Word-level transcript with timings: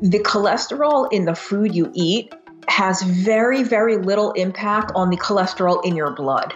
the 0.00 0.18
cholesterol 0.20 1.10
in 1.12 1.24
the 1.24 1.34
food 1.34 1.74
you 1.74 1.90
eat 1.94 2.32
has 2.68 3.02
very, 3.02 3.62
very 3.62 3.96
little 3.96 4.32
impact 4.32 4.92
on 4.94 5.10
the 5.10 5.16
cholesterol 5.16 5.84
in 5.84 5.96
your 5.96 6.10
blood. 6.12 6.54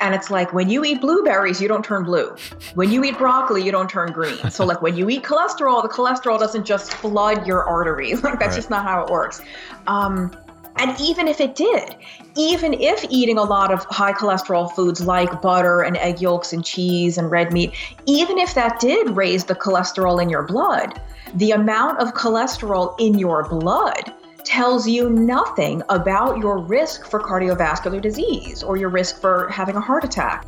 And 0.00 0.14
it's 0.14 0.30
like 0.30 0.52
when 0.54 0.70
you 0.70 0.82
eat 0.84 1.00
blueberries, 1.00 1.60
you 1.60 1.68
don't 1.68 1.84
turn 1.84 2.04
blue. 2.04 2.34
When 2.74 2.90
you 2.90 3.04
eat 3.04 3.18
broccoli, 3.18 3.62
you 3.62 3.70
don't 3.70 3.88
turn 3.88 4.12
green. 4.12 4.50
So, 4.50 4.64
like 4.64 4.80
when 4.80 4.96
you 4.96 5.10
eat 5.10 5.24
cholesterol, 5.24 5.82
the 5.82 5.90
cholesterol 5.90 6.38
doesn't 6.38 6.64
just 6.64 6.94
flood 6.94 7.46
your 7.46 7.64
arteries. 7.64 8.22
Like 8.30 8.38
that's 8.38 8.50
right. 8.50 8.56
just 8.56 8.70
not 8.70 8.84
how 8.84 9.04
it 9.04 9.10
works. 9.10 9.42
Um, 9.86 10.34
and 10.80 10.98
even 10.98 11.28
if 11.28 11.42
it 11.42 11.54
did, 11.54 11.94
even 12.36 12.72
if 12.72 13.04
eating 13.10 13.36
a 13.36 13.42
lot 13.42 13.70
of 13.70 13.84
high 13.84 14.14
cholesterol 14.14 14.72
foods 14.74 15.02
like 15.02 15.42
butter 15.42 15.82
and 15.82 15.98
egg 15.98 16.22
yolks 16.22 16.54
and 16.54 16.64
cheese 16.64 17.18
and 17.18 17.30
red 17.30 17.52
meat, 17.52 17.74
even 18.06 18.38
if 18.38 18.54
that 18.54 18.80
did 18.80 19.10
raise 19.10 19.44
the 19.44 19.54
cholesterol 19.54 20.22
in 20.22 20.30
your 20.30 20.42
blood, 20.42 20.98
the 21.34 21.50
amount 21.50 21.98
of 21.98 22.14
cholesterol 22.14 22.98
in 22.98 23.18
your 23.18 23.46
blood 23.46 24.14
tells 24.42 24.88
you 24.88 25.10
nothing 25.10 25.82
about 25.90 26.38
your 26.38 26.56
risk 26.56 27.06
for 27.06 27.20
cardiovascular 27.20 28.00
disease 28.00 28.62
or 28.62 28.78
your 28.78 28.88
risk 28.88 29.20
for 29.20 29.50
having 29.50 29.76
a 29.76 29.80
heart 29.80 30.02
attack. 30.02 30.46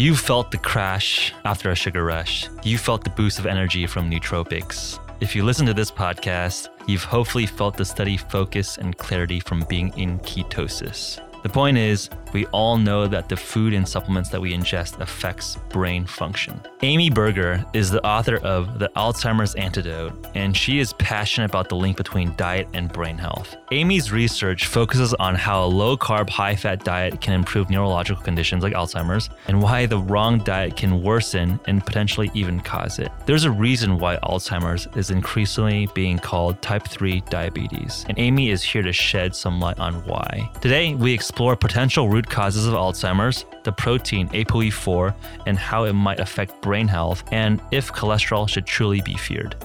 You 0.00 0.16
felt 0.16 0.50
the 0.50 0.56
crash 0.56 1.34
after 1.44 1.70
a 1.70 1.74
sugar 1.74 2.02
rush. 2.02 2.48
You 2.62 2.78
felt 2.78 3.04
the 3.04 3.10
boost 3.10 3.38
of 3.38 3.44
energy 3.44 3.86
from 3.86 4.10
nootropics. 4.10 4.98
If 5.20 5.36
you 5.36 5.44
listen 5.44 5.66
to 5.66 5.74
this 5.74 5.90
podcast, 5.90 6.68
you've 6.86 7.04
hopefully 7.04 7.44
felt 7.44 7.76
the 7.76 7.84
steady 7.84 8.16
focus 8.16 8.78
and 8.78 8.96
clarity 8.96 9.40
from 9.40 9.62
being 9.68 9.92
in 9.98 10.18
ketosis. 10.20 11.20
The 11.42 11.48
point 11.48 11.78
is, 11.78 12.10
we 12.32 12.46
all 12.46 12.76
know 12.76 13.08
that 13.08 13.28
the 13.28 13.36
food 13.36 13.72
and 13.72 13.88
supplements 13.88 14.30
that 14.30 14.40
we 14.40 14.52
ingest 14.52 15.00
affects 15.00 15.56
brain 15.70 16.06
function. 16.06 16.60
Amy 16.82 17.10
Berger 17.10 17.64
is 17.72 17.90
the 17.90 18.04
author 18.06 18.36
of 18.36 18.78
The 18.78 18.88
Alzheimer's 18.96 19.54
Antidote, 19.56 20.28
and 20.34 20.56
she 20.56 20.78
is 20.78 20.92
passionate 20.94 21.50
about 21.50 21.68
the 21.68 21.74
link 21.76 21.96
between 21.96 22.34
diet 22.36 22.68
and 22.72 22.92
brain 22.92 23.18
health. 23.18 23.56
Amy's 23.72 24.12
research 24.12 24.66
focuses 24.66 25.12
on 25.14 25.34
how 25.34 25.64
a 25.64 25.66
low 25.66 25.96
carb, 25.96 26.30
high 26.30 26.54
fat 26.54 26.84
diet 26.84 27.20
can 27.20 27.34
improve 27.34 27.68
neurological 27.68 28.22
conditions 28.22 28.62
like 28.62 28.74
Alzheimer's, 28.74 29.28
and 29.48 29.60
why 29.60 29.86
the 29.86 29.98
wrong 29.98 30.38
diet 30.38 30.76
can 30.76 31.02
worsen 31.02 31.58
and 31.66 31.84
potentially 31.84 32.30
even 32.34 32.60
cause 32.60 32.98
it. 32.98 33.10
There's 33.26 33.44
a 33.44 33.50
reason 33.50 33.98
why 33.98 34.18
Alzheimer's 34.18 34.86
is 34.94 35.10
increasingly 35.10 35.88
being 35.94 36.18
called 36.18 36.62
type 36.62 36.86
3 36.86 37.22
diabetes, 37.22 38.04
and 38.08 38.18
Amy 38.18 38.50
is 38.50 38.62
here 38.62 38.82
to 38.82 38.92
shed 38.92 39.34
some 39.34 39.58
light 39.58 39.78
on 39.80 39.94
why. 40.06 40.50
Today, 40.60 40.94
we 40.94 41.12
explore 41.12 41.29
potential 41.34 42.08
root 42.08 42.28
causes 42.28 42.66
of 42.66 42.74
Alzheimer's, 42.74 43.44
the 43.64 43.72
protein 43.72 44.28
ApoE4, 44.28 45.14
and 45.46 45.58
how 45.58 45.84
it 45.84 45.92
might 45.92 46.20
affect 46.20 46.60
brain 46.62 46.88
health, 46.88 47.24
and 47.32 47.60
if 47.70 47.92
cholesterol 47.92 48.48
should 48.48 48.66
truly 48.66 49.00
be 49.00 49.14
feared. 49.14 49.56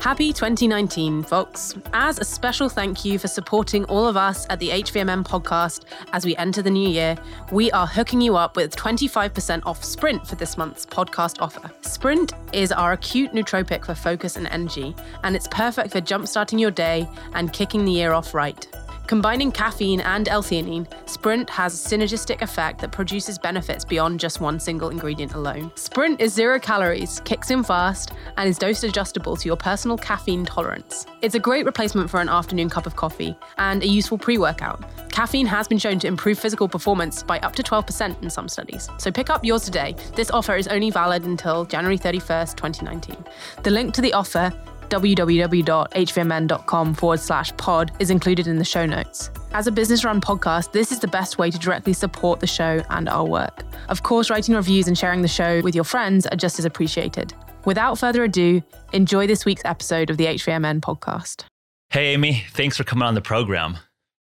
Happy 0.00 0.34
2019, 0.34 1.22
folks. 1.22 1.76
As 1.94 2.18
a 2.18 2.24
special 2.24 2.68
thank 2.68 3.06
you 3.06 3.18
for 3.18 3.26
supporting 3.26 3.84
all 3.86 4.06
of 4.06 4.18
us 4.18 4.46
at 4.50 4.58
the 4.58 4.68
HVMN 4.68 5.24
podcast 5.24 5.84
as 6.12 6.26
we 6.26 6.36
enter 6.36 6.60
the 6.60 6.70
new 6.70 6.88
year, 6.88 7.16
we 7.52 7.70
are 7.72 7.86
hooking 7.86 8.20
you 8.20 8.36
up 8.36 8.54
with 8.54 8.76
25% 8.76 9.62
off 9.64 9.82
Sprint 9.82 10.26
for 10.26 10.34
this 10.34 10.58
month's 10.58 10.84
podcast 10.84 11.40
offer. 11.40 11.70
Sprint 11.80 12.34
is 12.52 12.70
our 12.70 12.92
acute 12.92 13.32
nootropic 13.32 13.86
for 13.86 13.94
focus 13.94 14.36
and 14.36 14.46
energy, 14.48 14.94
and 15.22 15.34
it's 15.34 15.48
perfect 15.48 15.92
for 15.92 16.02
jumpstarting 16.02 16.60
your 16.60 16.70
day 16.70 17.08
and 17.32 17.52
kicking 17.54 17.84
the 17.86 17.92
year 17.92 18.12
off 18.12 18.34
right. 18.34 18.68
Combining 19.06 19.52
caffeine 19.52 20.00
and 20.00 20.28
L-theanine, 20.28 20.86
Sprint 21.06 21.50
has 21.50 21.74
a 21.74 21.88
synergistic 21.88 22.40
effect 22.40 22.80
that 22.80 22.90
produces 22.90 23.38
benefits 23.38 23.84
beyond 23.84 24.18
just 24.18 24.40
one 24.40 24.58
single 24.58 24.88
ingredient 24.88 25.34
alone. 25.34 25.70
Sprint 25.74 26.22
is 26.22 26.32
zero 26.32 26.58
calories, 26.58 27.20
kicks 27.26 27.50
in 27.50 27.62
fast, 27.62 28.12
and 28.38 28.48
is 28.48 28.56
dose 28.56 28.82
adjustable 28.82 29.36
to 29.36 29.46
your 29.46 29.56
personal 29.56 29.98
caffeine 29.98 30.46
tolerance. 30.46 31.04
It's 31.20 31.34
a 31.34 31.38
great 31.38 31.66
replacement 31.66 32.08
for 32.08 32.20
an 32.20 32.30
afternoon 32.30 32.70
cup 32.70 32.86
of 32.86 32.96
coffee 32.96 33.36
and 33.58 33.82
a 33.82 33.86
useful 33.86 34.16
pre-workout. 34.16 34.82
Caffeine 35.10 35.46
has 35.46 35.68
been 35.68 35.78
shown 35.78 35.98
to 35.98 36.08
improve 36.08 36.38
physical 36.38 36.66
performance 36.66 37.22
by 37.22 37.38
up 37.40 37.54
to 37.56 37.62
12% 37.62 38.22
in 38.22 38.30
some 38.30 38.48
studies. 38.48 38.88
So 38.98 39.12
pick 39.12 39.28
up 39.28 39.44
yours 39.44 39.64
today. 39.64 39.94
This 40.16 40.30
offer 40.30 40.56
is 40.56 40.66
only 40.66 40.90
valid 40.90 41.24
until 41.24 41.66
January 41.66 41.98
31st, 41.98 42.56
2019. 42.56 43.24
The 43.62 43.70
link 43.70 43.94
to 43.94 44.00
the 44.00 44.14
offer 44.14 44.50
www.hvmn.com 44.90 46.94
forward 46.94 47.20
slash 47.20 47.56
pod 47.56 47.92
is 47.98 48.10
included 48.10 48.46
in 48.46 48.58
the 48.58 48.64
show 48.64 48.86
notes. 48.86 49.30
As 49.52 49.66
a 49.66 49.72
business 49.72 50.04
run 50.04 50.20
podcast, 50.20 50.72
this 50.72 50.90
is 50.90 51.00
the 51.00 51.08
best 51.08 51.38
way 51.38 51.50
to 51.50 51.58
directly 51.58 51.92
support 51.92 52.40
the 52.40 52.46
show 52.46 52.82
and 52.90 53.08
our 53.08 53.24
work. 53.24 53.62
Of 53.88 54.02
course, 54.02 54.30
writing 54.30 54.54
reviews 54.54 54.88
and 54.88 54.98
sharing 54.98 55.22
the 55.22 55.28
show 55.28 55.60
with 55.62 55.74
your 55.74 55.84
friends 55.84 56.26
are 56.26 56.36
just 56.36 56.58
as 56.58 56.64
appreciated. 56.64 57.34
Without 57.64 57.98
further 57.98 58.24
ado, 58.24 58.62
enjoy 58.92 59.26
this 59.26 59.44
week's 59.44 59.62
episode 59.64 60.10
of 60.10 60.16
the 60.16 60.26
HVMN 60.26 60.80
podcast. 60.80 61.44
Hey, 61.90 62.12
Amy, 62.12 62.44
thanks 62.50 62.76
for 62.76 62.84
coming 62.84 63.06
on 63.06 63.14
the 63.14 63.22
program. 63.22 63.78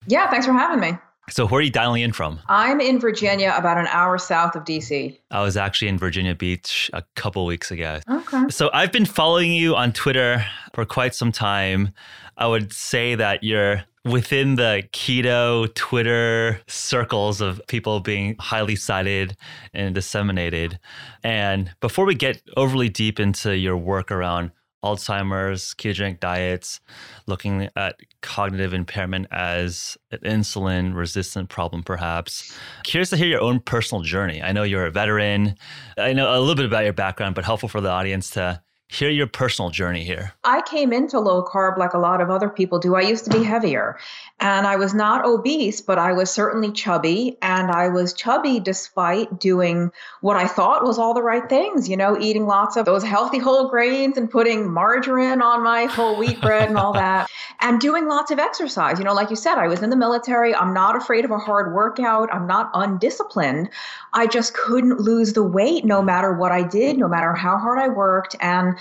Yeah, 0.08 0.30
thanks 0.30 0.46
for 0.46 0.54
having 0.54 0.80
me. 0.80 0.98
So, 1.30 1.48
where 1.48 1.60
are 1.60 1.64
you 1.64 1.72
dialing 1.72 2.04
in 2.04 2.12
from? 2.12 2.40
I'm 2.48 2.80
in 2.80 3.00
Virginia, 3.00 3.54
about 3.58 3.78
an 3.78 3.88
hour 3.88 4.18
south 4.18 4.56
of 4.56 4.64
DC. 4.64 5.18
I 5.32 5.42
was 5.42 5.58
actually 5.58 5.88
in 5.88 5.98
Virginia 5.98 6.36
Beach 6.36 6.90
a 6.94 7.04
couple 7.16 7.46
weeks 7.46 7.72
ago. 7.72 8.00
Okay. 8.10 8.50
So, 8.50 8.70
I've 8.74 8.92
been 8.92 9.06
following 9.06 9.52
you 9.52 9.76
on 9.76 9.92
Twitter 9.92 10.46
for 10.74 10.86
quite 10.86 11.16
some 11.16 11.32
time. 11.32 11.90
I 12.38 12.48
would 12.48 12.72
say 12.74 13.16
that 13.16 13.44
you're 13.44 13.84
within 14.06 14.56
the 14.56 14.84
keto 14.94 15.74
Twitter 15.74 16.62
circles 16.68 17.42
of 17.42 17.60
people 17.68 18.00
being 18.00 18.36
highly 18.40 18.76
cited 18.76 19.36
and 19.74 19.96
disseminated. 19.96 20.80
And 21.24 21.72
before 21.82 22.06
we 22.06 22.14
get 22.14 22.42
overly 22.56 22.88
deep 22.88 23.20
into 23.20 23.58
your 23.58 23.76
work 23.76 24.12
around 24.12 24.52
Alzheimer's, 24.86 25.74
ketogenic 25.74 26.20
diets, 26.20 26.80
looking 27.28 27.70
at 27.76 28.00
cognitive 28.22 28.74
impairment 28.74 29.28
as 29.32 29.98
an 30.12 30.20
insulin 30.20 30.96
resistant 30.96 31.50
problem, 31.50 31.84
perhaps. 31.84 32.56
Curious 32.84 33.10
to 33.10 33.18
hear 33.18 33.28
your 33.28 33.42
own 33.42 33.60
personal 33.60 34.04
journey. 34.04 34.42
I 34.42 34.52
know 34.52 34.64
you're 34.64 34.86
a 34.86 34.92
veteran. 34.92 35.56
I 35.98 36.14
know 36.14 36.38
a 36.38 36.40
little 36.40 36.56
bit 36.56 36.66
about 36.66 36.84
your 36.84 36.94
background, 36.94 37.36
but 37.36 37.46
helpful 37.46 37.68
for 37.70 37.82
the 37.82 37.90
audience 37.90 38.30
to 38.32 38.62
hear 38.96 39.10
your 39.10 39.28
personal 39.28 39.70
journey 39.70 40.06
here. 40.06 40.34
I 40.44 40.62
came 40.62 40.94
into 40.94 41.20
low 41.20 41.44
carb 41.44 41.78
like 41.78 41.94
a 41.94 41.98
lot 41.98 42.22
of 42.22 42.30
other 42.30 42.48
people 42.50 42.80
do. 42.80 42.96
I 42.96 43.02
used 43.02 43.26
to 43.26 43.30
be 43.30 43.44
heavier 43.44 43.98
and 44.40 44.68
I 44.68 44.76
was 44.76 44.94
not 44.94 45.26
obese, 45.26 45.82
but 45.82 45.98
I 45.98 46.14
was 46.14 46.30
certainly 46.30 46.72
chubby. 46.72 47.38
And 47.42 47.72
I 47.72 47.88
was 47.88 48.14
chubby 48.14 48.60
despite 48.60 49.40
doing 49.40 49.92
what 50.22 50.36
I 50.36 50.48
thought 50.48 50.84
was 50.84 51.00
all 51.00 51.14
the 51.14 51.22
right 51.22 51.48
things, 51.48 51.88
you 51.88 51.96
know, 51.96 52.20
eating 52.20 52.46
lots 52.46 52.76
of 52.76 52.86
those 52.86 53.04
healthy 53.04 53.38
whole 53.38 53.70
grains 53.70 54.18
and 54.18 54.30
putting 54.30 54.72
margarine 54.72 55.42
on 55.42 55.64
my 55.64 55.86
whole 55.86 56.18
wheat 56.18 56.42
bread 56.42 56.68
and 56.68 56.78
all 56.78 56.94
that, 57.06 57.30
and 57.62 57.80
doing 57.80 58.08
lots 58.08 58.32
of 58.32 58.40
exercise. 58.40 59.00
You 59.00 59.06
know, 59.06 59.14
like 59.14 59.30
you 59.30 59.36
said, 59.36 59.58
I 59.58 59.68
was 59.68 59.82
in 59.82 59.90
the 59.90 59.96
military. 59.96 60.54
I'm 60.54 60.74
not 60.74 60.96
afraid 60.96 61.24
of 61.24 61.32
a 61.32 61.38
hard 61.38 61.74
workout. 61.74 62.34
I'm 62.34 62.48
not 62.48 62.72
undisciplined. 62.74 63.70
I 64.14 64.28
just 64.28 64.54
couldn't 64.54 65.00
lose 65.00 65.34
the 65.34 65.44
weight 65.44 65.86
no 65.86 66.02
matter 66.02 66.34
what 66.34 66.52
I 66.52 66.64
did, 66.64 66.98
no 66.98 67.08
matter 67.08 67.34
how 67.34 67.58
hard 67.58 67.80
I 67.80 67.88
worked. 67.88 68.36
And 68.42 68.78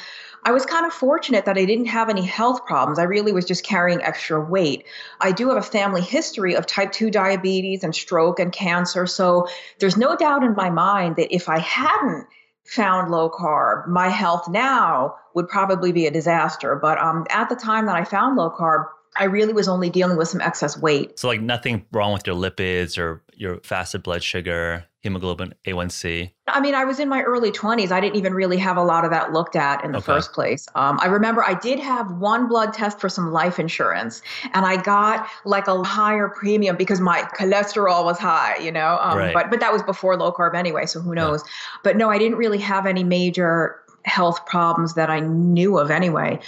I 0.47 0.53
was 0.53 0.67
kind 0.67 0.85
of 0.85 0.93
fortunate 0.93 1.47
that 1.47 1.57
I 1.57 1.65
didn't 1.65 1.87
have 1.87 2.11
any 2.11 2.23
health 2.23 2.67
problems. 2.67 2.99
I 2.99 3.05
really 3.05 3.33
was 3.33 3.47
just 3.47 3.65
carrying 3.65 4.03
extra 4.03 4.39
weight. 4.41 4.85
I 5.21 5.33
do 5.33 5.49
have 5.49 5.57
a 5.57 5.63
family 5.63 6.03
history 6.03 6.55
of 6.55 6.67
type 6.67 6.93
2 6.93 7.11
diabetes 7.11 7.83
and 7.83 7.95
stroke 7.95 8.39
and 8.39 8.53
cancer. 8.53 9.07
So 9.07 9.49
there's 9.79 9.97
no 9.97 10.17
doubt 10.17 10.43
in 10.43 10.55
my 10.55 10.69
mind 10.69 11.17
that 11.17 11.35
if 11.35 11.49
I 11.49 11.61
hadn't 11.61 12.27
found 12.67 13.11
low 13.11 13.31
carb, 13.31 13.87
my 13.89 14.09
health 14.09 14.49
now 14.49 15.15
would 15.35 15.49
probably 15.49 15.93
be 15.93 16.07
a 16.07 16.11
disaster. 16.11 16.77
But 16.77 16.99
um, 16.99 17.27
at 17.31 17.49
the 17.49 17.57
time 17.57 17.87
that 17.87 17.97
I 17.97 18.05
found 18.05 18.37
low 18.37 18.51
carb, 18.51 18.87
I 19.17 19.25
really 19.25 19.53
was 19.53 19.69
only 19.69 19.91
dealing 19.91 20.17
with 20.17 20.29
some 20.29 20.41
excess 20.41 20.77
weight. 20.77 21.19
So, 21.19 21.29
like, 21.29 21.41
nothing 21.41 21.87
wrong 21.93 22.13
with 22.13 22.27
your 22.27 22.37
lipids 22.37 22.99
or 22.99 23.23
your 23.35 23.61
fasted 23.61 24.03
blood 24.03 24.23
sugar, 24.23 24.85
hemoglobin 25.05 25.55
A1C? 25.67 26.31
I 26.49 26.61
mean, 26.61 26.75
I 26.75 26.85
was 26.85 26.99
in 26.99 27.11
my 27.11 27.23
early 27.23 27.53
20s. 27.53 27.93
I 27.93 28.01
didn't 28.01 28.17
even 28.17 28.33
really 28.33 28.57
have 28.57 28.79
a 28.79 28.83
lot 28.83 29.05
of 29.05 29.11
that 29.11 29.33
looked 29.33 29.55
at 29.55 29.85
in 29.85 29.93
the 29.93 29.99
okay. 29.99 30.07
first 30.07 30.33
place. 30.33 30.67
Um, 30.75 30.99
I 31.01 31.07
remember 31.07 31.45
I 31.45 31.55
did 31.55 31.79
have 31.79 32.11
one 32.13 32.49
blood 32.49 32.73
test 32.73 33.01
for 33.01 33.11
some 33.11 33.31
life 33.31 33.59
insurance, 33.59 34.23
and 34.55 34.65
I 34.65 34.83
got 34.83 35.29
like 35.45 35.69
a 35.69 35.83
higher 35.85 36.29
premium 36.29 36.77
because 36.77 37.01
my 37.01 37.21
cholesterol 37.39 38.05
was 38.05 38.19
high, 38.19 38.57
you 38.57 38.73
know? 38.73 38.99
Um, 39.03 39.19
right. 39.19 39.35
but, 39.35 39.51
but 39.51 39.61
that 39.61 39.73
was 39.73 39.83
before 39.83 40.17
low 40.17 40.33
carb 40.33 40.55
anyway, 40.55 40.87
so 40.87 41.01
who 41.01 41.15
knows? 41.15 41.43
Yeah. 41.45 41.81
But 41.85 41.97
no, 41.99 42.11
I 42.11 42.19
didn't 42.19 42.39
really 42.39 42.59
have 42.59 42.87
any 42.87 43.05
major 43.05 43.81
health 44.07 44.47
problems 44.47 44.95
that 44.95 45.11
I 45.11 45.21
knew 45.21 45.79
of 45.79 45.91
anyway 45.91 46.41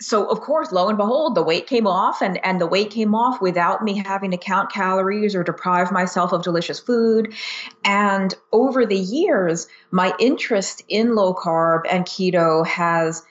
so 0.00 0.26
of 0.26 0.40
course 0.40 0.72
lo 0.72 0.88
and 0.88 0.98
behold 0.98 1.34
the 1.34 1.42
weight 1.42 1.66
came 1.66 1.86
off 1.86 2.20
and 2.20 2.44
and 2.44 2.60
the 2.60 2.66
weight 2.66 2.90
came 2.90 3.14
off 3.14 3.40
without 3.40 3.82
me 3.82 3.96
having 3.96 4.30
to 4.30 4.36
count 4.36 4.70
calories 4.70 5.34
or 5.34 5.42
deprive 5.42 5.90
myself 5.90 6.32
of 6.32 6.42
delicious 6.42 6.78
food. 6.78 7.32
And 7.84 8.34
over 8.52 8.84
the 8.84 8.98
years 8.98 9.66
my 9.90 10.12
interest 10.18 10.82
in 10.88 11.14
low 11.14 11.34
carb 11.34 11.82
and 11.90 12.04
keto 12.04 12.66
has 12.66 13.22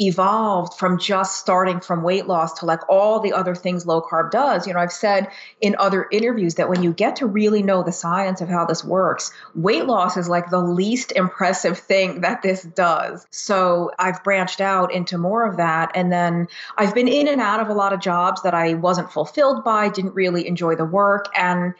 evolved 0.00 0.74
from 0.74 0.98
just 0.98 1.38
starting 1.38 1.78
from 1.80 2.02
weight 2.02 2.26
loss 2.26 2.58
to 2.58 2.64
like 2.64 2.80
all 2.88 3.20
the 3.20 3.32
other 3.32 3.54
things 3.54 3.86
low 3.86 4.00
carb 4.00 4.30
does. 4.30 4.66
You 4.66 4.72
know, 4.72 4.80
I've 4.80 4.92
said 4.92 5.28
in 5.60 5.76
other 5.78 6.08
interviews 6.10 6.54
that 6.54 6.68
when 6.68 6.82
you 6.82 6.92
get 6.92 7.16
to 7.16 7.26
really 7.26 7.62
know 7.62 7.82
the 7.82 7.92
science 7.92 8.40
of 8.40 8.48
how 8.48 8.64
this 8.64 8.82
works, 8.82 9.30
weight 9.54 9.84
loss 9.84 10.16
is 10.16 10.28
like 10.28 10.50
the 10.50 10.62
least 10.62 11.12
impressive 11.12 11.78
thing 11.78 12.22
that 12.22 12.42
this 12.42 12.62
does. 12.62 13.26
So 13.30 13.90
I've 13.98 14.24
branched 14.24 14.60
out 14.60 14.92
into 14.92 15.18
more 15.18 15.46
of 15.46 15.58
that. 15.58 15.90
And 15.94 16.10
then 16.10 16.48
I've 16.78 16.94
been 16.94 17.08
in 17.08 17.28
and 17.28 17.40
out 17.40 17.60
of 17.60 17.68
a 17.68 17.74
lot 17.74 17.92
of 17.92 18.00
jobs 18.00 18.42
that 18.42 18.54
I 18.54 18.74
wasn't 18.74 19.12
fulfilled 19.12 19.64
by, 19.64 19.90
didn't 19.90 20.14
really 20.14 20.46
enjoy 20.46 20.76
the 20.76 20.84
work. 20.84 21.26
And 21.36 21.74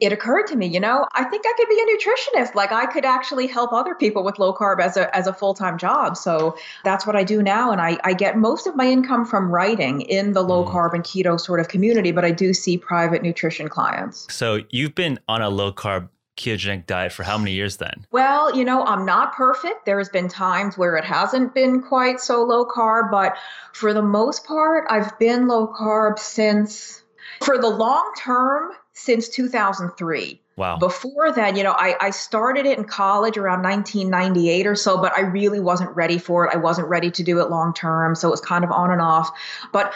it 0.00 0.12
occurred 0.12 0.46
to 0.48 0.56
me, 0.56 0.66
you 0.66 0.80
know, 0.80 1.06
I 1.12 1.24
think 1.24 1.44
I 1.46 1.52
could 1.56 1.68
be 1.68 1.78
a 1.78 1.86
nutritionist. 1.86 2.54
Like 2.54 2.72
I 2.72 2.86
could 2.86 3.04
actually 3.04 3.46
help 3.46 3.72
other 3.72 3.94
people 3.94 4.24
with 4.24 4.38
low 4.38 4.54
carb 4.54 4.80
as 4.80 4.96
a 4.96 5.14
as 5.16 5.26
a 5.26 5.32
full-time 5.32 5.78
job. 5.78 6.16
So 6.16 6.56
that's 6.84 7.06
what 7.06 7.16
I 7.16 7.24
do 7.24 7.42
now. 7.42 7.70
And 7.70 7.80
I, 7.80 7.98
I 8.04 8.14
get 8.14 8.36
most 8.36 8.66
of 8.66 8.76
my 8.76 8.86
income 8.86 9.24
from 9.24 9.50
writing 9.50 10.00
in 10.02 10.32
the 10.32 10.42
low 10.42 10.64
mm. 10.64 10.72
carb 10.72 10.94
and 10.94 11.04
keto 11.04 11.38
sort 11.38 11.60
of 11.60 11.68
community, 11.68 12.12
but 12.12 12.24
I 12.24 12.30
do 12.30 12.54
see 12.54 12.78
private 12.78 13.22
nutrition 13.22 13.68
clients. 13.68 14.26
So 14.32 14.60
you've 14.70 14.94
been 14.94 15.18
on 15.28 15.42
a 15.42 15.50
low 15.50 15.72
carb 15.72 16.08
ketogenic 16.40 16.86
diet 16.86 17.12
for 17.12 17.22
how 17.22 17.36
many 17.36 17.52
years 17.52 17.76
then? 17.76 18.06
Well, 18.10 18.56
you 18.56 18.64
know, 18.64 18.84
I'm 18.84 19.04
not 19.04 19.34
perfect. 19.34 19.84
There's 19.84 20.08
been 20.08 20.28
times 20.28 20.78
where 20.78 20.96
it 20.96 21.04
hasn't 21.04 21.54
been 21.54 21.82
quite 21.82 22.20
so 22.20 22.42
low 22.42 22.64
carb, 22.64 23.10
but 23.10 23.36
for 23.74 23.92
the 23.92 24.02
most 24.02 24.46
part, 24.46 24.86
I've 24.88 25.18
been 25.18 25.48
low 25.48 25.68
carb 25.68 26.18
since 26.18 27.02
for 27.42 27.58
the 27.58 27.68
long 27.68 28.12
term 28.16 28.72
since 29.00 29.28
2003. 29.28 30.40
Wow. 30.56 30.76
Before 30.76 31.32
then, 31.32 31.56
you 31.56 31.62
know, 31.62 31.72
I, 31.72 31.96
I 32.00 32.10
started 32.10 32.66
it 32.66 32.76
in 32.76 32.84
college 32.84 33.38
around 33.38 33.62
1998 33.62 34.66
or 34.66 34.74
so, 34.74 35.00
but 35.00 35.16
I 35.16 35.22
really 35.22 35.58
wasn't 35.58 35.94
ready 35.96 36.18
for 36.18 36.46
it. 36.46 36.54
I 36.54 36.58
wasn't 36.58 36.88
ready 36.88 37.10
to 37.10 37.22
do 37.22 37.40
it 37.40 37.48
long 37.48 37.72
term. 37.72 38.14
So 38.14 38.28
it 38.28 38.30
was 38.30 38.42
kind 38.42 38.62
of 38.62 38.70
on 38.70 38.90
and 38.90 39.00
off. 39.00 39.30
But 39.72 39.94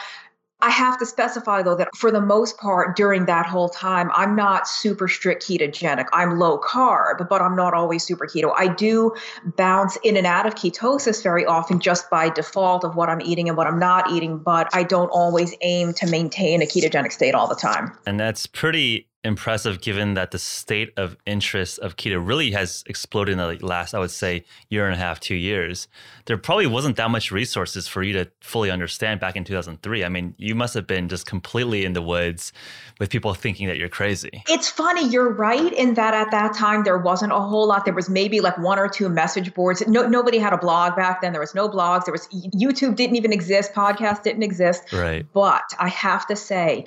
I 0.61 0.71
have 0.71 0.99
to 0.99 1.07
specify 1.07 1.63
though 1.63 1.75
that 1.75 1.89
for 1.97 2.11
the 2.11 2.21
most 2.21 2.59
part 2.59 2.97
during 2.97 3.27
that 3.27 3.45
whole 3.45 3.69
time, 3.69 4.11
I'm 4.15 4.35
not 4.35 4.67
super 4.67 5.09
strict 5.09 5.47
ketogenic. 5.47 6.07
I'm 6.13 6.39
low 6.39 6.59
carb, 6.59 7.29
but 7.29 7.43
I'm 7.43 7.55
not 7.55 7.75
always 7.75 8.03
super 8.03 8.27
keto. 8.27 8.53
I 8.57 8.69
do 8.69 9.15
bounce 9.57 9.97
in 10.05 10.17
and 10.17 10.27
out 10.27 10.47
of 10.47 10.55
ketosis 10.55 11.23
very 11.23 11.45
often 11.45 11.81
just 11.81 12.09
by 12.09 12.31
default 12.31 12.85
of 12.85 12.97
what 12.97 13.09
I'm 13.09 13.21
eating 13.21 13.49
and 13.49 13.59
what 13.59 13.67
I'm 13.67 13.79
not 13.79 14.11
eating, 14.11 14.39
but 14.39 14.69
I 14.73 14.85
don't 14.85 15.09
always 15.09 15.55
aim 15.61 15.93
to 15.95 16.07
maintain 16.07 16.63
a 16.63 16.67
ketogenic 16.67 17.13
state 17.13 17.35
all 17.35 17.47
the 17.47 17.55
time. 17.55 17.93
And 18.07 18.19
that's 18.19 18.47
pretty 18.47 19.09
impressive 19.25 19.81
given 19.81 20.15
that 20.15 20.31
the 20.31 20.39
state 20.39 20.93
of 20.97 21.17
interest 21.25 21.79
of 21.79 21.97
keto 21.97 22.25
really 22.25 22.51
has 22.53 22.85
exploded 22.87 23.33
in 23.33 23.39
the 23.39 23.67
last, 23.67 23.95
I 23.95 23.99
would 23.99 24.11
say, 24.11 24.45
year 24.69 24.87
and 24.87 24.95
a 24.95 24.99
half, 24.99 25.19
two 25.19 25.35
years. 25.35 25.89
There 26.27 26.37
probably 26.37 26.67
wasn't 26.67 26.97
that 26.97 27.11
much 27.11 27.33
resources 27.33 27.89
for 27.89 28.03
you 28.03 28.13
to 28.13 28.31
fully 28.41 28.71
understand 28.71 29.21
back 29.21 29.35
in 29.35 29.45
2003. 29.45 30.05
I 30.05 30.09
mean, 30.09 30.35
you 30.37 30.55
must 30.55 30.75
have 30.75 30.87
been 30.87 31.09
just 31.09 31.27
completely 31.27 31.85
in 31.85 31.95
the 31.95 32.03
woods 32.03 32.53
with 33.01 33.11
people 33.11 33.33
thinking 33.35 33.67
that 33.69 33.79
you're 33.79 33.89
crazy. 33.89 34.43
It's 34.49 34.69
funny, 34.69 35.09
you're 35.09 35.33
right 35.33 35.73
in 35.73 35.95
that 35.95 36.13
at 36.13 36.31
that 36.31 36.55
time 36.55 36.85
there 36.85 36.99
wasn't 36.99 37.33
a 37.33 37.41
whole 37.41 37.67
lot. 37.67 37.87
There 37.87 37.95
was 37.95 38.11
maybe 38.11 38.41
like 38.41 38.59
one 38.59 38.79
or 38.79 38.89
two 38.89 39.09
message 39.09 39.55
boards. 39.55 39.87
No, 39.89 40.07
nobody 40.07 40.39
had 40.39 40.53
a 40.53 40.59
blog 40.59 40.97
back 40.97 41.23
then. 41.23 41.33
There 41.33 41.41
was 41.41 41.55
no 41.55 41.69
blogs. 41.69 42.05
There 42.05 42.13
was 42.13 42.29
YouTube 42.29 42.97
didn't 42.97 43.17
even 43.17 43.33
exist. 43.33 43.73
Podcast 43.73 44.23
didn't 44.23 44.43
exist. 44.43 44.93
Right. 44.93 45.27
But 45.33 45.65
I 45.79 45.89
have 45.89 46.27
to 46.27 46.37
say, 46.37 46.87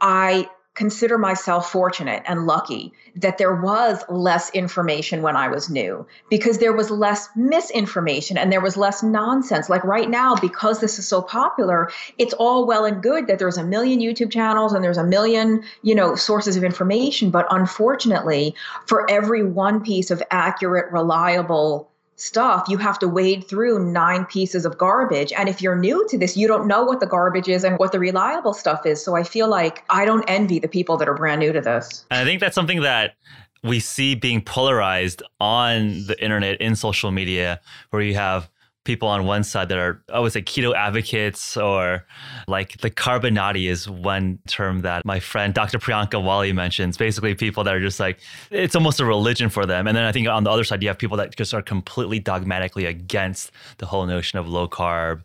I 0.00 0.48
consider 0.78 1.18
myself 1.18 1.72
fortunate 1.72 2.22
and 2.28 2.46
lucky 2.46 2.92
that 3.16 3.36
there 3.36 3.52
was 3.52 4.04
less 4.08 4.48
information 4.50 5.22
when 5.22 5.34
I 5.34 5.48
was 5.48 5.68
new 5.68 6.06
because 6.30 6.58
there 6.58 6.72
was 6.72 6.88
less 6.88 7.28
misinformation 7.34 8.38
and 8.38 8.52
there 8.52 8.60
was 8.60 8.76
less 8.76 9.02
nonsense. 9.02 9.68
Like 9.68 9.82
right 9.82 10.08
now, 10.08 10.36
because 10.36 10.78
this 10.78 11.00
is 11.00 11.08
so 11.08 11.20
popular, 11.20 11.90
it's 12.16 12.32
all 12.34 12.64
well 12.64 12.84
and 12.84 13.02
good 13.02 13.26
that 13.26 13.40
there's 13.40 13.58
a 13.58 13.64
million 13.64 13.98
YouTube 13.98 14.30
channels 14.30 14.72
and 14.72 14.84
there's 14.84 14.98
a 14.98 15.04
million, 15.04 15.64
you 15.82 15.96
know, 15.96 16.14
sources 16.14 16.56
of 16.56 16.62
information. 16.62 17.32
But 17.32 17.46
unfortunately, 17.50 18.54
for 18.86 19.10
every 19.10 19.42
one 19.42 19.82
piece 19.82 20.12
of 20.12 20.22
accurate, 20.30 20.92
reliable 20.92 21.90
stuff, 22.20 22.66
you 22.68 22.76
have 22.78 22.98
to 22.98 23.08
wade 23.08 23.46
through 23.46 23.90
nine 23.90 24.24
pieces 24.26 24.64
of 24.64 24.76
garbage. 24.76 25.32
And 25.32 25.48
if 25.48 25.62
you're 25.62 25.76
new 25.76 26.06
to 26.08 26.18
this, 26.18 26.36
you 26.36 26.46
don't 26.48 26.66
know 26.66 26.84
what 26.84 27.00
the 27.00 27.06
garbage 27.06 27.48
is 27.48 27.64
and 27.64 27.78
what 27.78 27.92
the 27.92 27.98
reliable 27.98 28.54
stuff 28.54 28.84
is. 28.84 29.04
So 29.04 29.16
I 29.16 29.22
feel 29.22 29.48
like 29.48 29.84
I 29.90 30.04
don't 30.04 30.24
envy 30.28 30.58
the 30.58 30.68
people 30.68 30.96
that 30.96 31.08
are 31.08 31.14
brand 31.14 31.40
new 31.40 31.52
to 31.52 31.60
this. 31.60 32.04
I 32.10 32.24
think 32.24 32.40
that's 32.40 32.54
something 32.54 32.82
that 32.82 33.14
we 33.62 33.80
see 33.80 34.14
being 34.14 34.40
polarized 34.40 35.22
on 35.40 36.04
the 36.06 36.16
internet 36.22 36.60
in 36.60 36.76
social 36.76 37.10
media, 37.10 37.60
where 37.90 38.02
you 38.02 38.14
have 38.14 38.48
people 38.88 39.06
on 39.06 39.26
one 39.26 39.44
side 39.44 39.68
that 39.68 39.76
are, 39.76 40.02
I 40.10 40.18
would 40.18 40.32
say, 40.32 40.40
keto 40.40 40.74
advocates 40.74 41.58
or 41.58 42.06
like 42.46 42.78
the 42.78 42.90
carbonati 42.90 43.68
is 43.68 43.86
one 43.86 44.38
term 44.48 44.80
that 44.80 45.04
my 45.04 45.20
friend 45.20 45.52
Dr. 45.52 45.78
Priyanka 45.78 46.24
Wali 46.24 46.54
mentions. 46.54 46.96
Basically, 46.96 47.34
people 47.34 47.64
that 47.64 47.74
are 47.74 47.82
just 47.82 48.00
like, 48.00 48.18
it's 48.50 48.74
almost 48.74 48.98
a 48.98 49.04
religion 49.04 49.50
for 49.50 49.66
them. 49.66 49.86
And 49.86 49.94
then 49.94 50.04
I 50.04 50.12
think 50.12 50.26
on 50.26 50.44
the 50.44 50.50
other 50.50 50.64
side, 50.64 50.82
you 50.82 50.88
have 50.88 50.96
people 50.96 51.18
that 51.18 51.36
just 51.36 51.52
are 51.52 51.60
completely 51.60 52.18
dogmatically 52.18 52.86
against 52.86 53.52
the 53.76 53.84
whole 53.84 54.06
notion 54.06 54.38
of 54.38 54.48
low 54.48 54.66
carb. 54.66 55.20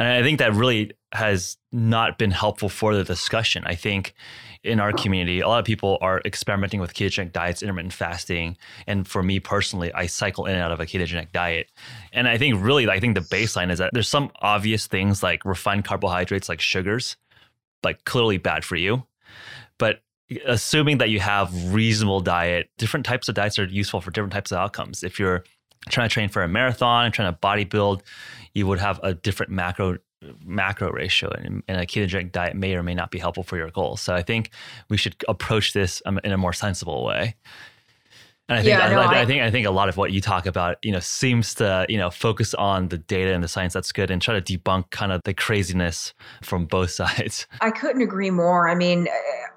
And 0.00 0.08
I 0.08 0.24
think 0.24 0.40
that 0.40 0.52
really 0.52 0.90
has 1.14 1.56
not 1.72 2.18
been 2.18 2.32
helpful 2.32 2.68
for 2.68 2.94
the 2.94 3.04
discussion. 3.04 3.62
I 3.66 3.74
think 3.74 4.14
in 4.64 4.80
our 4.80 4.92
community, 4.92 5.40
a 5.40 5.48
lot 5.48 5.60
of 5.60 5.64
people 5.64 5.98
are 6.00 6.20
experimenting 6.24 6.80
with 6.80 6.94
ketogenic 6.94 7.32
diets, 7.32 7.62
intermittent 7.62 7.92
fasting. 7.92 8.56
And 8.86 9.06
for 9.06 9.22
me 9.22 9.38
personally, 9.38 9.92
I 9.92 10.06
cycle 10.06 10.46
in 10.46 10.54
and 10.54 10.62
out 10.62 10.72
of 10.72 10.80
a 10.80 10.86
ketogenic 10.86 11.32
diet. 11.32 11.70
And 12.12 12.26
I 12.26 12.36
think 12.36 12.62
really, 12.62 12.88
I 12.88 12.98
think 12.98 13.14
the 13.14 13.20
baseline 13.20 13.70
is 13.70 13.78
that 13.78 13.90
there's 13.92 14.08
some 14.08 14.30
obvious 14.40 14.86
things 14.86 15.22
like 15.22 15.44
refined 15.44 15.84
carbohydrates, 15.84 16.48
like 16.48 16.60
sugars, 16.60 17.16
like 17.84 18.04
clearly 18.04 18.38
bad 18.38 18.64
for 18.64 18.76
you. 18.76 19.04
But 19.78 20.00
assuming 20.46 20.98
that 20.98 21.10
you 21.10 21.20
have 21.20 21.72
reasonable 21.72 22.20
diet, 22.20 22.70
different 22.78 23.06
types 23.06 23.28
of 23.28 23.34
diets 23.34 23.58
are 23.58 23.66
useful 23.66 24.00
for 24.00 24.10
different 24.10 24.32
types 24.32 24.50
of 24.50 24.58
outcomes. 24.58 25.04
If 25.04 25.18
you're 25.18 25.44
trying 25.90 26.08
to 26.08 26.12
train 26.12 26.28
for 26.28 26.42
a 26.42 26.48
marathon, 26.48 27.04
and 27.04 27.14
trying 27.14 27.32
to 27.32 27.38
bodybuild, 27.38 28.00
you 28.54 28.66
would 28.66 28.78
have 28.78 28.98
a 29.02 29.12
different 29.12 29.52
macro 29.52 29.98
macro 30.44 30.90
ratio 30.90 31.30
and, 31.30 31.62
and, 31.68 31.80
a 31.80 31.86
ketogenic 31.86 32.32
diet 32.32 32.56
may 32.56 32.74
or 32.74 32.82
may 32.82 32.94
not 32.94 33.10
be 33.10 33.18
helpful 33.18 33.42
for 33.42 33.56
your 33.56 33.70
goals. 33.70 34.00
So 34.00 34.14
I 34.14 34.22
think 34.22 34.50
we 34.88 34.96
should 34.96 35.16
approach 35.28 35.72
this 35.72 36.02
um, 36.06 36.20
in 36.24 36.32
a 36.32 36.38
more 36.38 36.52
sensible 36.52 37.04
way. 37.04 37.34
And 38.48 38.58
I 38.58 38.62
think, 38.62 38.78
yeah, 38.78 38.86
I, 38.86 38.90
no, 38.90 39.00
I, 39.00 39.20
I, 39.22 39.24
think 39.24 39.42
I 39.42 39.50
think 39.50 39.66
a 39.66 39.70
lot 39.70 39.88
of 39.88 39.96
what 39.96 40.12
you 40.12 40.20
talk 40.20 40.44
about, 40.44 40.76
you 40.82 40.92
know, 40.92 41.00
seems 41.00 41.54
to 41.54 41.86
you 41.88 41.96
know 41.96 42.10
focus 42.10 42.52
on 42.52 42.88
the 42.88 42.98
data 42.98 43.32
and 43.32 43.42
the 43.42 43.48
science 43.48 43.72
that's 43.72 43.90
good, 43.90 44.10
and 44.10 44.20
try 44.20 44.38
to 44.38 44.58
debunk 44.58 44.90
kind 44.90 45.12
of 45.12 45.22
the 45.24 45.32
craziness 45.32 46.12
from 46.42 46.66
both 46.66 46.90
sides. 47.02 47.46
I 47.62 47.70
couldn't 47.70 48.02
agree 48.02 48.30
more. 48.30 48.68
I 48.68 48.74
mean, 48.74 49.08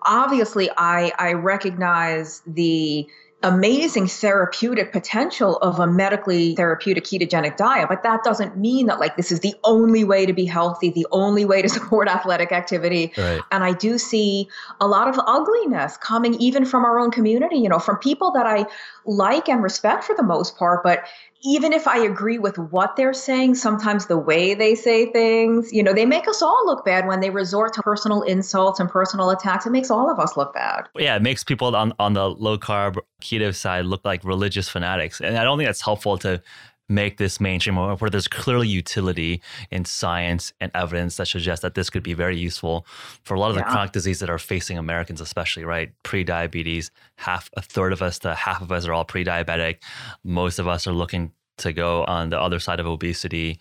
obviously, 0.03 0.70
I 0.77 1.12
I 1.20 1.34
recognize 1.34 2.42
the 2.48 3.06
amazing 3.44 4.08
therapeutic 4.08 4.91
potential 4.91 5.58
of 5.58 5.79
a 5.79 5.86
medically 5.86 6.56
therapeutic 6.56 7.03
ketogenic 7.03 7.56
diet 7.56 7.88
but 7.88 8.01
that 8.01 8.24
doesn't 8.24 8.58
mean 8.58 8.88
that 8.88 9.00
like 9.00 9.15
this 9.15 9.32
is 9.32 9.41
the 9.41 9.53
only 9.63 10.03
way 10.03 10.25
to 10.25 10.34
be 10.34 10.44
healthy 10.44 10.89
the 10.89 11.06
only 11.12 11.46
way 11.46 11.62
to 11.62 11.70
support 11.77 12.08
athletic 12.08 12.51
activity 12.51 13.13
right. 13.15 13.41
and 13.51 13.63
i 13.63 13.72
do 13.74 14.00
see 14.00 14.50
a 14.82 14.88
lot 14.88 15.08
of 15.08 15.20
ugliness 15.27 15.98
coming 15.98 16.34
even 16.41 16.65
from 16.65 16.84
our 16.84 16.98
own 16.98 17.12
community 17.12 17.58
you 17.58 17.70
know 17.70 17.77
from 17.77 17.96
people 17.98 18.32
that 18.32 18.48
i 18.48 18.65
like 19.06 19.48
and 19.48 19.62
respect 19.62 20.03
for 20.03 20.15
the 20.15 20.24
most 20.24 20.58
part 20.58 20.82
but 20.84 21.03
even 21.44 21.72
if 21.72 21.88
I 21.88 22.00
agree 22.00 22.39
with 22.39 22.58
what 22.58 22.96
they're 22.96 23.13
saying, 23.13 23.56
sometimes 23.56 24.08
the 24.08 24.17
way 24.17 24.53
they 24.53 24.75
say 24.75 25.12
things, 25.12 25.72
you 25.72 25.84
know, 25.84 25.94
they 25.94 26.06
make 26.06 26.27
us 26.27 26.41
all 26.41 26.63
look 26.65 26.84
bad 26.84 27.08
when 27.08 27.20
they 27.20 27.29
resort 27.29 27.74
to 27.74 27.82
personal 27.82 28.24
insults 28.24 28.79
and 28.79 28.89
personal 28.89 29.29
attacks. 29.29 29.65
It 29.65 29.72
makes 29.72 29.91
all 29.91 30.10
of 30.10 30.20
us 30.20 30.36
look 30.36 30.53
bad. 30.53 30.88
Yeah, 30.96 31.15
it 31.15 31.22
makes 31.22 31.44
people 31.44 31.75
on, 31.75 31.94
on 32.00 32.13
the 32.13 32.29
low 32.29 32.58
carb 32.58 32.98
keto 33.22 33.53
side 33.53 33.86
look 33.86 34.03
like 34.03 34.24
religious 34.24 34.67
fanatics. 34.67 35.22
And 35.22 35.38
I 35.38 35.44
don't 35.44 35.58
think 35.58 35.67
that's 35.67 35.82
helpful 35.82 36.17
to 36.20 36.41
make 36.89 37.17
this 37.17 37.39
mainstream 37.39 37.77
or 37.77 37.96
where 37.96 38.10
there's 38.10 38.27
clearly 38.27 38.67
utility 38.67 39.41
in 39.72 39.84
science 39.86 40.53
and 40.62 40.72
evidence 40.74 41.17
that 41.17 41.27
suggests 41.27 41.62
that 41.62 41.75
this 41.75 41.89
could 41.89 42.03
be 42.03 42.13
very 42.13 42.38
useful 42.38 42.86
for 43.24 43.34
a 43.36 43.39
lot 43.39 43.50
of 43.50 43.58
yeah. 43.58 43.63
the 43.63 43.70
chronic 43.70 43.91
disease 43.91 44.20
that 44.20 44.29
are 44.29 44.39
facing 44.39 44.77
Americans, 44.77 45.20
especially, 45.20 45.65
right? 45.65 45.91
Pre-diabetes, 46.03 46.91
half 47.17 47.50
a 47.58 47.62
third 47.62 47.91
of 47.91 48.01
us 48.01 48.20
to 48.20 48.34
half 48.36 48.62
of 48.62 48.72
us 48.72 48.86
are 48.86 48.94
all 48.94 49.06
pre-diabetic. 49.06 49.77
Most 50.24 50.60
of 50.60 50.67
us 50.67 50.88
are 50.88 50.94
looking 50.94 51.32
to 51.58 51.74
go 51.74 52.03
on 52.06 52.29
the 52.29 52.39
other 52.39 52.60
side 52.60 52.79
of 52.79 52.86
obesity. 52.86 53.60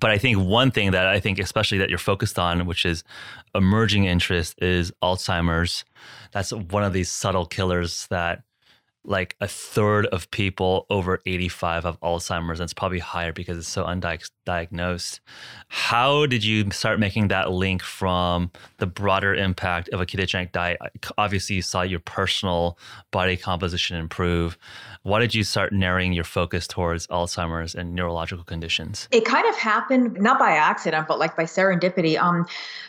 But 0.00 0.10
I 0.10 0.18
think 0.18 0.38
one 0.38 0.70
thing 0.70 0.92
that 0.92 1.06
I 1.06 1.20
think, 1.20 1.38
especially 1.38 1.78
that 1.78 1.90
you're 1.90 1.98
focused 1.98 2.38
on, 2.38 2.66
which 2.66 2.84
is 2.84 3.04
emerging 3.54 4.04
interest, 4.04 4.54
is 4.62 4.90
Alzheimer's. 5.02 5.84
That's 6.32 6.52
one 6.52 6.82
of 6.82 6.92
these 6.92 7.10
subtle 7.10 7.46
killers 7.46 8.06
that 8.08 8.42
like 9.06 9.36
a 9.40 9.48
third 9.48 10.06
of 10.06 10.30
people 10.30 10.86
over 10.90 11.20
85 11.26 11.84
have 11.84 12.00
Alzheimer's, 12.00 12.60
and 12.60 12.66
it's 12.66 12.74
probably 12.74 12.98
higher 12.98 13.32
because 13.32 13.58
it's 13.58 13.68
so 13.68 13.84
undiagnosed. 13.84 15.20
How 15.68 16.26
did 16.26 16.44
you 16.44 16.70
start 16.70 16.98
making 16.98 17.28
that 17.28 17.50
link 17.50 17.82
from 17.82 18.50
the 18.78 18.86
broader 18.86 19.34
impact 19.34 19.88
of 19.90 20.00
a 20.00 20.06
ketogenic 20.06 20.52
diet? 20.52 20.78
Obviously, 21.16 21.56
you 21.56 21.62
saw 21.62 21.82
your 21.82 22.00
personal 22.00 22.78
body 23.10 23.36
composition 23.36 23.96
improve. 23.96 24.58
Why 25.02 25.20
did 25.20 25.34
you 25.34 25.44
start 25.44 25.72
narrowing 25.72 26.12
your 26.12 26.24
focus 26.24 26.66
towards 26.66 27.06
Alzheimer's 27.06 27.74
and 27.74 27.94
neurological 27.94 28.44
conditions? 28.44 29.08
It 29.12 29.24
kind 29.24 29.48
of 29.48 29.56
happened 29.56 30.20
not 30.20 30.38
by 30.38 30.50
accident, 30.50 31.06
but 31.06 31.18
like 31.18 31.36
by 31.36 31.44
serendipity. 31.44 32.20
Um, 32.20 32.46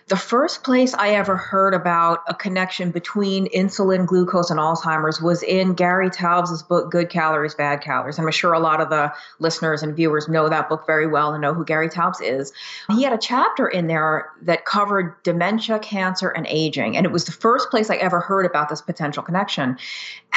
the 0.07 0.17
first 0.17 0.63
place 0.63 0.93
I 0.95 1.09
ever 1.09 1.37
heard 1.37 1.73
about 1.73 2.23
a 2.27 2.33
connection 2.33 2.91
between 2.91 3.47
insulin, 3.49 4.05
glucose, 4.05 4.49
and 4.49 4.59
Alzheimer's 4.59 5.21
was 5.21 5.43
in 5.43 5.73
Gary 5.73 6.06
Taubes' 6.09 6.67
book, 6.67 6.91
Good 6.91 7.09
Calories, 7.09 7.55
Bad 7.55 7.81
Calories. 7.81 8.19
I'm 8.19 8.29
sure 8.31 8.53
a 8.53 8.59
lot 8.59 8.81
of 8.81 8.89
the 8.89 9.11
listeners 9.39 9.83
and 9.83 9.95
viewers 9.95 10.27
know 10.27 10.49
that 10.49 10.69
book 10.69 10.85
very 10.85 11.07
well 11.07 11.33
and 11.33 11.41
know 11.41 11.53
who 11.53 11.65
Gary 11.65 11.89
Taubes 11.89 12.21
is. 12.21 12.51
He 12.89 13.03
had 13.03 13.13
a 13.13 13.17
chapter 13.17 13.67
in 13.67 13.87
there 13.87 14.29
that 14.41 14.65
covered 14.65 15.21
dementia, 15.23 15.79
cancer, 15.79 16.29
and 16.29 16.45
aging. 16.49 16.97
And 16.97 17.05
it 17.05 17.11
was 17.11 17.25
the 17.25 17.31
first 17.31 17.69
place 17.69 17.89
I 17.89 17.95
ever 17.95 18.19
heard 18.19 18.45
about 18.45 18.69
this 18.69 18.81
potential 18.81 19.23
connection. 19.23 19.77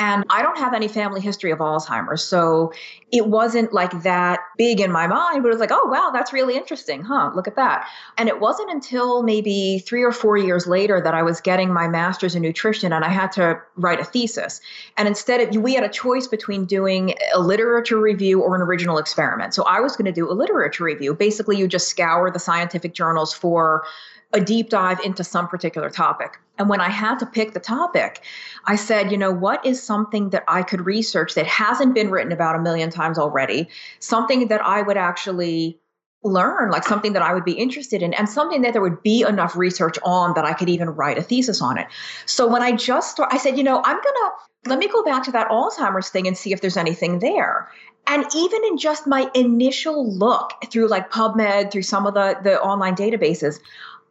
And 0.00 0.24
I 0.30 0.40
don't 0.40 0.56
have 0.56 0.72
any 0.72 0.88
family 0.88 1.20
history 1.20 1.50
of 1.50 1.58
Alzheimer's. 1.58 2.24
So 2.24 2.72
it 3.12 3.26
wasn't 3.26 3.74
like 3.74 4.02
that 4.02 4.40
big 4.56 4.80
in 4.80 4.90
my 4.90 5.06
mind, 5.06 5.42
but 5.42 5.48
it 5.48 5.52
was 5.52 5.60
like, 5.60 5.70
oh, 5.70 5.88
wow, 5.88 6.10
that's 6.10 6.32
really 6.32 6.56
interesting. 6.56 7.02
Huh, 7.02 7.30
look 7.34 7.46
at 7.46 7.54
that. 7.56 7.86
And 8.16 8.26
it 8.26 8.40
wasn't 8.40 8.70
until 8.70 9.22
maybe 9.22 9.80
three 9.86 10.02
or 10.02 10.10
four 10.10 10.38
years 10.38 10.66
later 10.66 11.02
that 11.02 11.12
I 11.12 11.22
was 11.22 11.42
getting 11.42 11.70
my 11.70 11.86
master's 11.86 12.34
in 12.34 12.40
nutrition 12.40 12.94
and 12.94 13.04
I 13.04 13.10
had 13.10 13.30
to 13.32 13.60
write 13.76 14.00
a 14.00 14.04
thesis. 14.04 14.62
And 14.96 15.06
instead 15.06 15.40
of, 15.42 15.62
we 15.62 15.74
had 15.74 15.84
a 15.84 15.88
choice 15.90 16.26
between 16.26 16.64
doing 16.64 17.14
a 17.34 17.38
literature 17.40 18.00
review 18.00 18.40
or 18.40 18.54
an 18.54 18.62
original 18.62 18.96
experiment. 18.96 19.52
So 19.52 19.64
I 19.64 19.80
was 19.80 19.96
going 19.96 20.06
to 20.06 20.12
do 20.12 20.30
a 20.30 20.32
literature 20.32 20.84
review. 20.84 21.12
Basically, 21.12 21.58
you 21.58 21.68
just 21.68 21.88
scour 21.88 22.30
the 22.30 22.38
scientific 22.38 22.94
journals 22.94 23.34
for 23.34 23.84
a 24.32 24.40
deep 24.40 24.70
dive 24.70 25.00
into 25.00 25.24
some 25.24 25.48
particular 25.48 25.90
topic. 25.90 26.38
And 26.58 26.68
when 26.68 26.80
I 26.80 26.90
had 26.90 27.18
to 27.20 27.26
pick 27.26 27.52
the 27.52 27.60
topic, 27.60 28.22
I 28.66 28.76
said, 28.76 29.10
you 29.10 29.16
know, 29.16 29.32
what 29.32 29.64
is 29.64 29.82
something 29.82 30.30
that 30.30 30.44
I 30.46 30.62
could 30.62 30.84
research 30.84 31.34
that 31.34 31.46
hasn't 31.46 31.94
been 31.94 32.10
written 32.10 32.32
about 32.32 32.54
a 32.54 32.60
million 32.60 32.90
times 32.90 33.18
already? 33.18 33.68
Something 33.98 34.48
that 34.48 34.64
I 34.64 34.82
would 34.82 34.96
actually 34.96 35.80
learn, 36.22 36.70
like 36.70 36.84
something 36.84 37.14
that 37.14 37.22
I 37.22 37.32
would 37.32 37.46
be 37.46 37.52
interested 37.52 38.02
in, 38.02 38.12
and 38.12 38.28
something 38.28 38.60
that 38.62 38.74
there 38.74 38.82
would 38.82 39.02
be 39.02 39.22
enough 39.22 39.56
research 39.56 39.98
on 40.04 40.34
that 40.34 40.44
I 40.44 40.52
could 40.52 40.68
even 40.68 40.90
write 40.90 41.16
a 41.16 41.22
thesis 41.22 41.62
on 41.62 41.78
it. 41.78 41.86
So 42.26 42.46
when 42.46 42.62
I 42.62 42.72
just 42.72 43.12
started, 43.12 43.34
I 43.34 43.38
said, 43.38 43.56
you 43.56 43.64
know, 43.64 43.82
I'm 43.82 43.96
going 43.96 44.02
to 44.04 44.30
let 44.66 44.78
me 44.78 44.88
go 44.88 45.02
back 45.02 45.24
to 45.24 45.32
that 45.32 45.48
Alzheimer's 45.48 46.10
thing 46.10 46.26
and 46.26 46.36
see 46.36 46.52
if 46.52 46.60
there's 46.60 46.76
anything 46.76 47.20
there. 47.20 47.70
And 48.06 48.24
even 48.36 48.64
in 48.64 48.76
just 48.76 49.06
my 49.06 49.30
initial 49.34 50.12
look 50.12 50.52
through 50.70 50.88
like 50.88 51.10
PubMed, 51.10 51.70
through 51.70 51.82
some 51.82 52.06
of 52.06 52.14
the, 52.14 52.38
the 52.42 52.60
online 52.60 52.96
databases, 52.96 53.60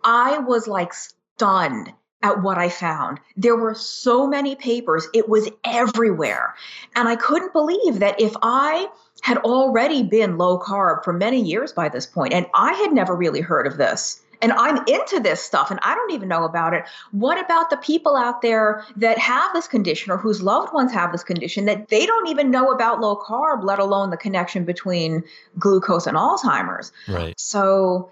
I 0.04 0.40
was 0.40 0.68
like 0.68 0.94
stunned 0.94 1.94
at 2.22 2.42
what 2.42 2.58
I 2.58 2.70
found. 2.70 3.20
There 3.38 3.56
were 3.56 3.74
so 3.74 4.28
many 4.28 4.56
papers, 4.56 5.08
it 5.14 5.30
was 5.30 5.50
everywhere. 5.64 6.54
And 6.96 7.08
I 7.08 7.16
couldn't 7.16 7.54
believe 7.54 8.00
that 8.00 8.20
if 8.20 8.34
I 8.42 8.88
had 9.22 9.38
already 9.38 10.04
been 10.04 10.38
low 10.38 10.60
carb 10.60 11.04
for 11.04 11.14
many 11.14 11.42
years 11.42 11.72
by 11.72 11.90
this 11.90 12.06
point, 12.06 12.34
and 12.34 12.46
I 12.54 12.74
had 12.74 12.92
never 12.92 13.16
really 13.16 13.42
heard 13.42 13.68
of 13.68 13.78
this. 13.78 14.22
And 14.42 14.54
I'm 14.54 14.78
into 14.88 15.20
this 15.20 15.42
stuff 15.42 15.70
and 15.70 15.82
I 15.84 15.94
don't 15.96 16.12
even 16.12 16.30
know 16.30 16.46
about 16.46 16.74
it. 16.74 16.86
What 17.12 17.38
about 17.44 17.70
the 17.70 17.76
people 17.76 18.16
out 18.16 18.42
there 18.42 18.86
that 18.96 19.18
have 19.18 19.52
this 19.54 19.68
condition 19.68 20.14
or 20.14 20.18
whose 20.18 20.42
loved 20.42 20.74
ones 20.74 20.94
have 20.94 21.12
this 21.12 21.26
condition 21.26 21.66
that 21.66 21.90
they 21.90 22.06
don't 22.06 22.30
even 22.30 22.50
know 22.50 22.72
about 22.72 23.02
low 23.02 23.18
carb, 23.18 23.66
let 23.66 23.80
alone 23.80 24.12
the 24.12 24.18
connection 24.18 24.64
between 24.64 25.26
glucose 25.58 26.08
and 26.08 26.16
Alzheimer's? 26.16 26.94
Right. 27.10 27.38
So 27.38 28.10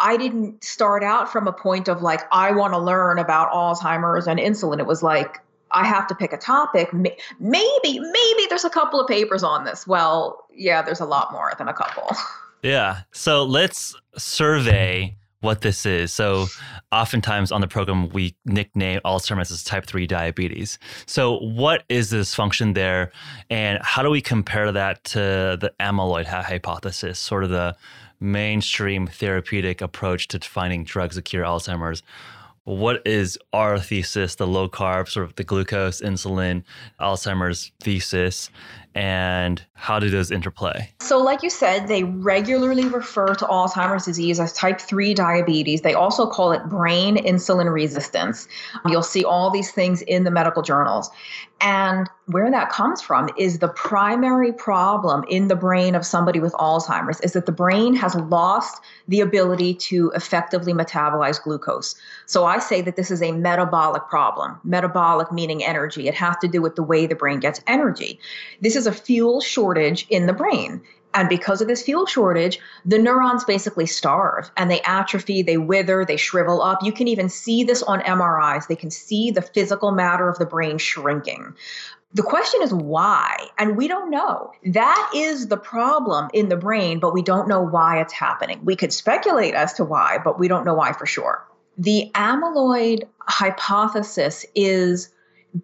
I 0.00 0.16
didn't 0.16 0.62
start 0.64 1.02
out 1.02 1.30
from 1.30 1.46
a 1.46 1.52
point 1.52 1.88
of 1.88 2.02
like, 2.02 2.22
I 2.32 2.52
want 2.52 2.72
to 2.74 2.78
learn 2.78 3.18
about 3.18 3.52
Alzheimer's 3.52 4.26
and 4.26 4.38
insulin. 4.38 4.78
It 4.78 4.86
was 4.86 5.02
like, 5.02 5.40
I 5.70 5.86
have 5.86 6.06
to 6.08 6.14
pick 6.14 6.32
a 6.32 6.38
topic. 6.38 6.92
Maybe, 6.92 7.18
maybe 7.40 8.46
there's 8.48 8.64
a 8.64 8.70
couple 8.70 9.00
of 9.00 9.08
papers 9.08 9.42
on 9.42 9.64
this. 9.64 9.86
Well, 9.86 10.46
yeah, 10.54 10.82
there's 10.82 11.00
a 11.00 11.06
lot 11.06 11.32
more 11.32 11.52
than 11.58 11.68
a 11.68 11.74
couple. 11.74 12.10
Yeah. 12.64 13.02
So 13.12 13.44
let's 13.44 13.94
survey 14.16 15.14
what 15.44 15.60
this 15.60 15.84
is. 15.84 16.12
So, 16.12 16.46
oftentimes 16.90 17.52
on 17.52 17.60
the 17.60 17.68
program, 17.68 18.08
we 18.08 18.34
nickname 18.46 19.00
Alzheimer's 19.04 19.50
as 19.50 19.62
type 19.62 19.86
3 19.86 20.06
diabetes. 20.06 20.78
So, 21.06 21.38
what 21.40 21.84
is 21.88 22.10
this 22.10 22.34
function 22.34 22.72
there? 22.72 23.12
And 23.50 23.78
how 23.82 24.02
do 24.02 24.08
we 24.10 24.22
compare 24.22 24.72
that 24.72 25.04
to 25.04 25.58
the 25.60 25.72
amyloid 25.78 26.24
hypothesis, 26.24 27.18
sort 27.18 27.44
of 27.44 27.50
the 27.50 27.76
mainstream 28.24 29.06
therapeutic 29.06 29.80
approach 29.80 30.28
to 30.28 30.40
finding 30.40 30.82
drugs 30.82 31.16
that 31.16 31.22
cure 31.22 31.44
Alzheimer's. 31.44 32.02
What 32.64 33.06
is 33.06 33.38
our 33.52 33.78
thesis, 33.78 34.36
the 34.36 34.46
low 34.46 34.68
carb, 34.70 35.08
sort 35.08 35.26
of 35.26 35.36
the 35.36 35.44
glucose, 35.44 36.00
insulin, 36.00 36.64
Alzheimer's 36.98 37.70
thesis? 37.80 38.50
And 38.94 39.64
how 39.74 39.98
do 39.98 40.08
those 40.08 40.30
interplay? 40.30 40.90
So, 41.00 41.18
like 41.18 41.42
you 41.42 41.50
said, 41.50 41.88
they 41.88 42.04
regularly 42.04 42.86
refer 42.86 43.34
to 43.34 43.44
Alzheimer's 43.44 44.04
disease 44.04 44.38
as 44.38 44.52
type 44.52 44.80
3 44.80 45.14
diabetes. 45.14 45.82
They 45.82 45.94
also 45.94 46.26
call 46.26 46.52
it 46.52 46.64
brain 46.68 47.16
insulin 47.16 47.72
resistance. 47.72 48.46
You'll 48.88 49.02
see 49.02 49.24
all 49.24 49.50
these 49.50 49.72
things 49.72 50.02
in 50.02 50.24
the 50.24 50.30
medical 50.30 50.62
journals. 50.62 51.10
And 51.60 52.10
where 52.26 52.50
that 52.50 52.68
comes 52.68 53.00
from 53.00 53.30
is 53.38 53.58
the 53.58 53.68
primary 53.68 54.52
problem 54.52 55.24
in 55.28 55.48
the 55.48 55.56
brain 55.56 55.94
of 55.94 56.04
somebody 56.04 56.40
with 56.40 56.52
Alzheimer's 56.54 57.20
is 57.20 57.32
that 57.32 57.46
the 57.46 57.52
brain 57.52 57.94
has 57.94 58.14
lost 58.14 58.82
the 59.08 59.20
ability 59.20 59.74
to 59.74 60.10
effectively 60.14 60.74
metabolize 60.74 61.42
glucose. 61.42 61.94
So 62.26 62.44
I 62.44 62.58
say 62.58 62.82
that 62.82 62.96
this 62.96 63.10
is 63.10 63.22
a 63.22 63.32
metabolic 63.32 64.08
problem. 64.08 64.58
Metabolic 64.64 65.32
meaning 65.32 65.64
energy. 65.64 66.08
It 66.08 66.14
has 66.14 66.36
to 66.42 66.48
do 66.48 66.60
with 66.60 66.76
the 66.76 66.82
way 66.82 67.06
the 67.06 67.14
brain 67.14 67.40
gets 67.40 67.60
energy. 67.66 68.18
This 68.60 68.76
is 68.76 68.83
is 68.84 68.86
a 68.86 68.92
fuel 68.92 69.40
shortage 69.40 70.06
in 70.10 70.26
the 70.26 70.32
brain. 70.32 70.82
And 71.14 71.28
because 71.28 71.60
of 71.60 71.68
this 71.68 71.82
fuel 71.82 72.06
shortage, 72.06 72.58
the 72.84 72.98
neurons 72.98 73.44
basically 73.44 73.86
starve 73.86 74.50
and 74.56 74.70
they 74.70 74.80
atrophy, 74.82 75.42
they 75.42 75.56
wither, 75.56 76.04
they 76.04 76.16
shrivel 76.16 76.60
up. 76.60 76.82
You 76.82 76.92
can 76.92 77.06
even 77.06 77.28
see 77.28 77.62
this 77.62 77.82
on 77.84 78.00
MRIs. 78.00 78.66
They 78.66 78.76
can 78.76 78.90
see 78.90 79.30
the 79.30 79.42
physical 79.42 79.92
matter 79.92 80.28
of 80.28 80.38
the 80.38 80.46
brain 80.46 80.76
shrinking. 80.76 81.54
The 82.14 82.22
question 82.22 82.62
is 82.62 82.74
why? 82.74 83.36
And 83.58 83.76
we 83.76 83.88
don't 83.88 84.10
know. 84.10 84.52
That 84.66 85.10
is 85.14 85.48
the 85.48 85.56
problem 85.56 86.30
in 86.32 86.48
the 86.48 86.56
brain, 86.56 86.98
but 86.98 87.14
we 87.14 87.22
don't 87.22 87.48
know 87.48 87.62
why 87.62 88.00
it's 88.00 88.12
happening. 88.12 88.60
We 88.64 88.76
could 88.76 88.92
speculate 88.92 89.54
as 89.54 89.72
to 89.74 89.84
why, 89.84 90.18
but 90.22 90.38
we 90.38 90.48
don't 90.48 90.64
know 90.64 90.74
why 90.74 90.92
for 90.92 91.06
sure. 91.06 91.46
The 91.78 92.10
amyloid 92.14 93.04
hypothesis 93.20 94.44
is 94.54 95.10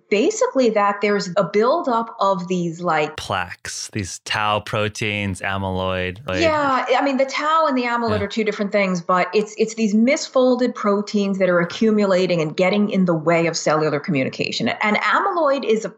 basically 0.08 0.70
that 0.70 1.00
there's 1.00 1.30
a 1.36 1.44
buildup 1.44 2.14
of 2.20 2.48
these 2.48 2.80
like 2.80 3.16
plaques, 3.16 3.90
these 3.92 4.20
tau 4.20 4.60
proteins, 4.60 5.40
amyloid. 5.40 6.26
Like, 6.26 6.40
yeah, 6.40 6.86
I 6.96 7.02
mean 7.02 7.16
the 7.16 7.24
tau 7.24 7.66
and 7.66 7.76
the 7.76 7.82
amyloid 7.82 8.18
yeah. 8.18 8.24
are 8.24 8.28
two 8.28 8.44
different 8.44 8.72
things, 8.72 9.00
but 9.00 9.28
it's 9.34 9.54
it's 9.58 9.74
these 9.74 9.94
misfolded 9.94 10.74
proteins 10.74 11.38
that 11.38 11.48
are 11.48 11.60
accumulating 11.60 12.40
and 12.40 12.56
getting 12.56 12.90
in 12.90 13.04
the 13.04 13.14
way 13.14 13.46
of 13.46 13.56
cellular 13.56 13.98
communication. 13.98 14.68
And 14.68 14.96
amyloid 14.98 15.64
is 15.64 15.84
a 15.84 15.94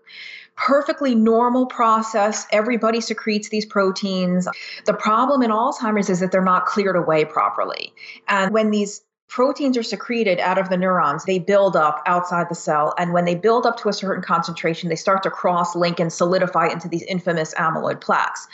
perfectly 0.56 1.14
normal 1.14 1.66
process. 1.66 2.46
Everybody 2.52 3.00
secretes 3.00 3.48
these 3.48 3.66
proteins. 3.66 4.46
The 4.84 4.94
problem 4.94 5.42
in 5.42 5.50
Alzheimer's 5.50 6.10
is 6.10 6.20
that 6.20 6.30
they're 6.30 6.44
not 6.44 6.66
cleared 6.66 6.96
away 6.96 7.24
properly. 7.24 7.92
And 8.28 8.52
when 8.52 8.70
these 8.70 9.02
proteins 9.32 9.78
are 9.78 9.82
secreted 9.82 10.38
out 10.40 10.58
of 10.58 10.68
the 10.68 10.76
neurons. 10.76 11.24
They 11.24 11.38
build 11.38 11.74
up 11.74 12.02
outside 12.04 12.48
the 12.50 12.54
cell. 12.54 12.92
And 12.98 13.14
when 13.14 13.24
they 13.24 13.34
build 13.34 13.64
up 13.64 13.78
to 13.78 13.88
a 13.88 13.92
certain 13.92 14.22
concentration, 14.22 14.90
they 14.90 14.94
start 14.94 15.22
to 15.22 15.30
cross 15.30 15.74
link 15.74 15.98
and 15.98 16.12
solidify 16.12 16.66
into 16.66 16.86
these 16.86 17.02
infamous 17.04 17.54
amyloid 17.54 18.02
plaques. 18.02 18.46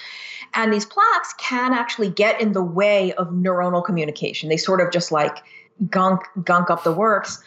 And 0.54 0.72
these 0.72 0.86
plaques 0.86 1.34
can 1.36 1.72
actually 1.72 2.10
get 2.10 2.40
in 2.40 2.52
the 2.52 2.62
way 2.62 3.12
of 3.14 3.30
neuronal 3.30 3.84
communication. 3.84 4.48
They 4.48 4.56
sort 4.56 4.80
of 4.80 4.92
just 4.92 5.10
like 5.10 5.38
gunk, 5.90 6.20
gunk 6.44 6.70
up 6.70 6.84
the 6.84 6.92
works. 6.92 7.42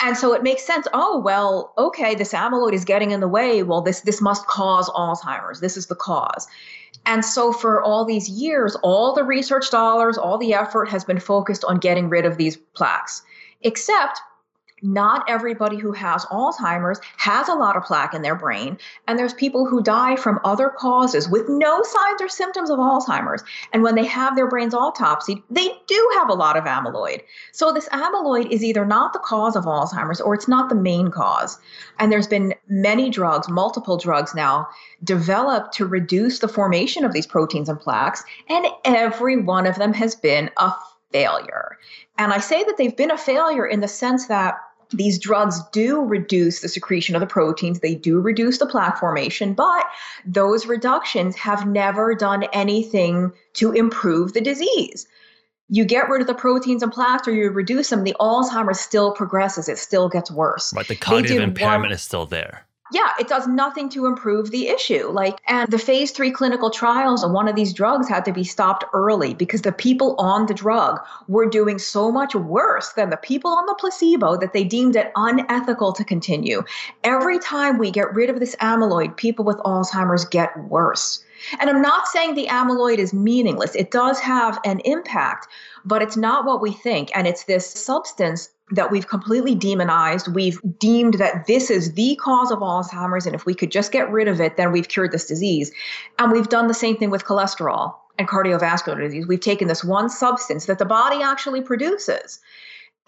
And 0.00 0.16
so 0.16 0.32
it 0.32 0.42
makes 0.42 0.64
sense. 0.64 0.88
Oh, 0.94 1.20
well, 1.20 1.74
okay, 1.76 2.14
this 2.14 2.32
amyloid 2.32 2.72
is 2.72 2.86
getting 2.86 3.10
in 3.10 3.20
the 3.20 3.28
way. 3.28 3.62
Well, 3.62 3.82
this 3.82 4.00
this 4.00 4.22
must 4.22 4.46
cause 4.46 4.88
Alzheimer's. 4.88 5.60
This 5.60 5.76
is 5.76 5.88
the 5.88 5.94
cause. 5.94 6.48
And 7.04 7.24
so 7.24 7.52
for 7.52 7.82
all 7.82 8.04
these 8.04 8.28
years, 8.28 8.76
all 8.82 9.12
the 9.14 9.24
research 9.24 9.70
dollars, 9.70 10.16
all 10.16 10.38
the 10.38 10.54
effort 10.54 10.88
has 10.88 11.04
been 11.04 11.18
focused 11.18 11.64
on 11.64 11.78
getting 11.78 12.08
rid 12.08 12.24
of 12.24 12.36
these 12.36 12.56
plaques. 12.74 13.22
Except 13.62 14.20
not 14.82 15.24
everybody 15.28 15.78
who 15.78 15.92
has 15.92 16.24
Alzheimer's 16.26 17.00
has 17.16 17.48
a 17.48 17.54
lot 17.54 17.76
of 17.76 17.84
plaque 17.84 18.14
in 18.14 18.22
their 18.22 18.34
brain. 18.34 18.78
And 19.06 19.18
there's 19.18 19.34
people 19.34 19.64
who 19.64 19.82
die 19.82 20.16
from 20.16 20.40
other 20.44 20.68
causes 20.68 21.28
with 21.28 21.48
no 21.48 21.82
signs 21.82 22.20
or 22.20 22.28
symptoms 22.28 22.70
of 22.70 22.78
Alzheimer's. 22.78 23.42
And 23.72 23.82
when 23.82 23.94
they 23.94 24.06
have 24.06 24.36
their 24.36 24.48
brains 24.48 24.74
autopsied, 24.74 25.42
they 25.50 25.68
do 25.86 26.10
have 26.16 26.28
a 26.28 26.34
lot 26.34 26.56
of 26.56 26.64
amyloid. 26.64 27.22
So 27.52 27.72
this 27.72 27.88
amyloid 27.90 28.50
is 28.50 28.64
either 28.64 28.84
not 28.84 29.12
the 29.12 29.18
cause 29.20 29.56
of 29.56 29.64
Alzheimer's 29.64 30.20
or 30.20 30.34
it's 30.34 30.48
not 30.48 30.68
the 30.68 30.74
main 30.74 31.10
cause. 31.10 31.58
And 31.98 32.10
there's 32.10 32.26
been 32.26 32.54
many 32.68 33.10
drugs, 33.10 33.48
multiple 33.48 33.96
drugs 33.96 34.34
now, 34.34 34.68
developed 35.04 35.74
to 35.74 35.86
reduce 35.86 36.40
the 36.40 36.48
formation 36.48 37.04
of 37.04 37.12
these 37.12 37.26
proteins 37.26 37.68
and 37.68 37.78
plaques. 37.78 38.24
And 38.48 38.66
every 38.84 39.36
one 39.36 39.66
of 39.66 39.76
them 39.76 39.92
has 39.92 40.14
been 40.14 40.50
a 40.56 40.72
failure. 41.12 41.78
And 42.18 42.32
I 42.32 42.38
say 42.38 42.64
that 42.64 42.76
they've 42.76 42.96
been 42.96 43.10
a 43.10 43.18
failure 43.18 43.66
in 43.66 43.80
the 43.80 43.88
sense 43.88 44.26
that 44.26 44.56
these 44.92 45.18
drugs 45.18 45.60
do 45.72 46.02
reduce 46.02 46.60
the 46.60 46.68
secretion 46.68 47.14
of 47.14 47.20
the 47.20 47.26
proteins, 47.26 47.80
they 47.80 47.94
do 47.94 48.20
reduce 48.20 48.58
the 48.58 48.66
plaque 48.66 48.98
formation, 48.98 49.54
but 49.54 49.84
those 50.24 50.66
reductions 50.66 51.36
have 51.36 51.66
never 51.66 52.14
done 52.14 52.44
anything 52.52 53.32
to 53.54 53.72
improve 53.72 54.32
the 54.32 54.40
disease. 54.40 55.06
You 55.68 55.84
get 55.84 56.08
rid 56.08 56.20
of 56.20 56.26
the 56.26 56.34
proteins 56.34 56.82
and 56.82 56.92
plaques 56.92 57.26
or 57.26 57.32
you 57.32 57.50
reduce 57.50 57.90
them, 57.90 58.04
the 58.04 58.16
Alzheimer's 58.20 58.80
still 58.80 59.12
progresses, 59.12 59.68
it 59.68 59.78
still 59.78 60.08
gets 60.08 60.30
worse. 60.30 60.72
Right, 60.74 60.86
the 60.86 60.96
cognitive 60.96 61.40
impairment 61.40 61.84
one, 61.84 61.92
is 61.92 62.02
still 62.02 62.26
there 62.26 62.66
yeah, 62.92 63.12
it 63.18 63.28
does 63.28 63.46
nothing 63.46 63.88
to 63.90 64.06
improve 64.06 64.50
the 64.50 64.68
issue. 64.68 65.08
Like, 65.08 65.40
and 65.48 65.70
the 65.70 65.78
phase 65.78 66.10
three 66.10 66.30
clinical 66.30 66.70
trials 66.70 67.24
of 67.24 67.30
one 67.30 67.48
of 67.48 67.56
these 67.56 67.72
drugs 67.72 68.08
had 68.08 68.24
to 68.26 68.32
be 68.32 68.44
stopped 68.44 68.84
early 68.92 69.34
because 69.34 69.62
the 69.62 69.72
people 69.72 70.14
on 70.18 70.46
the 70.46 70.54
drug 70.54 71.00
were 71.28 71.48
doing 71.48 71.78
so 71.78 72.12
much 72.12 72.34
worse 72.34 72.92
than 72.92 73.10
the 73.10 73.16
people 73.16 73.50
on 73.50 73.66
the 73.66 73.76
placebo 73.78 74.36
that 74.36 74.52
they 74.52 74.64
deemed 74.64 74.96
it 74.96 75.12
unethical 75.16 75.92
to 75.92 76.04
continue. 76.04 76.62
Every 77.04 77.38
time 77.38 77.78
we 77.78 77.90
get 77.90 78.14
rid 78.14 78.30
of 78.30 78.40
this 78.40 78.56
amyloid, 78.56 79.16
people 79.16 79.44
with 79.44 79.58
Alzheimer's 79.58 80.24
get 80.24 80.56
worse. 80.68 81.24
And 81.58 81.68
I'm 81.68 81.82
not 81.82 82.06
saying 82.06 82.34
the 82.34 82.46
amyloid 82.46 82.98
is 82.98 83.12
meaningless, 83.12 83.74
it 83.74 83.90
does 83.90 84.20
have 84.20 84.58
an 84.64 84.80
impact, 84.84 85.48
but 85.84 86.02
it's 86.02 86.16
not 86.16 86.44
what 86.44 86.60
we 86.60 86.72
think. 86.72 87.10
And 87.14 87.26
it's 87.26 87.44
this 87.44 87.66
substance 87.66 88.50
that 88.72 88.90
we've 88.90 89.08
completely 89.08 89.54
demonized. 89.54 90.34
We've 90.34 90.60
deemed 90.78 91.14
that 91.14 91.46
this 91.46 91.70
is 91.70 91.94
the 91.94 92.16
cause 92.16 92.50
of 92.50 92.58
Alzheimer's. 92.58 93.26
And 93.26 93.34
if 93.34 93.46
we 93.46 93.54
could 93.54 93.70
just 93.70 93.92
get 93.92 94.10
rid 94.10 94.28
of 94.28 94.40
it, 94.40 94.56
then 94.56 94.72
we've 94.72 94.88
cured 94.88 95.12
this 95.12 95.26
disease. 95.26 95.70
And 96.18 96.32
we've 96.32 96.48
done 96.48 96.66
the 96.66 96.74
same 96.74 96.96
thing 96.96 97.10
with 97.10 97.24
cholesterol 97.24 97.94
and 98.18 98.28
cardiovascular 98.28 99.00
disease. 99.00 99.26
We've 99.26 99.40
taken 99.40 99.68
this 99.68 99.84
one 99.84 100.08
substance 100.08 100.66
that 100.66 100.78
the 100.78 100.84
body 100.84 101.22
actually 101.22 101.62
produces 101.62 102.40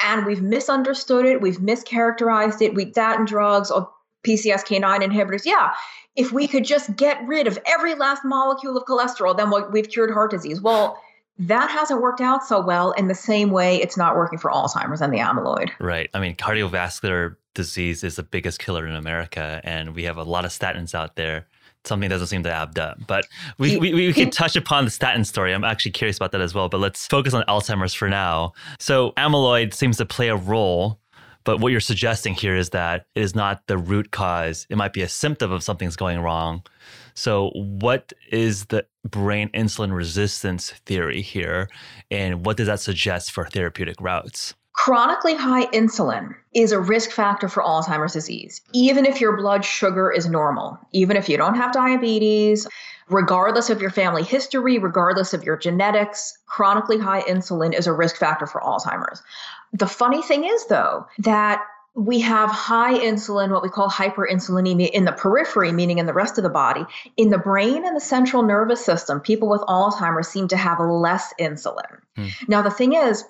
and 0.00 0.26
we've 0.26 0.42
misunderstood 0.42 1.24
it. 1.26 1.40
We've 1.40 1.58
mischaracterized 1.58 2.60
it. 2.62 2.74
We 2.74 2.90
statin 2.90 3.26
drugs 3.26 3.70
or 3.70 3.90
PCSK9 4.26 5.00
inhibitors. 5.00 5.44
Yeah. 5.44 5.70
If 6.16 6.32
we 6.32 6.46
could 6.46 6.64
just 6.64 6.94
get 6.96 7.26
rid 7.26 7.46
of 7.46 7.58
every 7.66 7.94
last 7.94 8.24
molecule 8.24 8.76
of 8.76 8.84
cholesterol, 8.84 9.36
then 9.36 9.52
we've 9.72 9.88
cured 9.88 10.12
heart 10.12 10.30
disease. 10.30 10.60
Well, 10.60 11.00
that 11.38 11.70
hasn't 11.70 12.00
worked 12.00 12.20
out 12.20 12.44
so 12.44 12.64
well 12.64 12.92
in 12.92 13.08
the 13.08 13.14
same 13.14 13.50
way 13.50 13.76
it's 13.76 13.96
not 13.96 14.16
working 14.16 14.38
for 14.38 14.50
Alzheimer's 14.50 15.00
and 15.00 15.12
the 15.12 15.18
amyloid. 15.18 15.70
Right. 15.80 16.08
I 16.14 16.20
mean, 16.20 16.36
cardiovascular 16.36 17.36
disease 17.54 18.04
is 18.04 18.16
the 18.16 18.22
biggest 18.22 18.60
killer 18.60 18.86
in 18.86 18.94
America, 18.94 19.60
and 19.64 19.94
we 19.94 20.04
have 20.04 20.16
a 20.16 20.22
lot 20.22 20.44
of 20.44 20.50
statins 20.50 20.94
out 20.94 21.16
there. 21.16 21.46
Something 21.84 22.08
doesn't 22.08 22.28
seem 22.28 22.42
to 22.44 22.50
add 22.52 22.78
up, 22.78 22.98
but 23.06 23.26
we, 23.58 23.76
we, 23.76 23.92
we 23.92 24.12
can 24.14 24.30
touch 24.30 24.56
upon 24.56 24.86
the 24.86 24.90
statin 24.90 25.22
story. 25.22 25.52
I'm 25.52 25.64
actually 25.64 25.90
curious 25.90 26.16
about 26.16 26.32
that 26.32 26.40
as 26.40 26.54
well, 26.54 26.70
but 26.70 26.80
let's 26.80 27.06
focus 27.06 27.34
on 27.34 27.44
Alzheimer's 27.44 27.92
for 27.92 28.08
now. 28.08 28.54
So, 28.78 29.12
amyloid 29.18 29.74
seems 29.74 29.98
to 29.98 30.06
play 30.06 30.28
a 30.28 30.36
role 30.36 30.98
but 31.44 31.60
what 31.60 31.72
you're 31.72 31.80
suggesting 31.80 32.34
here 32.34 32.56
is 32.56 32.70
that 32.70 33.06
it 33.14 33.20
is 33.20 33.34
not 33.34 33.66
the 33.66 33.76
root 33.76 34.10
cause. 34.10 34.66
It 34.70 34.76
might 34.76 34.94
be 34.94 35.02
a 35.02 35.08
symptom 35.08 35.52
of 35.52 35.62
something's 35.62 35.94
going 35.94 36.20
wrong. 36.20 36.62
So, 37.14 37.50
what 37.54 38.12
is 38.30 38.66
the 38.66 38.86
brain 39.04 39.48
insulin 39.50 39.94
resistance 39.94 40.70
theory 40.84 41.22
here? 41.22 41.68
And 42.10 42.44
what 42.44 42.56
does 42.56 42.66
that 42.66 42.80
suggest 42.80 43.32
for 43.32 43.46
therapeutic 43.46 43.96
routes? 44.00 44.54
Chronically 44.72 45.36
high 45.36 45.66
insulin 45.66 46.34
is 46.52 46.72
a 46.72 46.80
risk 46.80 47.10
factor 47.10 47.48
for 47.48 47.62
Alzheimer's 47.62 48.12
disease, 48.12 48.60
even 48.72 49.06
if 49.06 49.20
your 49.20 49.36
blood 49.36 49.64
sugar 49.64 50.10
is 50.10 50.28
normal, 50.28 50.76
even 50.92 51.16
if 51.16 51.28
you 51.28 51.36
don't 51.36 51.54
have 51.54 51.72
diabetes, 51.72 52.66
regardless 53.08 53.70
of 53.70 53.80
your 53.80 53.90
family 53.90 54.24
history, 54.24 54.78
regardless 54.78 55.32
of 55.32 55.44
your 55.44 55.56
genetics, 55.56 56.36
chronically 56.46 56.98
high 56.98 57.22
insulin 57.22 57.72
is 57.72 57.86
a 57.86 57.92
risk 57.92 58.16
factor 58.16 58.46
for 58.46 58.60
Alzheimer's. 58.62 59.22
The 59.72 59.86
funny 59.86 60.22
thing 60.22 60.44
is, 60.44 60.66
though, 60.66 61.06
that 61.18 61.62
we 61.94 62.20
have 62.20 62.50
high 62.50 62.98
insulin, 62.98 63.50
what 63.50 63.62
we 63.62 63.68
call 63.68 63.88
hyperinsulinemia 63.88 64.90
in 64.90 65.04
the 65.04 65.12
periphery, 65.12 65.70
meaning 65.70 65.98
in 65.98 66.06
the 66.06 66.12
rest 66.12 66.38
of 66.38 66.44
the 66.44 66.50
body. 66.50 66.84
In 67.16 67.30
the 67.30 67.38
brain 67.38 67.86
and 67.86 67.96
the 67.96 68.00
central 68.00 68.42
nervous 68.42 68.84
system, 68.84 69.20
people 69.20 69.48
with 69.48 69.60
Alzheimer's 69.62 70.28
seem 70.28 70.48
to 70.48 70.56
have 70.56 70.80
less 70.80 71.32
insulin. 71.38 72.00
Hmm. 72.16 72.26
Now, 72.48 72.62
the 72.62 72.70
thing 72.70 72.94
is, 72.94 73.24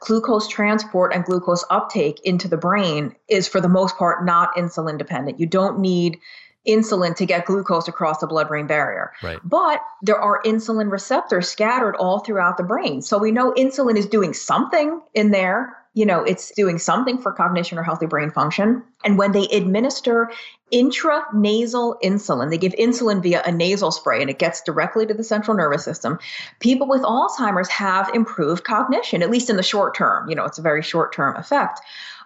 glucose 0.00 0.46
transport 0.46 1.12
and 1.12 1.24
glucose 1.24 1.64
uptake 1.70 2.20
into 2.22 2.46
the 2.46 2.56
brain 2.56 3.16
is, 3.28 3.48
for 3.48 3.60
the 3.60 3.68
most 3.68 3.96
part, 3.96 4.24
not 4.24 4.54
insulin 4.54 4.96
dependent. 4.96 5.40
You 5.40 5.46
don't 5.46 5.80
need 5.80 6.20
insulin 6.68 7.16
to 7.16 7.26
get 7.26 7.46
glucose 7.46 7.88
across 7.88 8.18
the 8.18 8.26
blood 8.26 8.46
brain 8.46 8.66
barrier. 8.66 9.12
Right. 9.22 9.38
But 9.42 9.80
there 10.02 10.20
are 10.20 10.42
insulin 10.42 10.90
receptors 10.90 11.48
scattered 11.48 11.96
all 11.96 12.20
throughout 12.20 12.58
the 12.58 12.62
brain. 12.62 13.02
So 13.02 13.18
we 13.18 13.32
know 13.32 13.52
insulin 13.52 13.96
is 13.96 14.06
doing 14.06 14.34
something 14.34 15.00
in 15.14 15.30
there 15.30 15.77
you 15.94 16.06
know, 16.06 16.22
it's 16.22 16.52
doing 16.52 16.78
something 16.78 17.18
for 17.18 17.32
cognition 17.32 17.78
or 17.78 17.82
healthy 17.82 18.06
brain 18.06 18.30
function. 18.30 18.82
And 19.04 19.18
when 19.18 19.32
they 19.32 19.48
administer 19.48 20.30
intranasal 20.72 22.00
insulin, 22.02 22.50
they 22.50 22.58
give 22.58 22.72
insulin 22.72 23.22
via 23.22 23.42
a 23.44 23.52
nasal 23.52 23.90
spray 23.90 24.20
and 24.20 24.30
it 24.30 24.38
gets 24.38 24.62
directly 24.62 25.06
to 25.06 25.14
the 25.14 25.24
central 25.24 25.56
nervous 25.56 25.84
system. 25.84 26.18
People 26.60 26.86
with 26.88 27.02
Alzheimer's 27.02 27.68
have 27.68 28.10
improved 28.14 28.64
cognition, 28.64 29.22
at 29.22 29.30
least 29.30 29.50
in 29.50 29.56
the 29.56 29.62
short 29.62 29.94
term. 29.94 30.28
You 30.28 30.36
know, 30.36 30.44
it's 30.44 30.58
a 30.58 30.62
very 30.62 30.82
short 30.82 31.12
term 31.12 31.36
effect. 31.36 31.80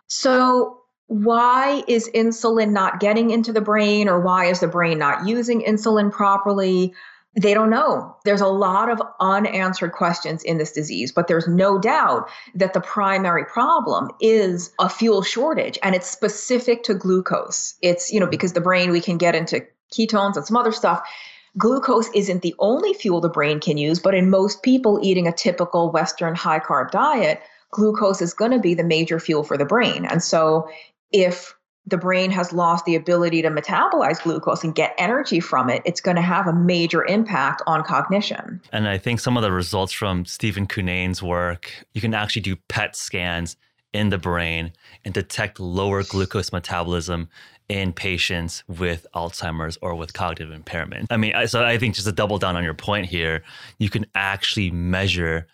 So, 0.09 0.79
why 1.07 1.83
is 1.88 2.09
insulin 2.14 2.70
not 2.70 2.98
getting 2.98 3.31
into 3.31 3.53
the 3.53 3.61
brain 3.61 4.09
or 4.09 4.20
why 4.20 4.46
is 4.46 4.61
the 4.61 4.68
brain 4.68 4.98
not 4.98 5.27
using 5.27 5.62
insulin 5.62 6.11
properly? 6.11 6.94
They 7.34 7.54
don't 7.54 7.70
know. 7.70 8.14
There's 8.24 8.42
a 8.42 8.46
lot 8.46 8.90
of 8.90 9.00
unanswered 9.20 9.92
questions 9.92 10.42
in 10.42 10.58
this 10.58 10.72
disease, 10.72 11.12
but 11.12 11.28
there's 11.28 11.48
no 11.48 11.78
doubt 11.78 12.28
that 12.54 12.74
the 12.74 12.80
primary 12.80 13.44
problem 13.46 14.10
is 14.20 14.72
a 14.78 14.88
fuel 14.88 15.22
shortage 15.22 15.78
and 15.82 15.94
it's 15.94 16.10
specific 16.10 16.82
to 16.84 16.94
glucose. 16.94 17.74
It's, 17.80 18.12
you 18.12 18.20
know, 18.20 18.26
mm-hmm. 18.26 18.32
because 18.32 18.52
the 18.52 18.60
brain, 18.60 18.90
we 18.90 19.00
can 19.00 19.16
get 19.16 19.34
into 19.34 19.66
ketones 19.92 20.36
and 20.36 20.46
some 20.46 20.56
other 20.58 20.72
stuff. 20.72 21.08
Glucose 21.56 22.10
isn't 22.14 22.42
the 22.42 22.54
only 22.58 22.92
fuel 22.92 23.20
the 23.20 23.28
brain 23.28 23.60
can 23.60 23.78
use, 23.78 23.98
but 23.98 24.14
in 24.14 24.28
most 24.28 24.62
people 24.62 24.98
eating 25.02 25.26
a 25.26 25.32
typical 25.32 25.90
Western 25.90 26.34
high 26.34 26.60
carb 26.60 26.90
diet, 26.90 27.40
glucose 27.70 28.20
is 28.20 28.34
going 28.34 28.50
to 28.50 28.58
be 28.58 28.74
the 28.74 28.84
major 28.84 29.18
fuel 29.18 29.42
for 29.42 29.56
the 29.56 29.64
brain. 29.64 30.04
And 30.04 30.22
so 30.22 30.68
if 31.12 31.54
the 31.86 31.96
brain 31.96 32.30
has 32.30 32.52
lost 32.52 32.84
the 32.84 32.94
ability 32.94 33.42
to 33.42 33.50
metabolize 33.50 34.22
glucose 34.22 34.62
and 34.62 34.74
get 34.74 34.94
energy 34.98 35.40
from 35.40 35.68
it, 35.68 35.82
it's 35.84 36.00
going 36.00 36.16
to 36.16 36.22
have 36.22 36.46
a 36.46 36.52
major 36.52 37.04
impact 37.06 37.60
on 37.66 37.82
cognition. 37.82 38.60
And 38.72 38.86
I 38.88 38.98
think 38.98 39.20
some 39.20 39.36
of 39.36 39.42
the 39.42 39.50
results 39.50 39.92
from 39.92 40.24
Stephen 40.24 40.66
Cunnane's 40.66 41.22
work, 41.22 41.72
you 41.92 42.00
can 42.00 42.14
actually 42.14 42.42
do 42.42 42.56
PET 42.68 42.94
scans 42.94 43.56
in 43.92 44.10
the 44.10 44.18
brain 44.18 44.72
and 45.04 45.12
detect 45.12 45.60
lower 45.60 46.02
glucose 46.02 46.52
metabolism 46.52 47.28
in 47.68 47.92
patients 47.92 48.62
with 48.68 49.06
Alzheimer's 49.14 49.78
or 49.82 49.94
with 49.94 50.12
cognitive 50.12 50.50
impairment. 50.50 51.08
I 51.10 51.16
mean, 51.16 51.34
so 51.46 51.64
I 51.64 51.78
think 51.78 51.94
just 51.94 52.06
to 52.06 52.12
double 52.12 52.38
down 52.38 52.56
on 52.56 52.64
your 52.64 52.74
point 52.74 53.06
here, 53.06 53.42
you 53.78 53.90
can 53.90 54.06
actually 54.14 54.70
measure 54.70 55.46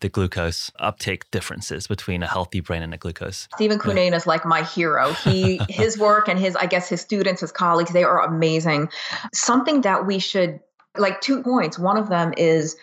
the 0.00 0.08
glucose 0.08 0.70
uptake 0.78 1.30
differences 1.30 1.86
between 1.86 2.22
a 2.22 2.26
healthy 2.26 2.60
brain 2.60 2.82
and 2.82 2.92
a 2.92 2.96
glucose. 2.96 3.48
Stephen 3.54 3.78
Cunnane 3.78 4.10
yeah. 4.10 4.16
is 4.16 4.26
like 4.26 4.44
my 4.44 4.62
hero. 4.62 5.12
He 5.12 5.60
his 5.68 5.98
work 5.98 6.28
and 6.28 6.38
his 6.38 6.56
I 6.56 6.66
guess 6.66 6.88
his 6.88 7.00
students, 7.00 7.40
his 7.40 7.52
colleagues, 7.52 7.92
they 7.92 8.04
are 8.04 8.22
amazing. 8.22 8.90
Something 9.32 9.82
that 9.82 10.06
we 10.06 10.18
should 10.18 10.60
like 10.96 11.20
two 11.20 11.42
points. 11.42 11.78
One 11.78 11.96
of 11.96 12.08
them 12.08 12.32
is 12.36 12.76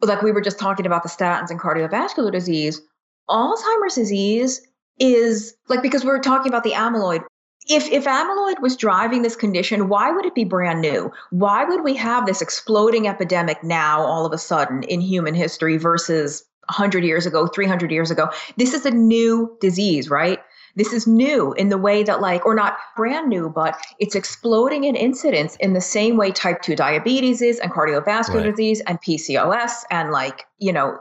like 0.00 0.22
we 0.22 0.32
were 0.32 0.40
just 0.40 0.58
talking 0.58 0.86
about 0.86 1.02
the 1.02 1.08
statins 1.08 1.50
and 1.50 1.60
cardiovascular 1.60 2.32
disease. 2.32 2.80
Alzheimer's 3.28 3.94
disease 3.94 4.66
is 4.98 5.54
like 5.68 5.82
because 5.82 6.04
we're 6.04 6.18
talking 6.18 6.50
about 6.50 6.64
the 6.64 6.72
amyloid 6.72 7.24
if 7.68 7.90
if 7.90 8.04
amyloid 8.04 8.60
was 8.60 8.76
driving 8.76 9.22
this 9.22 9.36
condition 9.36 9.88
why 9.88 10.10
would 10.10 10.24
it 10.24 10.34
be 10.34 10.44
brand 10.44 10.80
new? 10.80 11.12
Why 11.30 11.64
would 11.64 11.82
we 11.84 11.94
have 11.96 12.26
this 12.26 12.42
exploding 12.42 13.08
epidemic 13.08 13.62
now 13.62 14.02
all 14.02 14.26
of 14.26 14.32
a 14.32 14.38
sudden 14.38 14.82
in 14.84 15.00
human 15.00 15.34
history 15.34 15.76
versus 15.76 16.44
100 16.68 17.04
years 17.04 17.26
ago 17.26 17.46
300 17.46 17.90
years 17.90 18.10
ago? 18.10 18.28
This 18.56 18.74
is 18.74 18.86
a 18.86 18.90
new 18.90 19.56
disease 19.60 20.10
right? 20.10 20.40
This 20.74 20.94
is 20.94 21.06
new 21.06 21.52
in 21.52 21.68
the 21.68 21.76
way 21.76 22.02
that 22.02 22.20
like 22.20 22.46
or 22.46 22.54
not 22.54 22.76
brand 22.96 23.28
new 23.28 23.48
but 23.48 23.78
it's 23.98 24.14
exploding 24.14 24.84
in 24.84 24.96
incidence 24.96 25.56
in 25.56 25.74
the 25.74 25.80
same 25.80 26.16
way 26.16 26.32
type 26.32 26.62
2 26.62 26.74
diabetes 26.74 27.42
is 27.42 27.58
and 27.58 27.70
cardiovascular 27.70 28.36
right. 28.36 28.50
disease 28.50 28.80
and 28.86 29.00
pcos 29.02 29.84
and 29.90 30.10
like 30.10 30.46
you 30.58 30.72
know 30.72 30.98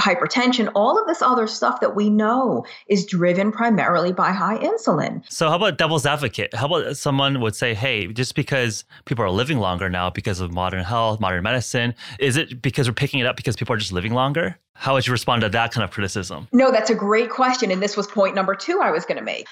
hypertension, 0.00 0.70
all 0.74 0.98
of 0.98 1.06
this 1.06 1.22
other 1.22 1.46
stuff 1.46 1.80
that 1.80 1.94
we 1.94 2.10
know 2.10 2.64
is 2.88 3.06
driven 3.06 3.52
primarily 3.52 4.12
by 4.12 4.32
high 4.32 4.58
insulin. 4.58 5.22
So, 5.30 5.48
how 5.48 5.56
about 5.56 5.78
devil's 5.78 6.06
advocate? 6.06 6.54
How 6.54 6.66
about 6.66 6.96
someone 6.96 7.40
would 7.40 7.54
say, 7.54 7.74
hey, 7.74 8.06
just 8.08 8.34
because 8.34 8.84
people 9.04 9.24
are 9.24 9.30
living 9.30 9.58
longer 9.58 9.88
now 9.88 10.10
because 10.10 10.40
of 10.40 10.52
modern 10.52 10.84
health, 10.84 11.20
modern 11.20 11.42
medicine, 11.42 11.94
is 12.18 12.36
it 12.36 12.62
because 12.62 12.88
we're 12.88 12.94
picking 12.94 13.20
it 13.20 13.26
up 13.26 13.36
because 13.36 13.56
people 13.56 13.74
are 13.74 13.78
just 13.78 13.92
living 13.92 14.14
longer? 14.14 14.58
How 14.74 14.94
would 14.94 15.06
you 15.06 15.12
respond 15.12 15.42
to 15.42 15.48
that 15.50 15.72
kind 15.72 15.84
of 15.84 15.90
criticism? 15.90 16.48
No, 16.52 16.70
that's 16.70 16.88
a 16.88 16.94
great 16.94 17.28
question. 17.28 17.70
And 17.70 17.82
this 17.82 17.96
was 17.96 18.06
point 18.06 18.34
number 18.34 18.54
two 18.54 18.80
I 18.80 18.90
was 18.90 19.04
going 19.04 19.18
to 19.18 19.24
make. 19.24 19.46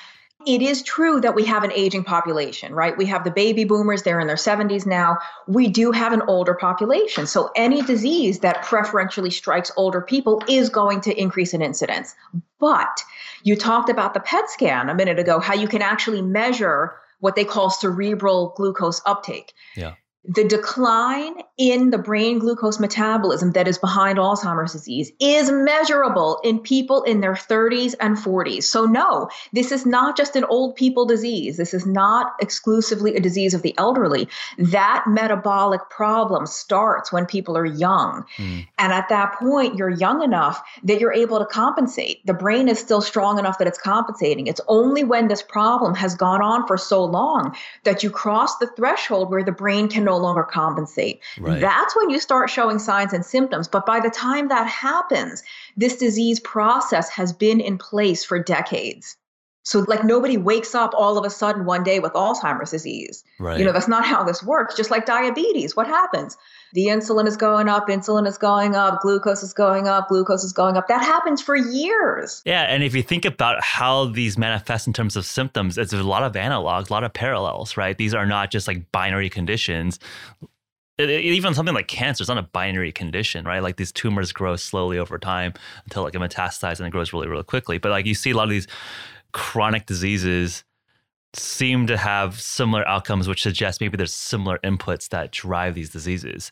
It 0.49 0.63
is 0.63 0.83
true 0.83 1.21
that 1.21 1.35
we 1.35 1.45
have 1.45 1.63
an 1.63 1.73
aging 1.73 2.05
population, 2.05 2.75
right? 2.75 2.97
We 2.97 3.05
have 3.05 3.23
the 3.23 3.31
baby 3.31 3.65
boomers, 3.65 4.03
they're 4.03 4.19
in 4.19 4.27
their 4.27 4.37
70s 4.37 4.87
now. 4.87 5.19
We 5.47 5.69
do 5.69 5.93
have 5.93 6.15
an 6.15 6.23
older 6.23 6.55
population. 6.55 7.27
So 7.27 7.51
any 7.55 7.83
disease 7.83 8.39
that 8.39 8.63
preferentially 8.63 9.31
strikes 9.31 9.71
older 9.77 10.01
people 10.01 10.43
is 10.49 10.71
going 10.71 11.03
to 11.03 11.15
increase 11.21 11.53
in 11.53 11.61
incidence. 11.61 12.15
But 12.59 13.03
you 13.43 13.57
talked 13.57 13.91
about 13.91 14.15
the 14.15 14.21
PET 14.21 14.49
scan 14.49 14.89
a 14.89 14.95
minute 14.95 15.19
ago, 15.19 15.39
how 15.39 15.53
you 15.53 15.69
can 15.69 15.83
actually 15.83 16.23
measure 16.23 16.95
what 17.21 17.37
they 17.37 17.45
call 17.45 17.69
cerebral 17.69 18.55
glucose 18.57 19.03
uptake. 19.05 19.53
Yeah 19.77 19.97
the 20.29 20.45
decline 20.45 21.37
in 21.57 21.89
the 21.91 21.99
brain 21.99 22.39
glucose 22.39 22.79
metabolism 22.79 23.53
that 23.53 23.67
is 23.67 23.79
behind 23.79 24.19
Alzheimer's 24.19 24.73
disease 24.73 25.11
is 25.21 25.51
measurable 25.51 26.39
in 26.45 26.59
people 26.59 27.03
in 27.05 27.21
their 27.21 27.33
30s 27.33 27.95
and 27.99 28.17
40s. 28.17 28.65
So, 28.65 28.85
no, 28.85 29.31
this 29.55 29.73
is 29.73 29.87
not 29.87 30.19
just 30.19 30.37
an 30.37 30.45
old 30.45 30.77
people 30.77 31.07
disease. 31.07 31.57
This 31.57 31.73
is 31.73 31.87
not 31.87 32.35
exclusively 32.41 33.17
a 33.17 33.21
disease 33.21 33.55
of 33.55 33.63
the 33.63 33.75
elderly. 33.79 34.29
That 34.59 35.05
metabolic 35.07 35.89
problem 35.89 36.45
starts 36.45 37.11
when 37.11 37.25
people 37.25 37.57
are 37.57 37.65
young. 37.65 38.25
Mm. 38.37 38.69
And 38.79 38.93
at 38.93 39.09
that 39.09 39.35
point, 39.39 39.77
you're 39.77 39.89
young 39.89 40.23
enough 40.23 40.63
that 40.83 41.01
you're 41.01 41.13
able 41.13 41.39
to 41.39 41.47
compensate. 41.47 42.25
The 42.27 42.35
brain 42.35 42.69
is 42.69 42.79
still 42.79 43.01
strong 43.01 43.39
enough 43.39 43.59
that 43.59 43.67
it's 43.67 43.79
compensating. 43.79 44.47
It's 44.47 44.61
only 44.69 45.05
when 45.05 45.29
this 45.29 45.43
problem 45.43 45.95
has 45.95 46.15
gone 46.15 46.43
on 46.43 46.67
for 46.67 46.77
so 46.77 47.03
long 47.03 47.57
that 47.85 48.03
you 48.03 48.11
cross 48.11 48.59
the 48.59 48.67
threshold 48.77 49.31
where 49.31 49.43
the 49.43 49.53
brain 49.53 49.89
can 49.89 50.05
no 50.05 50.18
longer 50.19 50.43
compensate. 50.43 51.21
Right. 51.39 51.61
That's 51.61 51.97
when 51.97 52.11
you 52.11 52.21
start 52.21 52.51
showing 52.51 52.79
signs 52.79 53.13
and 53.13 53.25
symptoms. 53.25 53.69
But 53.69 53.87
by 53.87 54.01
the 54.01 54.11
time 54.11 54.49
that 54.49 54.67
happens, 54.67 55.43
this 55.77 55.97
disease 55.97 56.41
process 56.41 57.09
has 57.11 57.33
been 57.33 57.61
in 57.61 57.79
place 57.79 58.25
for 58.25 58.43
decades. 58.43 59.17
So, 59.69 59.85
like, 59.87 60.03
nobody 60.03 60.39
wakes 60.39 60.75
up 60.75 60.95
all 60.97 61.19
of 61.19 61.27
a 61.27 61.31
sudden 61.31 61.67
one 61.67 61.83
day 61.83 62.01
with 62.01 62.15
Alzheimer's 62.15 62.71
disease. 62.71 63.23
Right. 63.39 63.59
You 63.59 63.67
know, 63.67 63.73
that's 63.73 63.87
not 63.87 64.07
how 64.07 64.25
this 64.25 64.43
works. 64.43 64.75
Just 64.75 64.91
like 64.91 65.05
diabetes, 65.05 65.77
what 65.77 65.87
happens? 65.87 66.39
The 66.73 66.87
insulin 66.87 67.27
is 67.27 67.37
going 67.37 67.69
up, 67.69 67.89
insulin 67.89 68.27
is 68.27 68.39
going 68.39 68.75
up, 68.75 69.03
glucose 69.03 69.43
is 69.43 69.53
going 69.53 69.87
up, 69.87 70.09
glucose 70.09 70.43
is 70.43 70.55
going 70.55 70.79
up. 70.79 70.89
That 70.89 71.03
happens 71.03 71.43
for 71.43 71.55
years. 71.55 72.41
Yeah. 72.47 72.63
And 72.63 72.83
if 72.83 72.95
you 72.95 73.03
think 73.03 73.27
about 73.27 73.63
how 73.63 74.07
these 74.07 74.39
manifest 74.39 74.87
in 74.87 74.95
terms 74.95 75.17
of 75.17 75.27
symptoms, 75.27 75.77
it's 75.77 75.93
a 75.93 76.03
lot 76.03 76.23
of 76.23 76.33
analogs, 76.33 76.89
a 76.89 76.93
lot 76.95 77.05
of 77.05 77.13
parallels, 77.13 77.77
right? 77.77 77.97
These 77.99 78.15
are 78.15 78.25
not 78.25 78.51
just 78.51 78.67
like 78.67 78.91
binary 78.91 79.29
conditions 79.29 79.99
even 81.01 81.55
something 81.55 81.75
like 81.75 81.87
cancer 81.87 82.23
is 82.23 82.29
not 82.29 82.39
a 82.39 82.43
binary 82.43 82.91
condition, 82.91 83.45
right? 83.45 83.63
Like 83.63 83.77
these 83.77 83.93
tumors 83.93 84.33
grow 84.33 84.57
slowly 84.57 84.99
over 84.99 85.17
time 85.19 85.55
until 85.85 86.03
like 86.03 86.15
it 86.15 86.19
metastasizes 86.19 86.81
and 86.81 86.89
it 86.89 86.91
grows 86.91 87.13
really, 87.13 87.29
really 87.29 87.45
quickly. 87.45 87.79
But 87.79 87.91
like 87.91 88.07
you 88.07 88.15
see 88.15 88.31
a 88.31 88.37
lot 88.37 88.45
of 88.45 88.51
these 88.51 88.67
chronic 89.39 89.87
diseases 89.87 90.65
seem 91.33 91.87
to 91.87 91.97
have 91.97 92.41
similar 92.41 92.87
outcomes, 92.89 93.29
which 93.29 93.41
suggests 93.41 93.81
maybe 93.81 93.97
there's 93.97 94.13
similar 94.13 94.59
inputs 94.65 95.09
that 95.11 95.31
drive 95.31 95.77
these 95.77 95.91
diseases. 95.91 96.51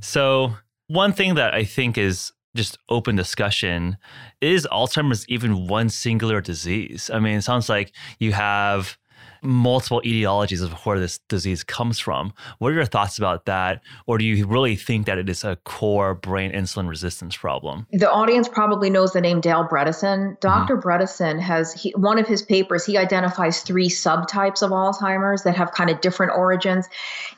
So, 0.00 0.54
one 0.88 1.14
thing 1.14 1.36
that 1.36 1.54
I 1.54 1.64
think 1.64 1.96
is 1.96 2.32
just 2.54 2.76
open 2.90 3.16
discussion 3.16 3.96
is 4.42 4.68
Alzheimer's 4.70 5.26
even 5.30 5.66
one 5.68 5.88
singular 5.88 6.42
disease? 6.42 7.10
I 7.12 7.18
mean, 7.18 7.38
it 7.38 7.42
sounds 7.42 7.70
like 7.70 7.92
you 8.18 8.32
have 8.32 8.98
multiple 9.46 10.02
etiologies 10.04 10.62
of 10.62 10.72
where 10.84 10.98
this 10.98 11.18
disease 11.28 11.62
comes 11.64 11.98
from. 11.98 12.32
What 12.58 12.72
are 12.72 12.74
your 12.74 12.84
thoughts 12.84 13.18
about 13.18 13.46
that? 13.46 13.82
Or 14.06 14.18
do 14.18 14.24
you 14.24 14.46
really 14.46 14.76
think 14.76 15.06
that 15.06 15.18
it 15.18 15.28
is 15.28 15.44
a 15.44 15.56
core 15.64 16.14
brain 16.14 16.52
insulin 16.52 16.88
resistance 16.88 17.36
problem? 17.36 17.86
The 17.92 18.10
audience 18.10 18.48
probably 18.48 18.90
knows 18.90 19.12
the 19.12 19.20
name 19.20 19.40
Dale 19.40 19.64
Bredesen. 19.64 20.38
doctor 20.40 20.76
mm-hmm. 20.76 20.88
Bredesen 20.88 21.40
has 21.40 21.72
he, 21.72 21.90
one 21.92 22.18
of 22.18 22.26
his 22.26 22.42
papers, 22.42 22.84
he 22.84 22.98
identifies 22.98 23.62
three 23.62 23.88
subtypes 23.88 24.62
of 24.62 24.70
Alzheimer's 24.70 25.42
that 25.44 25.56
have 25.56 25.72
kind 25.72 25.90
of 25.90 26.00
different 26.00 26.32
origins. 26.34 26.86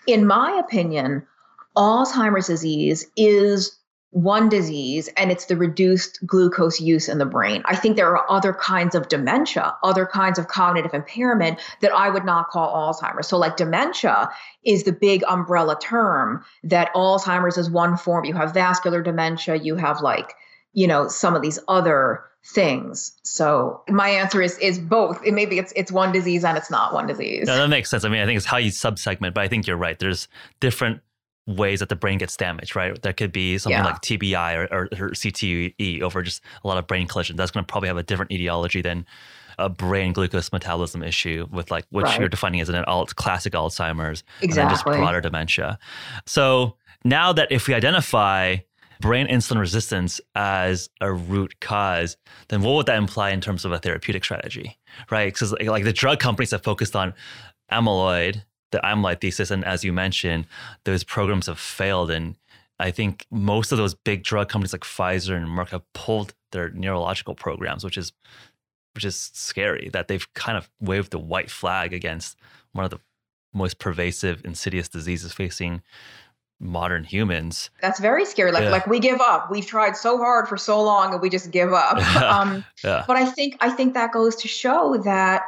In 0.06 0.26
my 0.26 0.52
opinion, 0.52 1.26
Alzheimer's 1.76 2.48
disease 2.48 3.06
is 3.16 3.77
one 4.10 4.48
disease 4.48 5.08
and 5.16 5.30
it's 5.30 5.46
the 5.46 5.56
reduced 5.56 6.24
glucose 6.26 6.80
use 6.80 7.08
in 7.08 7.18
the 7.18 7.26
brain. 7.26 7.62
I 7.66 7.76
think 7.76 7.96
there 7.96 8.16
are 8.16 8.30
other 8.30 8.54
kinds 8.54 8.94
of 8.94 9.08
dementia, 9.08 9.76
other 9.82 10.06
kinds 10.06 10.38
of 10.38 10.48
cognitive 10.48 10.94
impairment 10.94 11.60
that 11.80 11.92
I 11.92 12.08
would 12.08 12.24
not 12.24 12.48
call 12.48 12.74
Alzheimer's. 12.74 13.28
So, 13.28 13.36
like 13.36 13.56
dementia 13.56 14.30
is 14.64 14.84
the 14.84 14.92
big 14.92 15.22
umbrella 15.28 15.78
term 15.80 16.42
that 16.64 16.92
Alzheimer's 16.94 17.58
is 17.58 17.70
one 17.70 17.96
form. 17.96 18.24
You 18.24 18.34
have 18.34 18.54
vascular 18.54 19.02
dementia, 19.02 19.56
you 19.56 19.76
have 19.76 20.00
like, 20.00 20.34
you 20.72 20.86
know, 20.86 21.08
some 21.08 21.36
of 21.36 21.42
these 21.42 21.58
other 21.68 22.24
things. 22.44 23.12
So 23.24 23.82
my 23.88 24.08
answer 24.08 24.40
is 24.40 24.56
is 24.58 24.78
both. 24.78 25.20
It 25.24 25.34
maybe 25.34 25.58
it's 25.58 25.72
it's 25.76 25.92
one 25.92 26.12
disease 26.12 26.44
and 26.44 26.56
it's 26.56 26.70
not 26.70 26.94
one 26.94 27.06
disease. 27.06 27.46
No, 27.46 27.56
that 27.56 27.68
makes 27.68 27.90
sense. 27.90 28.04
I 28.04 28.08
mean, 28.08 28.22
I 28.22 28.26
think 28.26 28.38
it's 28.38 28.46
how 28.46 28.56
you 28.56 28.70
subsegment, 28.70 29.34
but 29.34 29.42
I 29.42 29.48
think 29.48 29.66
you're 29.66 29.76
right. 29.76 29.98
There's 29.98 30.28
different 30.60 31.00
ways 31.48 31.80
that 31.80 31.88
the 31.88 31.96
brain 31.96 32.18
gets 32.18 32.36
damaged, 32.36 32.76
right? 32.76 33.00
There 33.00 33.12
could 33.12 33.32
be 33.32 33.56
something 33.58 33.78
yeah. 33.78 33.84
like 33.84 34.02
TBI 34.02 34.56
or, 34.56 34.74
or, 34.74 34.84
or, 34.84 35.10
CTE 35.10 36.02
over 36.02 36.22
just 36.22 36.42
a 36.62 36.68
lot 36.68 36.76
of 36.76 36.86
brain 36.86 37.08
collisions. 37.08 37.38
That's 37.38 37.50
going 37.50 37.64
to 37.64 37.70
probably 37.70 37.88
have 37.88 37.96
a 37.96 38.02
different 38.02 38.30
etiology 38.30 38.82
than 38.82 39.06
a 39.58 39.68
brain 39.68 40.12
glucose 40.12 40.52
metabolism 40.52 41.02
issue 41.02 41.46
with 41.50 41.70
like 41.70 41.84
which 41.90 42.04
right. 42.04 42.20
you're 42.20 42.28
defining 42.28 42.60
as 42.60 42.68
an 42.68 42.84
alt 42.84 43.16
classic 43.16 43.54
Alzheimer's 43.54 44.22
exactly. 44.42 44.60
and 44.60 44.70
just 44.70 44.84
broader 44.84 45.20
dementia. 45.20 45.78
So 46.26 46.76
now 47.02 47.32
that 47.32 47.50
if 47.50 47.66
we 47.66 47.74
identify 47.74 48.56
brain 49.00 49.26
insulin 49.26 49.58
resistance 49.58 50.20
as 50.34 50.90
a 51.00 51.12
root 51.12 51.60
cause, 51.60 52.16
then 52.48 52.62
what 52.62 52.74
would 52.74 52.86
that 52.86 52.98
imply 52.98 53.30
in 53.30 53.40
terms 53.40 53.64
of 53.64 53.72
a 53.72 53.78
therapeutic 53.78 54.24
strategy, 54.24 54.78
right? 55.10 55.32
Because 55.32 55.52
like 55.52 55.84
the 55.84 55.92
drug 55.92 56.20
companies 56.20 56.50
have 56.50 56.62
focused 56.62 56.94
on 56.94 57.14
amyloid 57.72 58.42
the 58.70 58.80
amyloid 58.84 59.20
thesis. 59.20 59.50
And 59.50 59.64
as 59.64 59.84
you 59.84 59.92
mentioned, 59.92 60.46
those 60.84 61.04
programs 61.04 61.46
have 61.46 61.58
failed. 61.58 62.10
And 62.10 62.36
I 62.78 62.90
think 62.90 63.26
most 63.30 63.72
of 63.72 63.78
those 63.78 63.94
big 63.94 64.22
drug 64.22 64.48
companies 64.48 64.72
like 64.72 64.82
Pfizer 64.82 65.36
and 65.36 65.48
Merck 65.48 65.70
have 65.70 65.90
pulled 65.92 66.34
their 66.52 66.70
neurological 66.70 67.34
programs, 67.34 67.84
which 67.84 67.96
is 67.96 68.12
which 68.94 69.04
is 69.04 69.30
scary 69.32 69.90
that 69.92 70.08
they've 70.08 70.32
kind 70.34 70.58
of 70.58 70.68
waved 70.80 71.12
the 71.12 71.20
white 71.20 71.50
flag 71.50 71.92
against 71.92 72.36
one 72.72 72.84
of 72.84 72.90
the 72.90 72.98
most 73.54 73.78
pervasive, 73.78 74.44
insidious 74.44 74.88
diseases 74.88 75.32
facing 75.32 75.82
modern 76.60 77.04
humans. 77.04 77.70
That's 77.80 78.00
very 78.00 78.24
scary. 78.24 78.50
Like 78.50 78.64
yeah. 78.64 78.70
like 78.70 78.86
we 78.86 78.98
give 78.98 79.20
up. 79.20 79.50
We've 79.50 79.66
tried 79.66 79.96
so 79.96 80.18
hard 80.18 80.48
for 80.48 80.56
so 80.56 80.82
long 80.82 81.12
and 81.12 81.22
we 81.22 81.30
just 81.30 81.50
give 81.50 81.72
up. 81.72 81.96
um, 82.22 82.64
yeah. 82.82 83.04
But 83.06 83.16
I 83.16 83.26
think 83.26 83.56
I 83.60 83.70
think 83.70 83.94
that 83.94 84.12
goes 84.12 84.36
to 84.36 84.48
show 84.48 84.96
that 85.04 85.42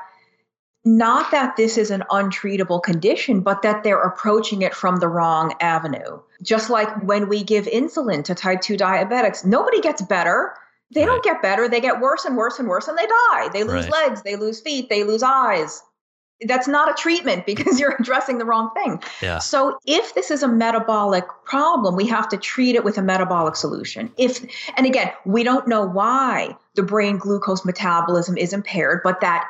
not 0.85 1.31
that 1.31 1.57
this 1.57 1.77
is 1.77 1.91
an 1.91 2.05
untreatable 2.11 2.83
condition, 2.83 3.41
but 3.41 3.63
that 3.63 3.85
they're 3.85 4.01
approaching 4.01 4.63
it 4.63 4.75
from 4.75 4.97
the 4.97 5.09
wrong 5.09 5.55
avenue. 5.61 6.21
Just 6.43 6.71
like 6.71 6.89
when 7.03 7.29
we 7.29 7.43
give 7.43 7.67
insulin 7.67 8.25
to 8.25 8.35
type 8.35 8.63
2 8.63 8.77
diabetics, 8.77 9.45
nobody 9.45 9.81
gets 9.81 10.01
better. 10.01 10.55
They 10.93 11.01
right. 11.01 11.07
don't 11.07 11.25
get 11.25 11.43
better. 11.43 11.69
They 11.69 11.81
get 11.81 12.01
worse 12.01 12.25
and 12.25 12.37
worse 12.37 12.59
and 12.59 12.67
worse 12.67 12.89
and 12.89 12.97
they 12.97 13.07
die. 13.07 13.49
They 13.53 13.63
lose 13.63 13.89
right. 13.89 14.09
legs, 14.09 14.23
they 14.23 14.37
lose 14.37 14.61
feet, 14.61 14.89
they 14.89 15.05
lose 15.05 15.23
eyes. 15.23 15.83
That's 16.47 16.67
not 16.67 16.91
a 16.91 16.95
treatment 16.95 17.45
because 17.47 17.79
you're 17.79 17.95
addressing 18.01 18.39
the 18.39 18.47
wrong 18.47 18.71
thing. 18.73 19.03
Yeah. 19.21 19.39
So 19.39 19.79
if 19.85 20.15
this 20.15 20.31
is 20.31 20.43
a 20.43 20.49
metabolic 20.49 21.27
problem, 21.45 21.95
we 21.95 22.07
have 22.07 22.27
to 22.31 22.39
treat 22.39 22.75
it 22.75 22.85
with 22.85 22.97
a 22.97 23.03
metabolic 23.03 23.55
solution. 23.55 24.11
If 24.17 24.43
and 24.79 24.87
again, 24.87 25.13
we 25.27 25.43
don't 25.43 25.69
know 25.69 25.87
why 25.87 26.57
the 26.75 26.83
brain 26.83 27.19
glucose 27.19 27.67
metabolism 27.67 28.39
is 28.39 28.55
impaired, 28.55 29.03
but 29.05 29.21
that 29.21 29.47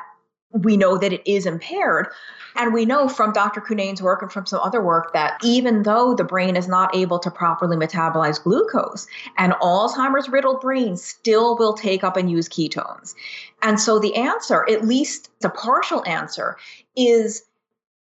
we 0.53 0.77
know 0.77 0.97
that 0.97 1.13
it 1.13 1.21
is 1.25 1.45
impaired. 1.45 2.07
And 2.55 2.73
we 2.73 2.85
know 2.85 3.07
from 3.07 3.31
Dr. 3.31 3.61
Cunnane's 3.61 4.01
work 4.01 4.21
and 4.21 4.31
from 4.31 4.45
some 4.45 4.59
other 4.59 4.81
work 4.81 5.13
that 5.13 5.39
even 5.41 5.83
though 5.83 6.13
the 6.13 6.23
brain 6.23 6.57
is 6.57 6.67
not 6.67 6.93
able 6.93 7.17
to 7.19 7.31
properly 7.31 7.77
metabolize 7.77 8.43
glucose, 8.43 9.07
an 9.37 9.51
Alzheimer's 9.61 10.27
riddled 10.27 10.59
brain 10.59 10.97
still 10.97 11.57
will 11.57 11.73
take 11.73 12.03
up 12.03 12.17
and 12.17 12.29
use 12.29 12.49
ketones. 12.49 13.15
And 13.61 13.79
so 13.79 13.99
the 13.99 14.15
answer, 14.15 14.65
at 14.69 14.85
least 14.85 15.29
the 15.39 15.49
partial 15.49 16.03
answer, 16.05 16.57
is 16.97 17.43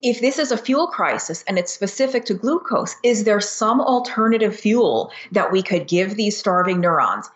if 0.02 0.22
this 0.22 0.38
is 0.38 0.52
a 0.52 0.58
fuel 0.58 0.88
crisis 0.88 1.44
and 1.48 1.58
it's 1.58 1.74
specific 1.74 2.24
to 2.26 2.34
glucose, 2.34 2.96
is 3.04 3.24
there 3.24 3.42
some 3.42 3.82
alternative 3.82 4.56
fuel 4.56 5.12
that 5.32 5.52
we 5.52 5.62
could 5.62 5.88
give 5.88 6.16
these 6.16 6.38
starving 6.38 6.80
neurons? 6.80 7.30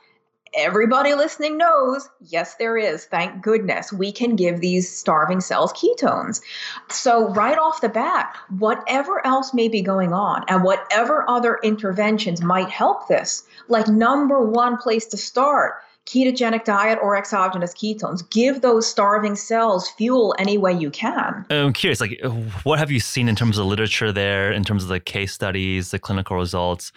Everybody 0.54 1.14
listening 1.14 1.58
knows 1.58 2.10
yes, 2.20 2.56
there 2.56 2.78
is. 2.78 3.06
Thank 3.06 3.42
goodness 3.42 3.92
we 3.92 4.12
can 4.12 4.36
give 4.36 4.60
these 4.60 4.94
starving 4.94 5.42
cells 5.42 5.74
ketones. 5.74 6.42
So, 6.90 7.30
right 7.30 7.58
off 7.58 7.82
the 7.82 7.90
bat, 7.90 8.36
whatever 8.60 9.26
else 9.26 9.54
may 9.54 9.68
be 9.68 9.82
going 9.82 10.14
on 10.14 10.44
and 10.48 10.64
whatever 10.64 11.30
other 11.30 11.60
interventions 11.64 12.42
might 12.42 12.70
help 12.70 13.08
this, 13.08 13.44
like 13.68 13.88
number 13.88 14.46
one 14.46 14.78
place 14.78 15.06
to 15.08 15.18
start 15.18 15.76
ketogenic 16.06 16.66
diet 16.66 17.00
or 17.02 17.16
exogenous 17.16 17.74
ketones. 17.74 18.28
Give 18.30 18.62
those 18.62 18.88
starving 18.88 19.36
cells 19.36 19.90
fuel 19.90 20.36
any 20.40 20.58
way 20.58 20.74
you 20.74 20.90
can. 20.90 21.46
I'm 21.50 21.74
curious, 21.74 22.02
like, 22.02 22.20
what 22.64 22.80
have 22.80 22.92
you 22.92 23.00
seen 23.00 23.30
in 23.30 23.36
terms 23.36 23.58
of 23.58 23.66
literature 23.66 24.12
there, 24.12 24.52
in 24.52 24.64
terms 24.64 24.84
of 24.84 24.90
the 24.90 25.00
case 25.00 25.32
studies, 25.32 25.92
the 25.92 26.00
clinical 26.00 26.36
results? 26.36 26.92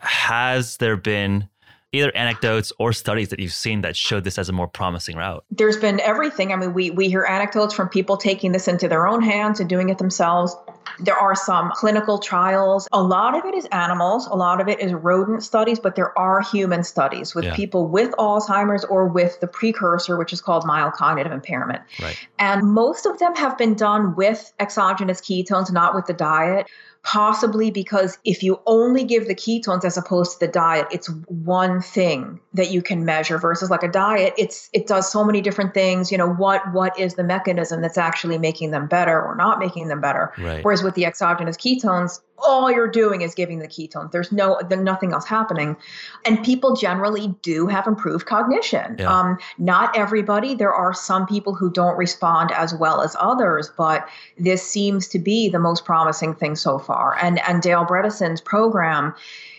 Has 0.00 0.76
there 0.76 0.96
been 0.96 1.48
either 1.92 2.14
anecdotes 2.14 2.72
or 2.78 2.92
studies 2.92 3.28
that 3.28 3.40
you've 3.40 3.52
seen 3.52 3.80
that 3.82 3.96
showed 3.96 4.24
this 4.24 4.38
as 4.38 4.48
a 4.48 4.52
more 4.52 4.68
promising 4.68 5.16
route? 5.16 5.44
There's 5.50 5.76
been 5.76 6.00
everything. 6.00 6.52
I 6.52 6.56
mean, 6.56 6.74
we 6.74 6.90
we 6.90 7.08
hear 7.08 7.24
anecdotes 7.24 7.74
from 7.74 7.88
people 7.88 8.16
taking 8.16 8.52
this 8.52 8.68
into 8.68 8.88
their 8.88 9.06
own 9.06 9.22
hands 9.22 9.60
and 9.60 9.68
doing 9.68 9.88
it 9.88 9.98
themselves. 9.98 10.54
There 11.00 11.16
are 11.16 11.34
some 11.34 11.70
clinical 11.74 12.18
trials. 12.18 12.88
A 12.92 13.02
lot 13.02 13.36
of 13.36 13.44
it 13.44 13.54
is 13.54 13.66
animals, 13.66 14.26
a 14.26 14.34
lot 14.34 14.60
of 14.60 14.68
it 14.68 14.80
is 14.80 14.92
rodent 14.92 15.42
studies, 15.42 15.78
but 15.78 15.94
there 15.94 16.16
are 16.18 16.40
human 16.40 16.82
studies 16.82 17.34
with 17.34 17.44
yeah. 17.44 17.54
people 17.54 17.86
with 17.86 18.10
Alzheimer's 18.18 18.84
or 18.84 19.06
with 19.06 19.38
the 19.40 19.46
precursor, 19.46 20.16
which 20.16 20.32
is 20.32 20.40
called 20.40 20.66
mild 20.66 20.94
cognitive 20.94 21.32
impairment. 21.32 21.82
Right. 22.00 22.18
And 22.38 22.72
most 22.72 23.06
of 23.06 23.18
them 23.18 23.34
have 23.36 23.56
been 23.56 23.74
done 23.74 24.16
with 24.16 24.52
exogenous 24.58 25.20
ketones, 25.20 25.70
not 25.72 25.94
with 25.94 26.06
the 26.06 26.14
diet 26.14 26.68
possibly 27.04 27.70
because 27.70 28.18
if 28.24 28.42
you 28.42 28.60
only 28.66 29.04
give 29.04 29.28
the 29.28 29.34
ketones 29.34 29.84
as 29.84 29.96
opposed 29.96 30.32
to 30.32 30.46
the 30.46 30.52
diet 30.52 30.86
it's 30.90 31.08
one 31.28 31.80
thing 31.80 32.40
that 32.52 32.70
you 32.70 32.82
can 32.82 33.04
measure 33.04 33.38
versus 33.38 33.70
like 33.70 33.82
a 33.82 33.88
diet 33.88 34.34
it's 34.36 34.68
it 34.72 34.86
does 34.86 35.10
so 35.10 35.24
many 35.24 35.40
different 35.40 35.72
things 35.72 36.10
you 36.10 36.18
know 36.18 36.28
what 36.28 36.60
what 36.72 36.98
is 36.98 37.14
the 37.14 37.22
mechanism 37.22 37.80
that's 37.80 37.96
actually 37.96 38.36
making 38.36 38.72
them 38.72 38.86
better 38.86 39.22
or 39.22 39.36
not 39.36 39.58
making 39.58 39.88
them 39.88 40.00
better 40.00 40.32
right. 40.38 40.64
whereas 40.64 40.77
with 40.82 40.94
the 40.94 41.04
exogenous 41.04 41.56
ketones 41.56 42.20
all 42.44 42.70
you're 42.70 42.88
doing 42.88 43.22
is 43.22 43.34
giving 43.34 43.58
the 43.58 43.68
ketones. 43.68 44.12
There's 44.12 44.32
no, 44.32 44.60
there's 44.68 44.82
nothing 44.82 45.12
else 45.12 45.26
happening. 45.26 45.76
And 46.24 46.44
people 46.44 46.76
generally 46.76 47.34
do 47.42 47.66
have 47.66 47.86
improved 47.86 48.26
cognition. 48.26 48.96
Yeah. 48.98 49.12
Um, 49.12 49.38
not 49.58 49.96
everybody. 49.96 50.54
There 50.54 50.72
are 50.72 50.94
some 50.94 51.26
people 51.26 51.54
who 51.54 51.70
don't 51.70 51.96
respond 51.96 52.52
as 52.52 52.74
well 52.74 53.00
as 53.00 53.16
others, 53.18 53.70
but 53.76 54.08
this 54.38 54.62
seems 54.62 55.08
to 55.08 55.18
be 55.18 55.48
the 55.48 55.58
most 55.58 55.84
promising 55.84 56.34
thing 56.34 56.56
so 56.56 56.78
far. 56.78 57.16
And 57.20 57.40
and 57.40 57.62
Dale 57.62 57.84
Bredesen's 57.84 58.40
program, 58.40 59.14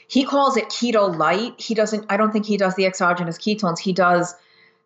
he 0.08 0.24
calls 0.24 0.58
it 0.58 0.66
keto 0.66 1.16
light. 1.16 1.60
He 1.60 1.74
doesn't. 1.74 2.06
I 2.10 2.18
don't 2.18 2.32
think 2.32 2.46
he 2.46 2.58
does 2.58 2.76
the 2.76 2.86
exogenous 2.86 3.38
ketones. 3.38 3.80
He 3.80 3.94
does 3.94 4.36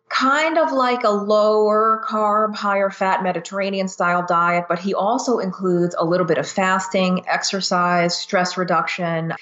kind 0.08 0.58
of 0.58 0.72
like 0.72 1.02
a 1.02 1.10
lower 1.10 2.04
carb, 2.06 2.54
higher 2.54 2.90
fat 2.90 3.22
Mediterranean 3.22 3.88
style 3.88 4.24
diet, 4.26 4.66
but 4.68 4.78
he 4.78 4.94
also 4.94 5.38
includes 5.38 5.94
a 5.98 6.04
little 6.04 6.26
bit 6.26 6.38
of 6.38 6.48
fasting, 6.48 7.24
exercise, 7.26 8.16
stress 8.16 8.56
reduction, 8.56 9.32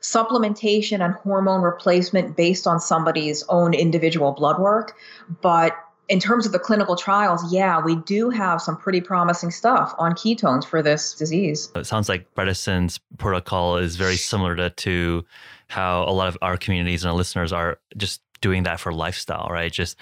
supplementation, 0.00 1.04
and 1.04 1.14
hormone 1.14 1.62
replacement 1.62 2.36
based 2.36 2.66
on 2.66 2.80
somebody's 2.80 3.44
own 3.48 3.74
individual 3.74 4.32
blood 4.32 4.60
work. 4.60 4.96
But 5.40 5.76
in 6.08 6.20
terms 6.20 6.46
of 6.46 6.52
the 6.52 6.58
clinical 6.58 6.96
trials, 6.96 7.52
yeah, 7.52 7.80
we 7.82 7.96
do 7.96 8.30
have 8.30 8.62
some 8.62 8.76
pretty 8.76 9.00
promising 9.00 9.50
stuff 9.50 9.94
on 9.98 10.12
ketones 10.12 10.64
for 10.64 10.82
this 10.82 11.14
disease. 11.14 11.70
It 11.74 11.86
sounds 11.86 12.08
like 12.08 12.26
Bredesen's 12.34 12.98
protocol 13.18 13.76
is 13.76 13.96
very 13.96 14.16
similar 14.16 14.56
to, 14.56 14.70
to 14.70 15.24
how 15.68 16.04
a 16.04 16.12
lot 16.12 16.28
of 16.28 16.38
our 16.40 16.56
communities 16.56 17.04
and 17.04 17.10
our 17.10 17.16
listeners 17.16 17.52
are 17.52 17.78
just 17.96 18.22
doing 18.40 18.62
that 18.64 18.80
for 18.80 18.92
lifestyle, 18.92 19.48
right? 19.50 19.72
Just 19.72 19.96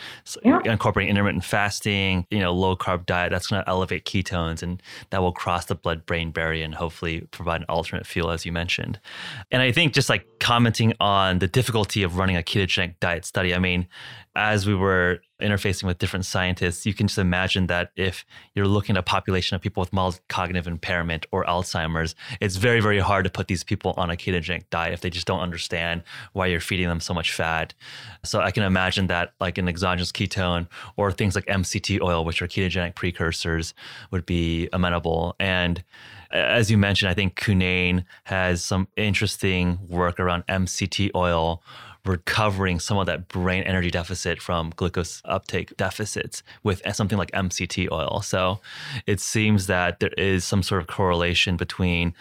yeah. 0.45 0.61
incorporating 0.65 1.11
intermittent 1.11 1.45
fasting, 1.45 2.27
you 2.31 2.39
know, 2.39 2.53
low 2.53 2.77
carb 2.77 3.07
diet, 3.07 3.31
that's 3.31 3.47
going 3.47 3.63
to 3.63 3.69
elevate 3.69 4.05
ketones 4.05 4.63
and 4.63 4.83
that 5.11 5.23
will 5.23 5.33
cross 5.33 5.67
the 5.67 5.75
blood 5.75 6.07
brain 6.07 6.31
barrier 6.31 6.65
and 6.65 6.75
hopefully 6.75 7.23
provide 7.31 7.61
an 7.61 7.67
alternate 7.69 8.07
fuel, 8.07 8.31
as 8.31 8.45
you 8.45 8.53
mentioned. 8.53 9.01
And 9.51 9.63
I 9.63 9.73
think 9.73 9.93
just 9.93 10.09
like 10.09 10.27
commenting 10.41 10.93
on 11.01 11.39
the 11.39 11.49
difficulty 11.49 12.03
of 12.03 12.17
running 12.17 12.37
a 12.37 12.43
ketogenic 12.43 13.01
diet 13.01 13.25
study, 13.25 13.55
I 13.55 13.59
mean, 13.59 13.87
as 14.35 14.67
we 14.67 14.75
were 14.75 15.21
interfacing 15.41 15.85
with 15.85 15.99
different 15.99 16.25
scientists, 16.25 16.87
you 16.87 16.95
can 16.95 17.07
just 17.09 17.19
imagine 17.19 17.67
that 17.67 17.91
if 17.97 18.25
you're 18.55 18.67
looking 18.67 18.97
at 18.97 19.01
a 19.01 19.03
population 19.03 19.55
of 19.55 19.61
people 19.61 19.81
with 19.81 19.93
mild 19.93 20.21
cognitive 20.29 20.67
impairment 20.67 21.27
or 21.33 21.45
Alzheimer's, 21.45 22.15
it's 22.41 22.57
very, 22.57 22.81
very 22.81 22.99
hard 22.99 23.25
to 23.25 23.31
put 23.31 23.49
these 23.49 23.63
people 23.65 23.95
on 23.97 24.11
a 24.11 24.17
ketogenic 24.17 24.65
diet 24.71 24.95
if 24.95 25.01
they 25.01 25.11
just 25.11 25.27
don't 25.27 25.41
understand 25.41 26.03
why 26.33 26.47
you're 26.47 26.61
feeding 26.61 26.89
them 26.89 27.01
so 27.01 27.13
much 27.13 27.33
fat. 27.33 27.75
So 28.25 28.41
I 28.41 28.51
can 28.51 28.63
imagine 28.63 29.07
that 29.09 29.35
like 29.41 29.59
an 29.59 29.69
exogenous 29.69 30.13
ketone 30.13 30.69
or 30.97 31.13
things 31.13 31.35
like 31.35 31.47
MCT 31.47 32.01
oil, 32.01 32.25
which 32.25 32.41
are 32.43 32.49
ketogenic 32.49 32.95
precursors, 32.95 33.75
would 34.11 34.27
be 34.27 34.69
amenable. 34.73 35.37
And 35.39 35.83
as 36.31 36.71
you 36.71 36.79
mentioned, 36.79 37.11
I 37.11 37.15
think 37.15 37.37
Cunnane 37.37 38.05
has 38.25 38.65
some 38.65 38.89
interesting 38.97 39.79
work 39.89 40.19
around 40.19 40.45
MCT 40.47 41.11
oil 41.15 41.63
recovering 42.09 42.79
some 42.81 42.99
of 42.99 43.07
that 43.07 43.29
brain 43.29 43.63
energy 43.65 43.91
deficit 43.91 44.41
from 44.41 44.73
glucose 44.77 45.23
uptake 45.25 45.77
deficits 45.77 46.43
with 46.63 46.83
something 46.95 47.19
like 47.19 47.31
MCT 47.33 47.91
oil. 47.91 48.23
So 48.23 48.61
it 49.07 49.21
seems 49.21 49.67
that 49.67 50.01
there 50.01 50.15
is 50.17 50.45
some 50.45 50.63
sort 50.63 50.81
of 50.81 50.87
correlation 50.89 51.57
between 51.57 52.15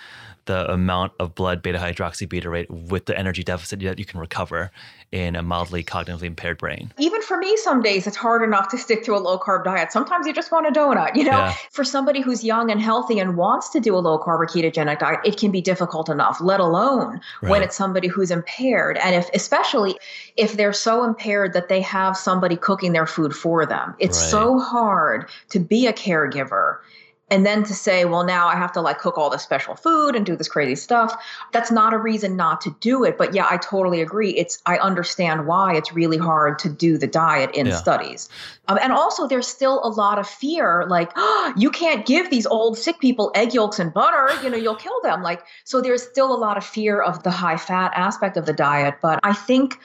the 0.46 0.72
amount 0.72 1.12
of 1.20 1.34
blood 1.34 1.62
beta 1.62 1.80
hydroxybutyrate 1.80 2.70
with 2.70 3.06
the 3.06 3.18
energy 3.18 3.44
deficit 3.44 3.80
that 3.80 3.98
you 3.98 4.06
can 4.06 4.20
recover 4.20 4.72
in 5.16 5.34
a 5.38 5.42
mildly 5.42 5.82
cognitively 5.82 6.24
impaired 6.24 6.58
brain. 6.58 6.92
Even 6.98 7.22
for 7.22 7.38
me, 7.38 7.56
some 7.56 7.82
days 7.82 8.06
it's 8.06 8.18
hard 8.18 8.44
enough 8.44 8.68
to 8.68 8.78
stick 8.78 9.02
to 9.06 9.16
a 9.16 9.18
low 9.18 9.40
carb 9.40 9.64
diet. 9.64 9.90
Sometimes 9.90 10.28
you 10.28 10.34
just 10.34 10.52
want 10.52 10.68
a 10.68 10.72
donut, 10.78 11.16
you 11.16 11.24
know? 11.24 11.32
Yeah. 11.32 11.56
For 11.72 11.86
somebody 11.86 12.20
who's 12.20 12.44
young 12.44 12.70
and 12.70 12.82
healthy 12.82 13.20
and 13.20 13.38
wants 13.38 13.70
to 13.70 13.80
do 13.80 13.96
a 13.96 14.00
low 14.00 14.20
carb 14.20 14.42
or 14.42 14.46
ketogenic 14.46 15.00
diet, 15.00 15.22
it 15.24 15.38
can 15.38 15.52
be 15.52 15.62
difficult 15.62 16.10
enough, 16.10 16.42
let 16.42 16.60
alone 16.60 17.22
right. 17.42 17.50
when 17.50 17.64
it's 17.64 17.78
somebody 17.78 18.10
who's 18.10 18.30
impaired. 18.30 18.98
And 18.98 19.16
if, 19.16 19.30
especially 19.34 19.98
if 20.36 20.58
they're 20.58 20.74
so 20.74 21.06
impaired 21.06 21.54
that 21.54 21.70
they 21.70 21.80
have 21.80 22.18
somebody 22.18 22.58
cooking 22.58 22.92
their 22.92 23.08
food 23.08 23.34
for 23.34 23.66
them, 23.66 23.96
it's 24.00 24.20
right. 24.20 24.32
so 24.32 24.60
hard 24.60 25.30
to 25.50 25.60
be 25.60 25.88
a 25.88 25.94
caregiver 25.94 26.80
and 27.30 27.46
then 27.46 27.64
to 27.64 27.74
say 27.74 28.06
well 28.06 28.24
now 28.24 28.48
i 28.48 28.56
have 28.56 28.72
to 28.72 28.82
like 28.82 29.00
cook 29.00 29.18
all 29.18 29.30
this 29.30 29.42
special 29.42 29.76
food 29.76 30.16
and 30.16 30.26
do 30.26 30.36
this 30.36 30.48
crazy 30.48 30.76
stuff 30.76 31.16
that's 31.52 31.72
not 31.72 31.94
a 31.94 31.98
reason 31.98 32.36
not 32.36 32.62
to 32.62 32.76
do 32.80 33.04
it. 33.04 33.18
But 33.18 33.34
yeah 33.34 33.48
i 33.50 33.58
totally 33.58 34.02
agree. 34.02 34.32
It's 34.32 34.62
i 34.66 34.78
understand 34.78 35.48
why 35.48 35.76
it's 35.76 35.94
really 35.94 36.18
hard 36.18 36.60
to 36.60 36.70
do 36.70 36.98
the 36.98 37.08
diet 37.08 37.54
in 37.56 37.68
yeah. 37.68 37.76
studies. 37.76 38.30
Um, 38.68 38.80
and 38.82 38.92
also 38.92 39.28
there's 39.28 39.48
still 39.48 39.80
a 39.84 39.90
lot 39.90 40.20
of 40.20 40.28
fear 40.28 40.86
like 40.88 41.12
oh, 41.16 41.54
you 41.58 41.70
can't 41.70 42.06
give 42.06 42.30
these 42.30 42.46
old 42.46 42.78
sick 42.78 43.00
people 43.00 43.32
egg 43.36 43.54
yolks 43.54 43.80
and 43.80 43.94
butter 43.94 44.30
you 44.44 44.50
know 44.50 44.58
you'll 44.58 44.76
kill 44.76 45.00
them. 45.04 45.24
Like 45.24 45.44
so 45.64 45.82
there's 45.82 46.04
still 46.04 46.34
a 46.36 46.38
lot 46.38 46.58
of 46.58 46.66
fear 46.66 47.02
of 47.02 47.24
the 47.24 47.32
high 47.32 47.58
fat 47.58 47.92
aspect 47.96 48.38
of 48.38 48.46
the 48.46 48.54
diet. 48.54 48.96
But 49.02 49.20
i 49.24 49.34
think 49.34 49.80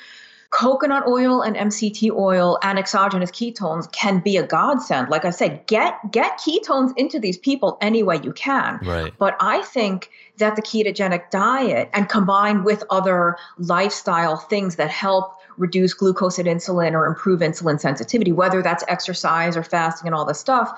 coconut 0.50 1.06
oil 1.06 1.42
and 1.42 1.56
MCT 1.56 2.10
oil 2.10 2.58
and 2.62 2.78
exogenous 2.78 3.30
ketones 3.30 3.90
can 3.92 4.18
be 4.18 4.36
a 4.36 4.42
godsend. 4.46 5.08
Like 5.08 5.24
I 5.24 5.30
said, 5.30 5.64
get 5.66 5.98
get 6.10 6.38
ketones 6.38 6.92
into 6.96 7.18
these 7.18 7.38
people 7.38 7.78
any 7.80 8.02
way 8.02 8.20
you 8.22 8.32
can. 8.32 8.78
Right. 8.82 9.12
But 9.18 9.36
I 9.40 9.62
think 9.62 10.10
that 10.38 10.56
the 10.56 10.62
ketogenic 10.62 11.30
diet 11.30 11.88
and 11.92 12.08
combined 12.08 12.64
with 12.64 12.82
other 12.90 13.36
lifestyle 13.58 14.36
things 14.36 14.76
that 14.76 14.90
help 14.90 15.36
reduce 15.56 15.94
glucose 15.94 16.38
and 16.38 16.48
insulin 16.48 16.92
or 16.92 17.06
improve 17.06 17.40
insulin 17.40 17.78
sensitivity, 17.78 18.32
whether 18.32 18.62
that's 18.62 18.82
exercise 18.88 19.56
or 19.56 19.62
fasting 19.62 20.08
and 20.08 20.14
all 20.14 20.24
this 20.24 20.40
stuff, 20.40 20.72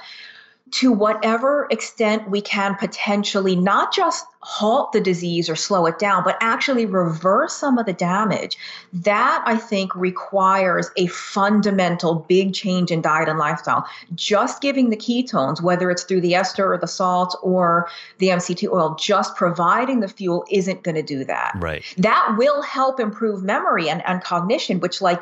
to 0.72 0.90
whatever 0.90 1.66
extent 1.70 2.30
we 2.30 2.40
can 2.40 2.74
potentially 2.76 3.54
not 3.54 3.92
just 3.92 4.24
halt 4.40 4.92
the 4.92 5.00
disease 5.00 5.50
or 5.50 5.54
slow 5.54 5.84
it 5.84 5.98
down, 5.98 6.24
but 6.24 6.36
actually 6.40 6.86
reverse 6.86 7.54
some 7.54 7.76
of 7.76 7.84
the 7.84 7.92
damage. 7.92 8.56
That 8.92 9.42
I 9.44 9.56
think 9.56 9.94
requires 9.94 10.90
a 10.96 11.06
fundamental 11.08 12.14
big 12.26 12.54
change 12.54 12.90
in 12.90 13.02
diet 13.02 13.28
and 13.28 13.38
lifestyle. 13.38 13.86
Just 14.14 14.62
giving 14.62 14.88
the 14.88 14.96
ketones, 14.96 15.62
whether 15.62 15.90
it's 15.90 16.04
through 16.04 16.22
the 16.22 16.34
ester 16.34 16.72
or 16.72 16.78
the 16.78 16.88
salt 16.88 17.36
or 17.42 17.88
the 18.16 18.28
MCT 18.28 18.72
oil, 18.72 18.96
just 18.98 19.36
providing 19.36 20.00
the 20.00 20.08
fuel 20.08 20.44
isn't 20.50 20.82
going 20.82 20.94
to 20.94 21.02
do 21.02 21.22
that. 21.26 21.52
Right. 21.56 21.84
That 21.98 22.36
will 22.38 22.62
help 22.62 22.98
improve 22.98 23.42
memory 23.42 23.90
and, 23.90 24.02
and 24.06 24.24
cognition, 24.24 24.80
which 24.80 25.02
like 25.02 25.20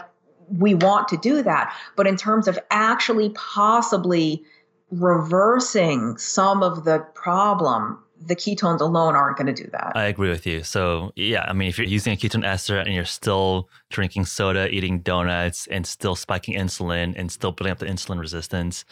we 0.48 0.74
want 0.74 1.08
to 1.08 1.16
do 1.16 1.42
that. 1.42 1.74
But 1.96 2.06
in 2.06 2.16
terms 2.16 2.46
of 2.46 2.56
actually 2.70 3.30
possibly 3.30 4.44
reversing 4.90 6.16
some 6.18 6.62
of 6.62 6.84
the 6.84 7.00
problem 7.14 7.98
the 8.20 8.36
ketones 8.36 8.80
alone 8.80 9.14
aren't 9.16 9.38
going 9.38 9.46
to 9.46 9.64
do 9.64 9.68
that. 9.70 9.92
I 9.94 10.04
agree 10.04 10.28
with 10.28 10.46
you. 10.46 10.62
So, 10.62 11.12
yeah, 11.16 11.44
I 11.48 11.52
mean, 11.52 11.68
if 11.68 11.78
you're 11.78 11.86
using 11.86 12.12
a 12.12 12.16
ketone 12.16 12.44
ester 12.44 12.78
and 12.78 12.94
you're 12.94 13.04
still 13.04 13.68
drinking 13.88 14.26
soda, 14.26 14.68
eating 14.68 15.00
donuts, 15.00 15.66
and 15.68 15.86
still 15.86 16.14
spiking 16.14 16.54
insulin 16.54 17.14
and 17.16 17.32
still 17.32 17.52
building 17.52 17.72
up 17.72 17.78
the 17.78 17.86
insulin 17.86 18.20
resistance, 18.20 18.84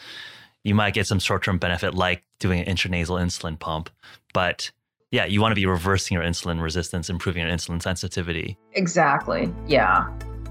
you 0.63 0.73
might 0.73 0.93
get 0.93 1.07
some 1.07 1.19
short 1.19 1.43
term 1.43 1.57
benefit 1.59 1.93
like 1.93 2.23
doing 2.39 2.59
an 2.59 2.75
intranasal 2.75 3.21
insulin 3.21 3.59
pump. 3.59 3.89
But 4.33 4.71
yeah, 5.11 5.25
you 5.25 5.41
want 5.41 5.51
to 5.51 5.55
be 5.55 5.65
reversing 5.65 6.15
your 6.15 6.23
insulin 6.23 6.61
resistance, 6.61 7.09
improving 7.09 7.43
your 7.43 7.51
insulin 7.51 7.81
sensitivity. 7.81 8.57
Exactly. 8.73 9.53
Yeah. 9.67 10.09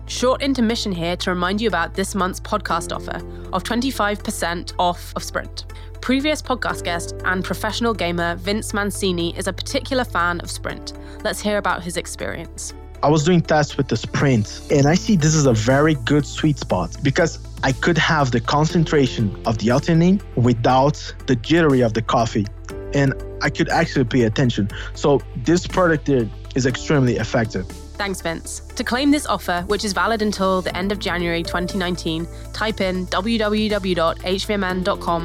Short 0.09 0.41
intermission 0.41 0.91
here 0.91 1.17
to 1.17 1.31
remind 1.31 1.61
you 1.61 1.69
about 1.69 1.93
this 1.93 2.15
month's 2.15 2.41
podcast 2.41 2.97
offer 2.97 3.19
of 3.53 3.63
25% 3.63 4.73
off 4.79 5.13
of 5.15 5.23
Sprint. 5.23 5.67
Previous 6.01 6.41
podcast 6.41 6.83
guest 6.83 7.15
and 7.27 7.45
professional 7.45 7.93
gamer 7.93 8.35
Vince 8.37 8.73
Mancini 8.73 9.37
is 9.37 9.49
a 9.49 9.53
particular 9.53 10.05
fan 10.05 10.41
of 10.41 10.51
Sprint. 10.51 10.95
Let's 11.25 11.41
hear 11.41 11.59
about 11.59 11.83
his 11.83 11.99
experience. 11.99 12.73
I 13.03 13.11
was 13.11 13.23
doing 13.23 13.43
tests 13.43 13.77
with 13.77 13.89
the 13.89 13.99
Sprint, 13.99 14.63
and 14.71 14.87
I 14.87 14.95
see 14.95 15.15
this 15.15 15.35
is 15.35 15.45
a 15.45 15.53
very 15.53 15.95
good 16.07 16.25
sweet 16.25 16.59
spot 16.59 16.97
because 17.03 17.39
I 17.63 17.73
could 17.73 17.99
have 17.99 18.31
the 18.31 18.41
concentration 18.41 19.39
of 19.45 19.59
the 19.59 19.69
L-theanine 19.69 20.23
without 20.37 21.15
the 21.27 21.37
jittery 21.37 21.83
of 21.83 21.93
the 21.93 22.03
coffee, 22.03 22.47
and 22.95 23.13
I 23.43 23.51
could 23.51 23.69
actually 23.69 24.07
pay 24.07 24.23
attention. 24.23 24.71
So 24.95 25.21
this 25.37 25.67
product 25.67 26.09
is 26.09 26.65
extremely 26.65 27.19
effective. 27.19 27.71
Thanks, 27.99 28.21
Vince. 28.21 28.61
To 28.77 28.85
claim 28.85 29.11
this 29.11 29.27
offer, 29.27 29.65
which 29.67 29.85
is 29.85 29.93
valid 29.93 30.23
until 30.23 30.63
the 30.63 30.75
end 30.77 30.93
of 30.93 31.01
January 31.01 31.43
2019, 31.43 32.29
type 32.53 32.81
in 32.81 33.07
www.hvmn.com 33.09 34.01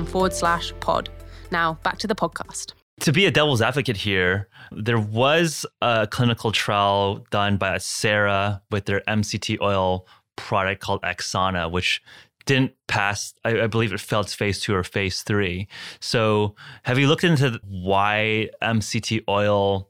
forward 0.07 0.33
slash 0.33 0.73
pod. 0.79 1.09
Now, 1.51 1.75
back 1.83 1.99
to 1.99 2.07
the 2.07 2.15
podcast. 2.15 2.73
To 3.01 3.12
be 3.12 3.27
a 3.27 3.31
devil's 3.31 3.62
advocate 3.62 3.97
here, 3.97 4.47
there 4.71 4.99
was 4.99 5.67
a 5.81 6.07
clinical 6.09 6.51
trial 6.51 7.23
done 7.29 7.57
by 7.57 7.75
Accera 7.75 8.62
with 8.71 8.86
their 8.86 9.01
MCT 9.01 9.62
oil 9.62 10.07
product 10.36 10.81
called 10.81 11.03
Axona, 11.03 11.71
which 11.71 12.01
didn't 12.47 12.71
pass. 12.88 13.36
I, 13.45 13.62
I, 13.62 13.67
believe 13.67 13.93
it 13.93 13.99
failed 13.99 14.31
phase 14.31 14.59
two 14.59 14.73
or 14.73 14.83
phase 14.83 15.21
three. 15.21 15.67
So, 15.99 16.55
have 16.83 16.97
you 16.97 17.07
looked 17.07 17.23
into 17.23 17.59
why 17.63 18.49
MCT 18.62 19.25
oil 19.29 19.89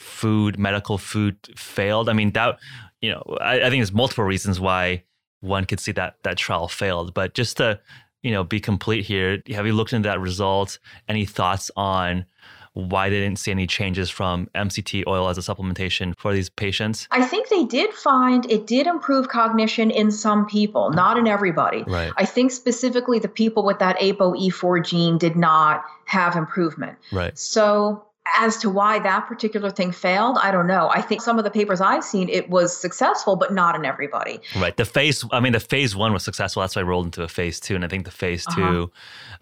food, 0.00 0.58
medical 0.58 0.98
food 0.98 1.36
failed? 1.56 2.08
I 2.08 2.12
mean, 2.12 2.32
that 2.32 2.58
you 3.00 3.10
know, 3.10 3.22
I, 3.40 3.60
I 3.62 3.70
think 3.70 3.80
there's 3.80 3.92
multiple 3.92 4.24
reasons 4.24 4.60
why 4.60 5.04
one 5.40 5.64
could 5.64 5.80
see 5.80 5.92
that 5.92 6.16
that 6.22 6.36
trial 6.36 6.68
failed. 6.68 7.14
But 7.14 7.34
just 7.34 7.56
to 7.58 7.80
you 8.22 8.30
know 8.30 8.44
be 8.44 8.60
complete 8.60 9.04
here, 9.04 9.42
have 9.50 9.66
you 9.66 9.72
looked 9.72 9.92
into 9.92 10.08
that 10.08 10.20
result? 10.20 10.78
Any 11.08 11.24
thoughts 11.24 11.70
on 11.76 12.26
why 12.74 13.10
they 13.10 13.18
didn't 13.18 13.38
see 13.38 13.50
any 13.50 13.66
changes 13.66 14.10
from 14.10 14.48
MCT 14.54 15.04
oil 15.06 15.28
as 15.28 15.36
a 15.36 15.40
supplementation 15.40 16.16
for 16.18 16.32
these 16.32 16.48
patients? 16.48 17.08
I 17.10 17.24
think 17.24 17.48
they 17.48 17.64
did 17.64 17.92
find 17.92 18.48
it 18.50 18.66
did 18.66 18.86
improve 18.86 19.28
cognition 19.28 19.90
in 19.90 20.10
some 20.10 20.46
people, 20.46 20.90
not 20.90 21.18
in 21.18 21.26
everybody. 21.26 21.82
Right. 21.86 22.12
I 22.16 22.24
think 22.24 22.52
specifically 22.52 23.18
the 23.18 23.28
people 23.28 23.64
with 23.64 23.80
that 23.80 23.98
ApoE4 23.98 24.84
gene 24.86 25.18
did 25.18 25.36
not 25.36 25.84
have 26.04 26.36
improvement. 26.36 26.96
Right. 27.10 27.36
So 27.36 28.04
as 28.38 28.56
to 28.58 28.70
why 28.70 28.98
that 29.00 29.26
particular 29.26 29.70
thing 29.70 29.92
failed, 29.92 30.38
I 30.42 30.50
don't 30.50 30.66
know. 30.66 30.88
I 30.92 31.00
think 31.00 31.22
some 31.22 31.38
of 31.38 31.44
the 31.44 31.50
papers 31.50 31.80
I've 31.80 32.04
seen, 32.04 32.28
it 32.28 32.50
was 32.50 32.76
successful, 32.76 33.36
but 33.36 33.52
not 33.52 33.74
in 33.74 33.84
everybody. 33.84 34.40
Right. 34.56 34.76
The 34.76 34.84
phase, 34.84 35.24
I 35.32 35.40
mean, 35.40 35.52
the 35.52 35.60
phase 35.60 35.96
one 35.96 36.12
was 36.12 36.22
successful. 36.22 36.60
That's 36.60 36.76
why 36.76 36.82
I 36.82 36.84
rolled 36.84 37.06
into 37.06 37.22
a 37.22 37.28
phase 37.28 37.60
two. 37.60 37.74
And 37.74 37.84
I 37.84 37.88
think 37.88 38.04
the 38.04 38.10
phase 38.10 38.46
uh-huh. 38.46 38.60
two, 38.60 38.92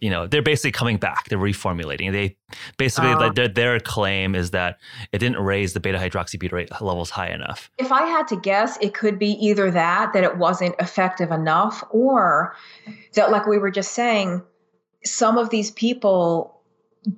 you 0.01 0.11
know, 0.11 0.27
they're 0.27 0.42
basically 0.42 0.72
coming 0.72 0.96
back. 0.96 1.29
They're 1.29 1.38
reformulating. 1.38 2.12
They 2.12 2.37
basically, 2.77 3.11
uh, 3.11 3.18
like, 3.18 3.35
their, 3.35 3.48
their 3.48 3.81
claim 3.81 4.35
is 4.35 4.53
that 4.53 4.79
it 5.12 5.18
didn't 5.18 5.38
raise 5.38 5.72
the 5.72 5.81
beta 5.81 5.98
hydroxybutyrate 5.98 6.81
levels 6.81 7.11
high 7.11 7.29
enough. 7.29 7.70
If 7.79 7.92
I 7.92 8.03
had 8.03 8.29
to 8.29 8.37
guess, 8.37 8.79
it 8.81 8.94
could 8.94 9.18
be 9.18 9.33
either 9.44 9.70
that, 9.70 10.12
that 10.12 10.24
it 10.24 10.38
wasn't 10.38 10.74
effective 10.79 11.31
enough, 11.31 11.85
or 11.90 12.55
that, 13.14 13.31
like 13.31 13.46
we 13.46 13.59
were 13.59 13.70
just 13.70 13.92
saying, 13.92 14.42
some 15.05 15.38
of 15.38 15.51
these 15.51 15.70
people 15.70 16.58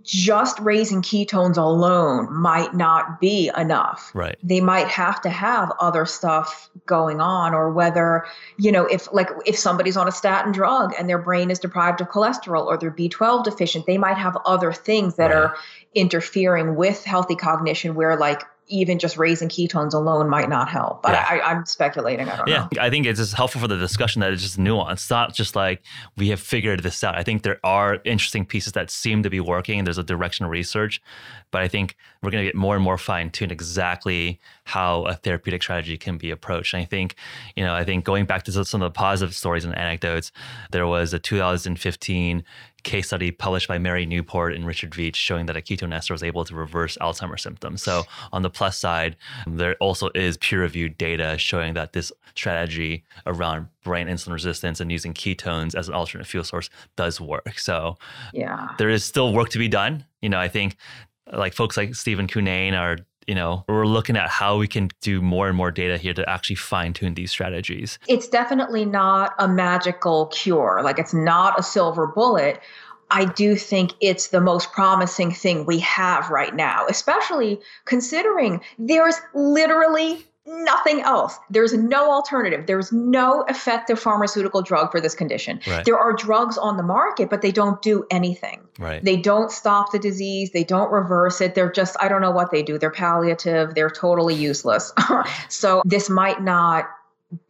just 0.02 0.58
raising 0.60 1.02
ketones 1.02 1.56
alone 1.56 2.32
might 2.32 2.74
not 2.74 3.20
be 3.20 3.50
enough. 3.56 4.10
Right. 4.14 4.36
They 4.42 4.60
might 4.60 4.88
have 4.88 5.20
to 5.22 5.30
have 5.30 5.72
other 5.80 6.06
stuff 6.06 6.70
going 6.86 7.20
on, 7.20 7.54
or 7.54 7.72
whether, 7.72 8.24
you 8.56 8.72
know, 8.72 8.86
if 8.86 9.12
like 9.12 9.28
if 9.46 9.58
somebody's 9.58 9.96
on 9.96 10.08
a 10.08 10.12
statin 10.12 10.52
drug 10.52 10.92
and 10.98 11.08
their 11.08 11.18
brain 11.18 11.50
is 11.50 11.58
deprived 11.58 12.00
of 12.00 12.08
cholesterol 12.08 12.66
or 12.66 12.76
they're 12.76 12.90
B12 12.90 13.44
deficient, 13.44 13.86
they 13.86 13.98
might 13.98 14.16
have 14.16 14.36
other 14.44 14.72
things 14.72 15.16
that 15.16 15.26
right. 15.28 15.36
are 15.36 15.56
interfering 15.94 16.76
with 16.76 17.04
healthy 17.04 17.36
cognition 17.36 17.94
where 17.94 18.16
like 18.16 18.42
even 18.70 18.98
just 18.98 19.16
raising 19.16 19.48
ketones 19.48 19.92
alone 19.92 20.28
might 20.28 20.48
not 20.48 20.68
help. 20.68 21.02
But 21.02 21.12
yeah. 21.12 21.26
I, 21.28 21.52
am 21.52 21.66
speculating. 21.66 22.28
I 22.28 22.36
don't 22.36 22.48
yeah. 22.48 22.68
know. 22.72 22.80
I 22.80 22.88
think 22.88 23.06
it's 23.06 23.18
just 23.18 23.34
helpful 23.34 23.60
for 23.60 23.68
the 23.68 23.76
discussion 23.76 24.20
that 24.20 24.32
it's 24.32 24.42
just 24.42 24.58
nuanced. 24.58 25.10
Not 25.10 25.34
just 25.34 25.56
like 25.56 25.82
we 26.16 26.28
have 26.28 26.40
figured 26.40 26.82
this 26.82 27.02
out. 27.04 27.18
I 27.18 27.22
think 27.22 27.42
there 27.42 27.58
are 27.64 27.98
interesting 28.04 28.46
pieces 28.46 28.72
that 28.72 28.90
seem 28.90 29.22
to 29.22 29.30
be 29.30 29.40
working. 29.40 29.84
There's 29.84 29.98
a 29.98 30.04
direction 30.04 30.44
of 30.44 30.50
research, 30.50 31.02
but 31.50 31.62
I 31.62 31.68
think 31.68 31.96
we're 32.22 32.30
going 32.30 32.44
to 32.44 32.48
get 32.48 32.54
more 32.54 32.74
and 32.74 32.84
more 32.84 32.98
fine 32.98 33.30
tuned 33.30 33.52
exactly 33.52 34.40
how 34.64 35.04
a 35.06 35.14
therapeutic 35.14 35.62
strategy 35.62 35.98
can 35.98 36.16
be 36.16 36.30
approached. 36.30 36.74
And 36.74 36.82
I 36.82 36.84
think, 36.84 37.16
you 37.56 37.64
know, 37.64 37.74
I 37.74 37.84
think 37.84 38.04
going 38.04 38.26
back 38.26 38.44
to 38.44 38.64
some 38.64 38.82
of 38.82 38.92
the 38.92 38.96
positive 38.96 39.34
stories 39.34 39.64
and 39.64 39.76
anecdotes, 39.76 40.30
there 40.70 40.86
was 40.86 41.12
a 41.12 41.18
2015 41.18 42.44
case 42.82 43.08
study 43.08 43.30
published 43.30 43.68
by 43.68 43.78
Mary 43.78 44.06
Newport 44.06 44.54
and 44.54 44.66
Richard 44.66 44.90
Veech 44.90 45.16
showing 45.16 45.46
that 45.46 45.56
a 45.56 45.60
ketone 45.60 45.94
ester 45.94 46.14
was 46.14 46.22
able 46.22 46.44
to 46.44 46.54
reverse 46.54 46.96
Alzheimer's 47.00 47.42
symptoms. 47.42 47.82
So 47.82 48.04
on 48.32 48.42
the 48.42 48.50
plus 48.50 48.78
side, 48.78 49.16
there 49.46 49.74
also 49.76 50.10
is 50.14 50.36
peer-reviewed 50.36 50.98
data 50.98 51.36
showing 51.38 51.74
that 51.74 51.92
this 51.92 52.12
strategy 52.34 53.04
around 53.26 53.66
brain 53.84 54.06
insulin 54.06 54.32
resistance 54.32 54.80
and 54.80 54.90
using 54.90 55.12
ketones 55.12 55.74
as 55.74 55.88
an 55.88 55.94
alternate 55.94 56.26
fuel 56.26 56.44
source 56.44 56.70
does 56.96 57.20
work. 57.20 57.58
So 57.58 57.96
yeah, 58.32 58.68
there 58.78 58.88
is 58.88 59.04
still 59.04 59.32
work 59.32 59.50
to 59.50 59.58
be 59.58 59.68
done. 59.68 60.04
You 60.20 60.28
know, 60.28 60.38
I 60.38 60.48
think 60.48 60.76
like 61.32 61.54
folks 61.54 61.76
like 61.76 61.94
Stephen 61.94 62.26
Cunnane 62.26 62.78
are 62.78 62.98
you 63.30 63.36
know, 63.36 63.64
we're 63.68 63.86
looking 63.86 64.16
at 64.16 64.28
how 64.28 64.58
we 64.58 64.66
can 64.66 64.88
do 65.00 65.22
more 65.22 65.46
and 65.46 65.56
more 65.56 65.70
data 65.70 65.96
here 65.96 66.12
to 66.12 66.28
actually 66.28 66.56
fine 66.56 66.92
tune 66.92 67.14
these 67.14 67.30
strategies. 67.30 67.96
It's 68.08 68.26
definitely 68.26 68.84
not 68.84 69.34
a 69.38 69.46
magical 69.46 70.26
cure. 70.26 70.80
Like 70.82 70.98
it's 70.98 71.14
not 71.14 71.56
a 71.56 71.62
silver 71.62 72.08
bullet. 72.08 72.60
I 73.08 73.26
do 73.26 73.54
think 73.54 73.92
it's 74.00 74.30
the 74.30 74.40
most 74.40 74.72
promising 74.72 75.30
thing 75.30 75.64
we 75.64 75.78
have 75.78 76.28
right 76.28 76.52
now, 76.56 76.86
especially 76.88 77.60
considering 77.84 78.62
there's 78.80 79.20
literally 79.32 80.26
nothing 80.46 81.00
else. 81.02 81.38
There's 81.50 81.72
no 81.72 82.10
alternative. 82.10 82.66
There's 82.66 82.92
no 82.92 83.44
effective 83.48 83.98
pharmaceutical 83.98 84.62
drug 84.62 84.90
for 84.90 85.00
this 85.00 85.14
condition. 85.14 85.60
Right. 85.66 85.84
There 85.84 85.98
are 85.98 86.12
drugs 86.12 86.56
on 86.56 86.76
the 86.76 86.82
market, 86.82 87.30
but 87.30 87.42
they 87.42 87.52
don't 87.52 87.80
do 87.82 88.06
anything. 88.10 88.62
Right. 88.78 89.04
They 89.04 89.16
don't 89.16 89.50
stop 89.50 89.92
the 89.92 89.98
disease. 89.98 90.50
They 90.52 90.64
don't 90.64 90.90
reverse 90.90 91.40
it. 91.40 91.54
They're 91.54 91.70
just, 91.72 91.96
I 92.00 92.08
don't 92.08 92.22
know 92.22 92.30
what 92.30 92.50
they 92.50 92.62
do. 92.62 92.78
They're 92.78 92.90
palliative. 92.90 93.74
They're 93.74 93.90
totally 93.90 94.34
useless. 94.34 94.92
so 95.48 95.82
this 95.84 96.08
might 96.08 96.42
not 96.42 96.88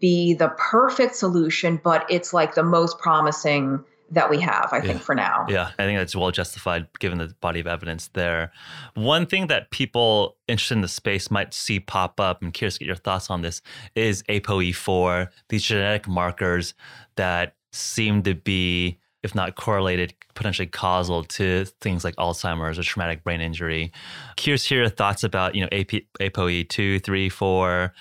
be 0.00 0.34
the 0.34 0.48
perfect 0.58 1.14
solution, 1.14 1.80
but 1.82 2.06
it's 2.10 2.32
like 2.32 2.54
the 2.54 2.62
most 2.62 2.98
promising 2.98 3.84
that 4.10 4.30
we 4.30 4.40
have, 4.40 4.68
I 4.72 4.80
think, 4.80 5.00
for 5.00 5.14
now. 5.14 5.46
Yeah, 5.48 5.70
I 5.78 5.84
think 5.84 5.98
that's 5.98 6.16
well 6.16 6.30
justified 6.30 6.86
given 6.98 7.18
the 7.18 7.34
body 7.40 7.60
of 7.60 7.66
evidence 7.66 8.08
there. 8.08 8.52
One 8.94 9.26
thing 9.26 9.46
that 9.48 9.70
people 9.70 10.36
interested 10.48 10.74
in 10.74 10.80
the 10.80 10.88
space 10.88 11.30
might 11.30 11.54
see 11.54 11.80
pop 11.80 12.20
up, 12.20 12.42
and 12.42 12.52
curious 12.52 12.74
to 12.74 12.80
get 12.80 12.86
your 12.86 12.96
thoughts 12.96 13.30
on 13.30 13.42
this, 13.42 13.62
is 13.94 14.22
ApoE4, 14.24 15.28
these 15.48 15.62
genetic 15.62 16.08
markers 16.08 16.74
that 17.16 17.54
seem 17.72 18.22
to 18.22 18.34
be 18.34 18.98
if 19.22 19.34
not 19.34 19.54
correlated, 19.54 20.14
potentially 20.34 20.66
causal 20.66 21.24
to 21.24 21.66
things 21.80 22.04
like 22.04 22.16
Alzheimer's 22.16 22.78
or 22.78 22.82
traumatic 22.82 23.22
brain 23.22 23.40
injury. 23.40 23.92
Curious 24.36 24.70
your 24.70 24.88
thoughts 24.88 25.22
about, 25.22 25.54
you 25.54 25.60
know, 25.60 25.68
AP, 25.72 26.02
ApoE 26.20 26.68
2, 26.68 27.00
3, 27.00 27.28
4. 27.28 27.92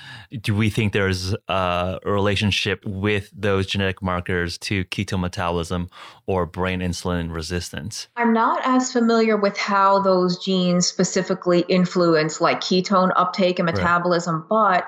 Do 0.42 0.56
we 0.56 0.70
think 0.70 0.94
there's 0.94 1.36
a 1.50 2.00
relationship 2.06 2.86
with 2.86 3.30
those 3.36 3.68
genetic 3.68 4.02
markers 4.02 4.58
to 4.60 4.86
ketone 4.86 5.20
metabolism 5.20 5.90
or 6.26 6.46
brain 6.46 6.80
insulin 6.80 7.34
resistance? 7.34 8.08
I'm 8.16 8.34
not 8.34 8.62
as 8.64 8.92
familiar 8.92 9.36
with 9.36 9.58
how 9.58 10.00
those 10.00 10.38
genes 10.44 10.88
specifically 10.88 11.62
influence 11.68 12.40
like 12.40 12.62
ketone 12.62 13.12
uptake 13.18 13.60
and 13.60 13.66
metabolism, 13.66 14.46
right. 14.50 14.84
but 14.86 14.88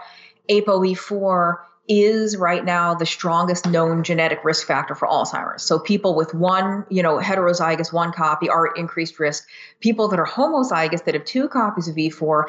ApoE4 0.49 1.57
is 1.87 2.37
right 2.37 2.63
now 2.63 2.93
the 2.93 3.05
strongest 3.05 3.67
known 3.67 4.03
genetic 4.03 4.43
risk 4.43 4.67
factor 4.67 4.95
for 4.95 5.07
Alzheimer's. 5.07 5.63
So 5.63 5.79
people 5.79 6.15
with 6.15 6.33
one, 6.33 6.85
you 6.89 7.01
know, 7.01 7.17
heterozygous 7.17 7.91
one 7.91 8.11
copy 8.13 8.49
are 8.49 8.69
at 8.69 8.77
increased 8.77 9.19
risk. 9.19 9.47
People 9.79 10.07
that 10.09 10.19
are 10.19 10.25
homozygous 10.25 11.03
that 11.05 11.13
have 11.15 11.25
two 11.25 11.49
copies 11.49 11.87
of 11.87 11.95
E4 11.95 12.45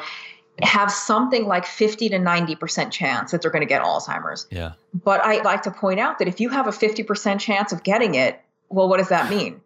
have 0.61 0.91
something 0.91 1.47
like 1.47 1.65
50 1.65 2.09
to 2.09 2.17
90% 2.17 2.91
chance 2.91 3.31
that 3.31 3.41
they're 3.41 3.51
going 3.51 3.63
to 3.63 3.67
get 3.67 3.81
Alzheimer's. 3.81 4.45
Yeah. 4.51 4.73
But 4.93 5.21
I 5.23 5.41
like 5.41 5.63
to 5.63 5.71
point 5.71 5.99
out 5.99 6.19
that 6.19 6.27
if 6.27 6.39
you 6.39 6.49
have 6.49 6.67
a 6.67 6.71
50% 6.71 7.39
chance 7.39 7.71
of 7.71 7.83
getting 7.83 8.15
it, 8.15 8.39
well, 8.69 8.87
what 8.87 8.97
does 8.97 9.09
that 9.09 9.29
mean? 9.29 9.61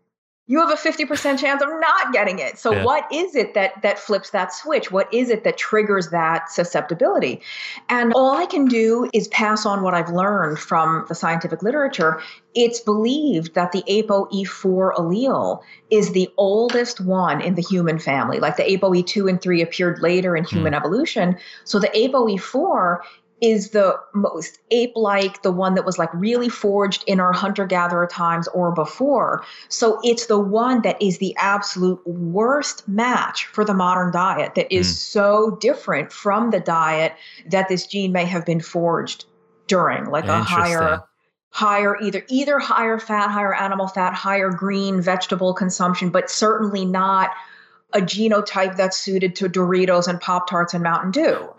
You 0.47 0.60
have 0.60 0.69
a 0.69 0.75
50% 0.75 1.38
chance 1.38 1.62
of 1.62 1.69
not 1.69 2.13
getting 2.13 2.39
it. 2.39 2.57
So 2.57 2.71
yeah. 2.71 2.86
what 2.86 3.05
is 3.12 3.36
it 3.36 3.53
that 3.53 3.81
that 3.81 3.99
flips 3.99 4.29
that 4.29 4.53
switch? 4.53 4.91
What 4.91 5.13
is 5.13 5.29
it 5.29 5.43
that 5.43 5.57
triggers 5.57 6.10
that 6.10 6.49
susceptibility? 6.49 7.41
And 7.89 8.13
all 8.13 8.36
I 8.36 8.45
can 8.45 8.65
do 8.65 9.10
is 9.13 9.27
pass 9.27 9.65
on 9.65 9.83
what 9.83 9.93
I've 9.93 10.10
learned 10.10 10.57
from 10.57 11.05
the 11.10 11.15
scientific 11.15 11.62
literature. 11.62 12.21
It's 12.55 12.79
believed 12.79 13.55
that 13.55 13.73
the 13.73 13.83
ApoE4 13.89 14.95
allele 14.95 15.62
is 15.91 16.13
the 16.13 16.29
oldest 16.38 17.01
one 17.01 17.41
in 17.41 17.55
the 17.55 17.62
human 17.62 17.99
family. 17.99 18.39
Like 18.39 18.55
the 18.55 18.63
ApoE2 18.63 19.29
and 19.29 19.41
3 19.41 19.62
appeared 19.62 20.01
later 20.01 20.38
in 20.38 20.45
human 20.45 20.73
mm. 20.73 20.77
evolution. 20.77 21.38
So 21.65 21.77
the 21.77 21.89
ApoE4 21.89 22.99
is 23.41 23.69
the 23.69 23.95
most 24.13 24.60
ape 24.71 24.93
like, 24.95 25.43
the 25.43 25.52
one 25.52 25.76
that 25.76 25.86
was 25.86 25.97
like 25.97 26.13
really 26.13 26.50
forged 26.50 27.04
in 27.08 27.19
our 27.19 27.34
hunter 27.34 27.65
gatherer 27.65 28.08
times 28.08 28.47
or 28.50 28.71
before. 28.71 29.43
So 29.69 30.00
it's 30.04 30.26
the 30.26 30.39
one 30.39 30.82
that 30.82 31.02
is 31.02 31.19
the 31.19 31.36
absolute 31.38 32.06
worst 32.08 32.88
match 32.88 33.45
for 33.45 33.63
the 33.63 33.73
modern 33.73 34.12
diet 34.12 34.56
that 34.56 34.73
is 34.73 34.88
mm. 34.88 34.95
so 34.95 35.58
different 35.62 36.12
from 36.12 36.52
the 36.52 36.60
diet 36.60 37.13
that 37.50 37.69
this 37.69 37.85
gene 37.85 38.12
may 38.12 38.25
have 38.25 38.46
been 38.46 38.62
forged 38.62 39.25
during, 39.67 40.06
like 40.06 40.25
a 40.25 40.44
higher 40.44 41.04
higher 41.50 41.98
either 42.02 42.23
either 42.29 42.60
higher 42.60 43.00
fat 43.00 43.31
higher 43.31 43.56
animal 43.56 43.88
fat 43.88 44.13
higher 44.13 44.52
green 44.52 45.02
vegetable 45.02 45.54
consumption 45.54 46.10
but 46.10 46.29
certainly 46.29 46.85
not 46.85 47.31
a 47.94 48.00
genotype 48.00 48.75
that's 48.75 48.98
suited 48.98 49.33
to 49.38 49.48
Doritos 49.48 50.08
and 50.08 50.19
Pop 50.19 50.50
Tarts 50.50 50.73
and 50.73 50.83
Mountain 50.83 51.12
Dew. 51.12 51.50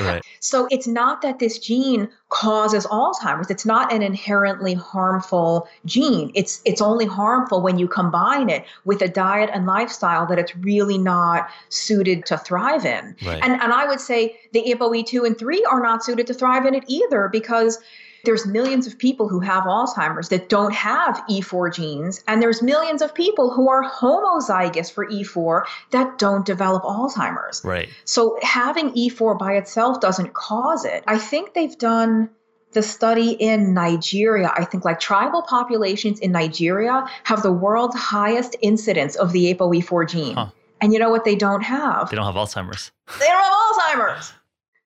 right. 0.00 0.20
So 0.40 0.68
it's 0.70 0.86
not 0.86 1.22
that 1.22 1.38
this 1.38 1.58
gene 1.58 2.10
causes 2.28 2.84
Alzheimer's. 2.86 3.50
It's 3.50 3.64
not 3.64 3.90
an 3.90 4.02
inherently 4.02 4.74
harmful 4.74 5.66
gene. 5.86 6.30
It's 6.34 6.60
it's 6.66 6.82
only 6.82 7.06
harmful 7.06 7.62
when 7.62 7.78
you 7.78 7.88
combine 7.88 8.50
it 8.50 8.66
with 8.84 9.00
a 9.00 9.08
diet 9.08 9.48
and 9.52 9.64
lifestyle 9.64 10.26
that 10.26 10.38
it's 10.38 10.54
really 10.56 10.98
not 10.98 11.48
suited 11.70 12.26
to 12.26 12.36
thrive 12.36 12.84
in. 12.84 13.16
Right. 13.24 13.40
And 13.42 13.52
and 13.52 13.72
I 13.72 13.86
would 13.86 14.00
say 14.00 14.38
the 14.52 14.62
ApoE2 14.74 15.26
and 15.26 15.38
3 15.38 15.64
are 15.70 15.80
not 15.80 16.04
suited 16.04 16.26
to 16.26 16.34
thrive 16.34 16.66
in 16.66 16.74
it 16.74 16.84
either 16.86 17.30
because 17.32 17.78
there's 18.24 18.46
millions 18.46 18.86
of 18.86 18.98
people 18.98 19.28
who 19.28 19.40
have 19.40 19.64
Alzheimer's 19.64 20.28
that 20.28 20.48
don't 20.48 20.72
have 20.72 21.22
E4 21.28 21.74
genes, 21.74 22.22
and 22.28 22.42
there's 22.42 22.62
millions 22.62 23.02
of 23.02 23.14
people 23.14 23.52
who 23.52 23.68
are 23.68 23.82
homozygous 23.88 24.92
for 24.92 25.06
E4 25.06 25.64
that 25.90 26.18
don't 26.18 26.46
develop 26.46 26.82
Alzheimer's. 26.84 27.62
Right. 27.64 27.88
So 28.04 28.38
having 28.42 28.90
E4 28.92 29.38
by 29.38 29.54
itself 29.54 30.00
doesn't 30.00 30.34
cause 30.34 30.84
it. 30.84 31.04
I 31.06 31.18
think 31.18 31.54
they've 31.54 31.76
done 31.78 32.30
the 32.72 32.82
study 32.82 33.32
in 33.32 33.74
Nigeria, 33.74 34.50
I 34.56 34.64
think 34.64 34.84
like 34.84 34.98
tribal 34.98 35.42
populations 35.42 36.20
in 36.20 36.32
Nigeria 36.32 37.04
have 37.24 37.42
the 37.42 37.52
world's 37.52 37.96
highest 37.96 38.56
incidence 38.62 39.14
of 39.16 39.32
the 39.32 39.54
ApoE4 39.54 40.08
gene. 40.08 40.34
Huh. 40.34 40.46
And 40.80 40.92
you 40.92 40.98
know 40.98 41.10
what 41.10 41.24
they 41.24 41.36
don't 41.36 41.62
have? 41.62 42.10
They 42.10 42.16
don't 42.16 42.24
have 42.26 42.34
Alzheimer's. 42.34 42.90
They 43.18 43.26
don't 43.26 43.44
have 43.44 43.52
Alzheimer's. 43.52 44.32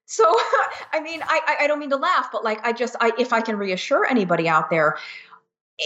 So, 0.06 0.24
I 0.92 1.00
mean, 1.00 1.20
I, 1.24 1.56
I 1.62 1.66
don't 1.66 1.78
mean 1.78 1.90
to 1.90 1.96
laugh, 1.96 2.28
but 2.32 2.44
like, 2.44 2.64
I 2.64 2.72
just, 2.72 2.96
I, 3.00 3.12
if 3.18 3.32
I 3.32 3.40
can 3.40 3.56
reassure 3.56 4.06
anybody 4.06 4.48
out 4.48 4.70
there, 4.70 4.96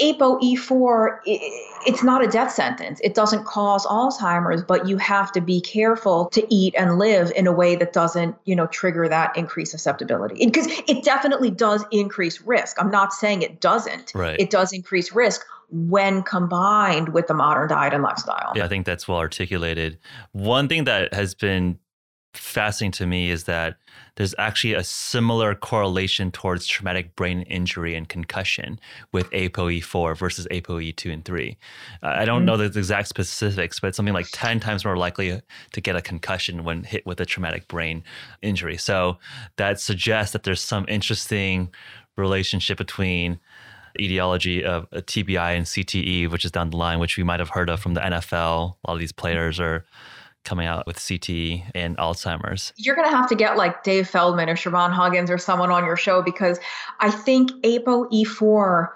ApoE4, 0.01 1.19
it's 1.25 2.05
not 2.05 2.25
a 2.25 2.29
death 2.29 2.53
sentence. 2.53 3.01
It 3.03 3.15
doesn't 3.15 3.45
cause 3.45 3.85
Alzheimer's, 3.87 4.63
but 4.63 4.87
you 4.87 4.99
have 4.99 5.33
to 5.33 5.41
be 5.41 5.61
careful 5.61 6.27
to 6.27 6.47
eat 6.55 6.75
and 6.79 6.97
live 6.97 7.33
in 7.35 7.49
a 7.49 7.53
way 7.53 7.75
that 7.75 7.93
doesn't, 7.93 8.37
you 8.45 8.55
know, 8.55 8.69
trigger 8.69 9.09
that 9.09 9.37
increased 9.37 9.73
susceptibility. 9.73 10.47
Because 10.47 10.69
it 10.87 11.03
definitely 11.03 11.51
does 11.51 11.85
increase 11.91 12.41
risk. 12.43 12.81
I'm 12.81 12.91
not 12.91 13.13
saying 13.13 13.43
it 13.43 13.61
doesn't. 13.61 14.13
Right. 14.15 14.39
It 14.39 14.51
does 14.51 14.73
increase 14.73 15.13
risk 15.13 15.45
when 15.71 16.23
combined 16.23 17.09
with 17.09 17.27
the 17.27 17.35
modern 17.35 17.69
diet 17.69 17.93
and 17.93 18.05
lifestyle. 18.05 18.53
Yeah, 18.55 18.67
I 18.67 18.69
think 18.69 18.87
that's 18.87 19.09
well 19.09 19.19
articulated. 19.19 19.99
One 20.33 20.69
thing 20.69 20.85
that 20.85 21.13
has 21.15 21.35
been 21.35 21.81
fascinating 22.35 22.93
to 22.93 23.07
me 23.07 23.31
is 23.31 23.45
that 23.45 23.77
there's 24.17 24.35
actually 24.39 24.75
a 24.75 24.85
similar 24.85 25.55
correlation 25.55 26.31
towards 26.31 26.67
traumatic 26.67 27.17
brain 27.17 27.43
injury 27.43 27.95
and 27.95 28.09
concussion 28.09 28.79
with 29.13 29.31
ApoE4 29.31 30.17
versus 30.17 30.47
ApoE2 30.51 31.13
and 31.13 31.25
3. 31.25 31.57
Uh, 32.03 32.07
I 32.07 32.25
don't 32.25 32.41
mm-hmm. 32.41 32.47
know 32.47 32.57
the 32.57 32.79
exact 32.79 33.09
specifics, 33.09 33.81
but 33.81 33.89
it's 33.89 33.97
something 33.97 34.15
like 34.15 34.29
10 34.33 34.61
times 34.61 34.85
more 34.85 34.97
likely 34.97 35.41
to 35.73 35.81
get 35.81 35.97
a 35.97 36.03
concussion 36.03 36.65
when 36.65 36.85
hit 36.85 37.05
with 37.07 37.21
a 37.21 37.27
traumatic 37.27 37.67
brain 37.67 38.05
injury. 38.43 38.77
So 38.77 39.19
that 39.57 39.81
suggests 39.81 40.33
that 40.33 40.43
there's 40.43 40.61
some 40.61 40.85
interesting 40.89 41.71
relationship 42.17 42.79
between 42.79 43.41
etiology 43.99 44.65
of 44.65 44.89
TBI 44.91 45.57
and 45.57 45.67
CTE, 45.67 46.31
which 46.31 46.45
is 46.45 46.53
down 46.53 46.71
the 46.71 46.77
line, 46.77 46.99
which 46.99 47.17
we 47.17 47.25
might 47.25 47.41
have 47.41 47.51
heard 47.51 47.71
of 47.71 47.81
from 47.81 47.95
the 47.95 48.01
NFL. 48.01 48.77
A 48.85 48.91
lot 48.91 48.95
of 48.95 48.99
these 48.99 49.13
players 49.13 49.59
are 49.59 49.85
coming 50.45 50.67
out 50.67 50.87
with 50.87 50.97
CT 50.97 51.75
and 51.75 51.97
Alzheimer's. 51.99 52.73
You're 52.77 52.97
going 52.97 53.09
to 53.09 53.17
have 53.17 53.29
to 53.29 53.35
get 53.35 53.57
like 53.57 53.83
Dave 53.83 54.09
Feldman 54.09 54.49
or 54.49 54.57
Siobhan 54.57 54.91
Huggins 54.91 55.31
or 55.31 55.39
someone 55.39 55.71
on 55.71 55.85
your 55.85 55.97
show 55.97 56.23
because 56.23 56.59
I 57.01 57.11
think 57.11 57.51
ApoE4 57.63 58.89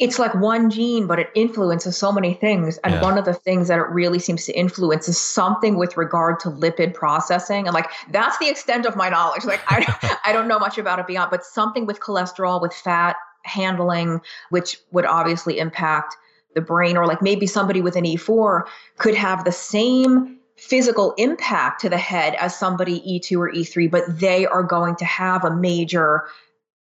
it's 0.00 0.18
like 0.18 0.34
one 0.34 0.70
gene, 0.70 1.06
but 1.06 1.18
it 1.18 1.28
influences 1.34 1.94
so 1.94 2.10
many 2.10 2.32
things. 2.32 2.78
And 2.78 2.94
yeah. 2.94 3.02
one 3.02 3.18
of 3.18 3.26
the 3.26 3.34
things 3.34 3.68
that 3.68 3.78
it 3.78 3.88
really 3.90 4.18
seems 4.18 4.46
to 4.46 4.52
influence 4.58 5.08
is 5.08 5.20
something 5.20 5.76
with 5.76 5.98
regard 5.98 6.40
to 6.40 6.48
lipid 6.48 6.94
processing. 6.94 7.66
And 7.66 7.74
like 7.74 7.90
that's 8.10 8.38
the 8.38 8.48
extent 8.48 8.86
of 8.86 8.96
my 8.96 9.10
knowledge. 9.10 9.44
Like 9.44 9.60
I, 9.68 10.18
I 10.24 10.32
don't 10.32 10.48
know 10.48 10.58
much 10.58 10.78
about 10.78 10.98
it 10.98 11.06
beyond, 11.06 11.30
but 11.30 11.44
something 11.44 11.84
with 11.84 12.00
cholesterol, 12.00 12.62
with 12.62 12.72
fat 12.72 13.16
handling, 13.42 14.22
which 14.48 14.78
would 14.90 15.04
obviously 15.04 15.58
impact 15.58 16.16
the 16.54 16.62
brain, 16.62 16.96
or 16.96 17.06
like 17.06 17.20
maybe 17.20 17.46
somebody 17.46 17.82
with 17.82 17.94
an 17.94 18.04
E4 18.04 18.62
could 18.96 19.14
have 19.14 19.44
the 19.44 19.52
same 19.52 20.39
physical 20.60 21.14
impact 21.16 21.80
to 21.80 21.88
the 21.88 21.98
head 21.98 22.34
as 22.34 22.56
somebody 22.56 23.00
E2 23.00 23.38
or 23.38 23.50
E3, 23.50 23.90
but 23.90 24.04
they 24.06 24.46
are 24.46 24.62
going 24.62 24.94
to 24.96 25.04
have 25.06 25.44
a 25.44 25.56
major 25.56 26.24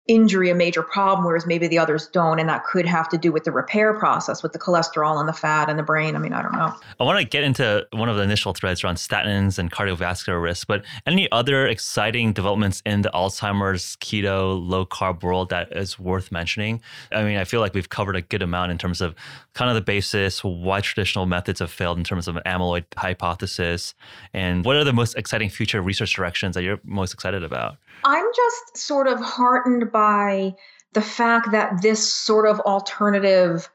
injury 0.07 0.49
a 0.49 0.55
major 0.55 0.83
problem, 0.83 1.25
whereas 1.25 1.45
maybe 1.45 1.67
the 1.67 1.77
others 1.77 2.07
don't. 2.07 2.39
And 2.39 2.49
that 2.49 2.65
could 2.65 2.85
have 2.85 3.07
to 3.09 3.17
do 3.17 3.31
with 3.31 3.45
the 3.45 3.51
repair 3.51 3.93
process 3.93 4.43
with 4.43 4.51
the 4.51 4.59
cholesterol 4.59 5.17
and 5.19 5.29
the 5.29 5.33
fat 5.33 5.69
and 5.69 5.79
the 5.79 5.83
brain. 5.83 6.15
I 6.15 6.19
mean, 6.19 6.33
I 6.33 6.41
don't 6.41 6.51
know. 6.51 6.73
I 6.99 7.03
want 7.03 7.19
to 7.19 7.25
get 7.25 7.43
into 7.43 7.87
one 7.91 8.09
of 8.09 8.17
the 8.17 8.21
initial 8.21 8.53
threads 8.53 8.83
around 8.83 8.95
statins 8.95 9.57
and 9.57 9.71
cardiovascular 9.71 10.41
risk, 10.41 10.67
but 10.67 10.83
any 11.05 11.31
other 11.31 11.67
exciting 11.67 12.33
developments 12.33 12.81
in 12.85 13.01
the 13.03 13.11
Alzheimer's 13.13 13.95
keto 13.97 14.59
low 14.61 14.85
carb 14.85 15.23
world 15.23 15.49
that 15.49 15.71
is 15.75 15.97
worth 15.97 16.31
mentioning? 16.31 16.81
I 17.11 17.23
mean, 17.23 17.37
I 17.37 17.45
feel 17.45 17.61
like 17.61 17.73
we've 17.73 17.89
covered 17.89 18.17
a 18.17 18.21
good 18.21 18.41
amount 18.41 18.71
in 18.71 18.77
terms 18.77 18.99
of 18.99 19.15
kind 19.53 19.69
of 19.69 19.75
the 19.75 19.81
basis, 19.81 20.43
why 20.43 20.81
traditional 20.81 21.25
methods 21.25 21.59
have 21.59 21.71
failed 21.71 21.97
in 21.97 22.03
terms 22.03 22.27
of 22.27 22.35
an 22.35 22.43
amyloid 22.45 22.83
hypothesis, 22.97 23.95
and 24.33 24.65
what 24.65 24.75
are 24.75 24.83
the 24.83 24.91
most 24.91 25.15
exciting 25.15 25.49
future 25.49 25.81
research 25.81 26.13
directions 26.13 26.55
that 26.55 26.63
you're 26.63 26.79
most 26.83 27.13
excited 27.13 27.43
about? 27.43 27.77
I'm 28.03 28.25
just 28.35 28.77
sort 28.77 29.07
of 29.07 29.19
heartened 29.19 29.91
by 29.91 30.55
the 30.93 31.01
fact 31.01 31.51
that 31.51 31.81
this 31.81 32.07
sort 32.07 32.47
of 32.47 32.59
alternative 32.61 33.69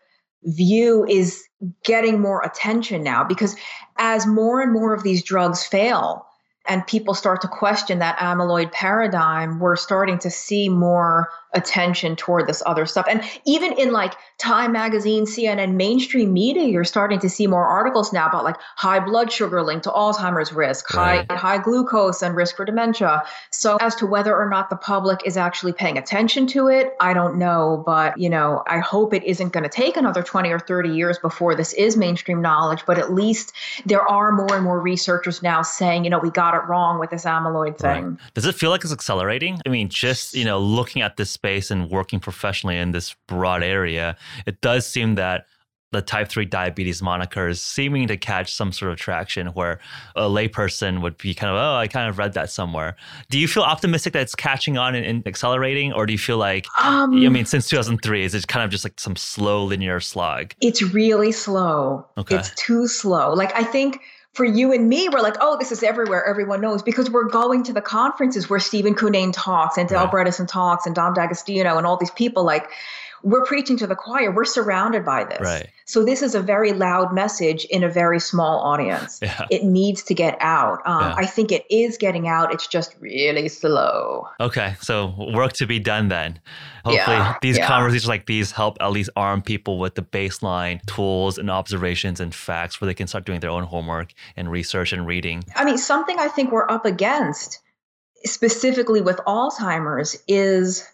view 0.45 1.05
is 1.09 1.45
getting 1.85 2.21
more 2.21 2.43
attention 2.43 3.03
now 3.03 3.25
because 3.25 3.57
as 3.97 4.27
more 4.27 4.61
and 4.61 4.73
more 4.73 4.95
of 4.95 5.03
these 5.03 5.23
drugs 5.23 5.65
fail 5.65 6.25
and 6.69 6.87
people 6.87 7.15
start 7.15 7.41
to 7.41 7.49
question 7.49 7.99
that 7.99 8.19
amyloid 8.19 8.71
paradigm, 8.73 9.59
we're 9.59 9.75
starting 9.77 10.19
to 10.19 10.31
see 10.31 10.69
more 10.69 11.29
attention 11.55 12.15
toward 12.15 12.47
this 12.47 12.63
other 12.67 12.87
stuff. 12.87 13.07
And 13.09 13.23
even 13.45 13.73
in 13.73 13.93
like 13.93 14.15
Time 14.39 14.73
Magazine, 14.73 15.25
CNN, 15.25 15.75
mainstream 15.75 16.33
media, 16.33 16.65
you're 16.65 16.85
starting 16.85 17.19
to 17.21 17.29
see 17.29 17.47
more 17.47 17.67
articles 17.67 18.13
now 18.13 18.29
about 18.29 18.45
like 18.45 18.57
high 18.77 19.01
blood 19.01 19.33
sugar 19.33 19.63
linked 19.63 19.85
to 19.85 19.91
Alzheimer's 19.91 20.53
risk, 20.53 20.95
right. 20.95 21.27
high 21.31 21.37
high 21.37 21.59
glucose 21.59 22.23
and 22.23 22.37
risk 22.37 22.57
for 22.57 22.65
dementia. 22.65 23.23
So 23.51 23.79
as 23.81 23.95
to 23.97 24.07
whether 24.07 24.37
or 24.37 24.49
not 24.49 24.69
the 24.71 24.77
public 24.77 25.21
is 25.25 25.37
actually 25.37 25.73
paying 25.73 25.97
attention 25.97 26.47
to 26.49 26.69
it, 26.69 26.95
I 27.01 27.15
don't 27.15 27.39
know, 27.39 27.83
but 27.87 28.19
you 28.19 28.29
know, 28.29 28.63
I 28.67 28.79
hope 28.79 29.15
it 29.15 29.25
isn't 29.25 29.53
going 29.53 29.65
to 29.65 29.71
take 29.71 29.97
another 29.97 30.23
20 30.23 30.51
or 30.51 30.59
30 30.59 30.91
years 30.91 31.19
before 31.19 31.55
this 31.55 31.73
is 31.75 31.97
mainstream 31.97 32.43
knowledge, 32.43 32.83
but 32.87 32.99
at 32.99 33.13
least 33.13 33.53
there 33.87 34.07
are 34.07 34.33
more 34.33 34.55
and 34.55 34.65
more 34.65 34.81
researchers 34.81 35.43
now 35.43 35.63
saying, 35.63 36.05
you 36.05 36.11
know, 36.11 36.19
we 36.19 36.31
got 36.31 36.55
it 36.55 36.67
wrong 36.69 36.99
with 36.99 37.11
this 37.11 37.25
amyloid 37.25 37.79
thing. 37.79 38.05
Right. 38.05 38.35
Does 38.35 38.45
it 38.45 38.55
feel 38.55 38.71
like 38.71 38.85
it's 38.85 38.93
accelerating? 38.93 39.61
I 39.65 39.71
mean, 39.71 39.89
just, 39.89 40.35
you 40.35 40.45
know, 40.45 40.59
looking 40.59 41.01
at 41.01 41.17
this 41.17 41.38
space 41.39 41.71
and 41.71 41.89
working 41.89 42.19
professionally 42.19 42.77
in 42.77 42.91
this 42.91 43.15
broad 43.29 43.63
area, 43.63 44.17
it 44.45 44.61
does 44.61 44.85
seem 44.85 45.15
that 45.15 45.47
the 45.93 46.03
type 46.03 46.29
3 46.29 46.45
diabetes 46.45 47.01
moniker 47.01 47.49
is 47.49 47.63
seeming 47.63 48.09
to 48.09 48.17
catch 48.17 48.53
some 48.53 48.73
sort 48.73 48.93
of 48.93 48.99
traction 48.99 49.47
where 49.49 49.79
a 50.17 50.23
layperson 50.23 51.01
would 51.01 51.17
be 51.17 51.33
kind 51.33 51.51
of, 51.51 51.57
oh, 51.57 51.77
I 51.77 51.87
kind 51.87 52.11
of 52.11 52.19
read 52.19 52.35
that 52.35 52.51
somewhere. 52.51 52.97
Do 53.31 53.39
you 53.39 53.49
feel 53.49 53.63
optimistic 53.63 54.13
that 54.13 54.23
it's 54.23 54.35
catching 54.35 54.77
on 54.77 54.95
and, 54.95 55.07
and 55.07 55.27
accelerating? 55.27 55.95
Or 55.95 56.05
do 56.05 56.13
you 56.13 56.19
feel 56.19 56.37
like, 56.37 56.67
um, 56.83 57.15
I 57.15 57.29
mean, 57.31 57.47
since 57.47 57.69
2003, 57.69 58.25
is 58.25 58.35
it 58.35 58.47
kind 58.49 58.65
of 58.65 58.71
just 58.71 58.85
like 58.85 59.01
some 59.01 59.17
slow 59.17 59.65
linear 59.65 60.01
slog? 60.01 60.53
It's 60.61 60.83
really 60.83 61.33
slow. 61.33 62.07
Okay. 62.19 62.37
It's 62.37 62.51
too 62.57 62.87
slow. 62.87 63.33
Like, 63.33 63.55
I 63.55 63.65
think 63.65 64.03
for 64.39 64.45
you 64.45 64.73
and 64.73 64.89
me, 64.89 65.09
we're 65.09 65.21
like, 65.21 65.35
oh, 65.41 65.59
this 65.59 65.73
is 65.73 65.83
everywhere. 65.83 66.25
Everyone 66.25 66.61
knows 66.61 66.85
because 66.85 67.11
we're 67.11 67.29
going 67.29 67.65
to 67.65 67.73
the 67.73 67.81
conferences 67.81 68.49
where 68.49 68.61
Stephen 68.61 68.95
Cunnane 68.95 69.33
talks 69.35 69.77
and 69.77 69.89
Dale 69.89 70.05
right. 70.05 70.13
Bredesen 70.13 70.47
talks 70.47 70.87
and 70.87 70.95
Dom 70.95 71.13
D'Agostino 71.13 71.77
and 71.77 71.85
all 71.85 71.97
these 71.97 72.13
people. 72.13 72.45
Like, 72.45 72.71
we're 73.23 73.45
preaching 73.45 73.77
to 73.79 73.87
the 73.87 73.97
choir. 73.97 74.31
We're 74.31 74.45
surrounded 74.45 75.05
by 75.05 75.25
this. 75.25 75.41
Right. 75.41 75.69
So 75.87 76.05
this 76.05 76.23
is 76.23 76.35
a 76.35 76.41
very 76.41 76.73
loud 76.73 77.15
message 77.15 77.65
in 77.67 77.83
a 77.83 77.89
very 77.89 78.21
small 78.21 78.61
audience. 78.61 79.19
Yeah. 79.23 79.47
It 79.51 79.65
needs 79.65 80.03
to 80.05 80.15
get 80.15 80.37
out. 80.41 80.81
Um, 80.87 81.01
yeah. 81.01 81.15
I 81.17 81.27
think 81.27 81.53
it 81.53 81.65
is 81.71 81.97
getting 81.97 82.29
out. 82.29 82.53
It's 82.53 82.67
just 82.67 82.95
really 83.01 83.49
slow. 83.49 84.29
Okay, 84.41 84.75
so 84.81 85.15
work 85.35 85.53
to 85.55 85.67
be 85.67 85.79
done 85.79 86.09
then. 86.09 86.41
Hopefully, 86.85 87.17
yeah. 87.17 87.37
these 87.43 87.59
conversations 87.59 88.09
like 88.09 88.27
these 88.27 88.53
help 88.53 88.77
at 88.81 88.91
least 88.91 89.11
arm 89.17 89.43
people 89.43 89.79
with 89.79 89.95
the 89.95 90.03
baseline 90.03 90.85
tools 90.87 91.39
and 91.39 91.51
observations 91.51 92.21
and 92.21 92.35
facts 92.35 92.81
where 92.81 92.87
they 92.87 92.95
can 92.95 93.07
start 93.07 93.25
doing 93.25 93.41
their 93.41 93.51
own 93.51 93.65
homework 93.65 94.13
and 94.37 94.51
research 94.51 94.93
and 94.93 95.07
reading. 95.07 95.45
I 95.57 95.65
mean, 95.65 95.79
something 95.79 96.19
I 96.19 96.29
think 96.29 96.53
we're 96.53 96.71
up 96.71 96.87
against 96.87 97.61
specifically 98.25 99.01
with 99.01 99.19
Alzheimer's 99.27 100.23
is 100.27 100.87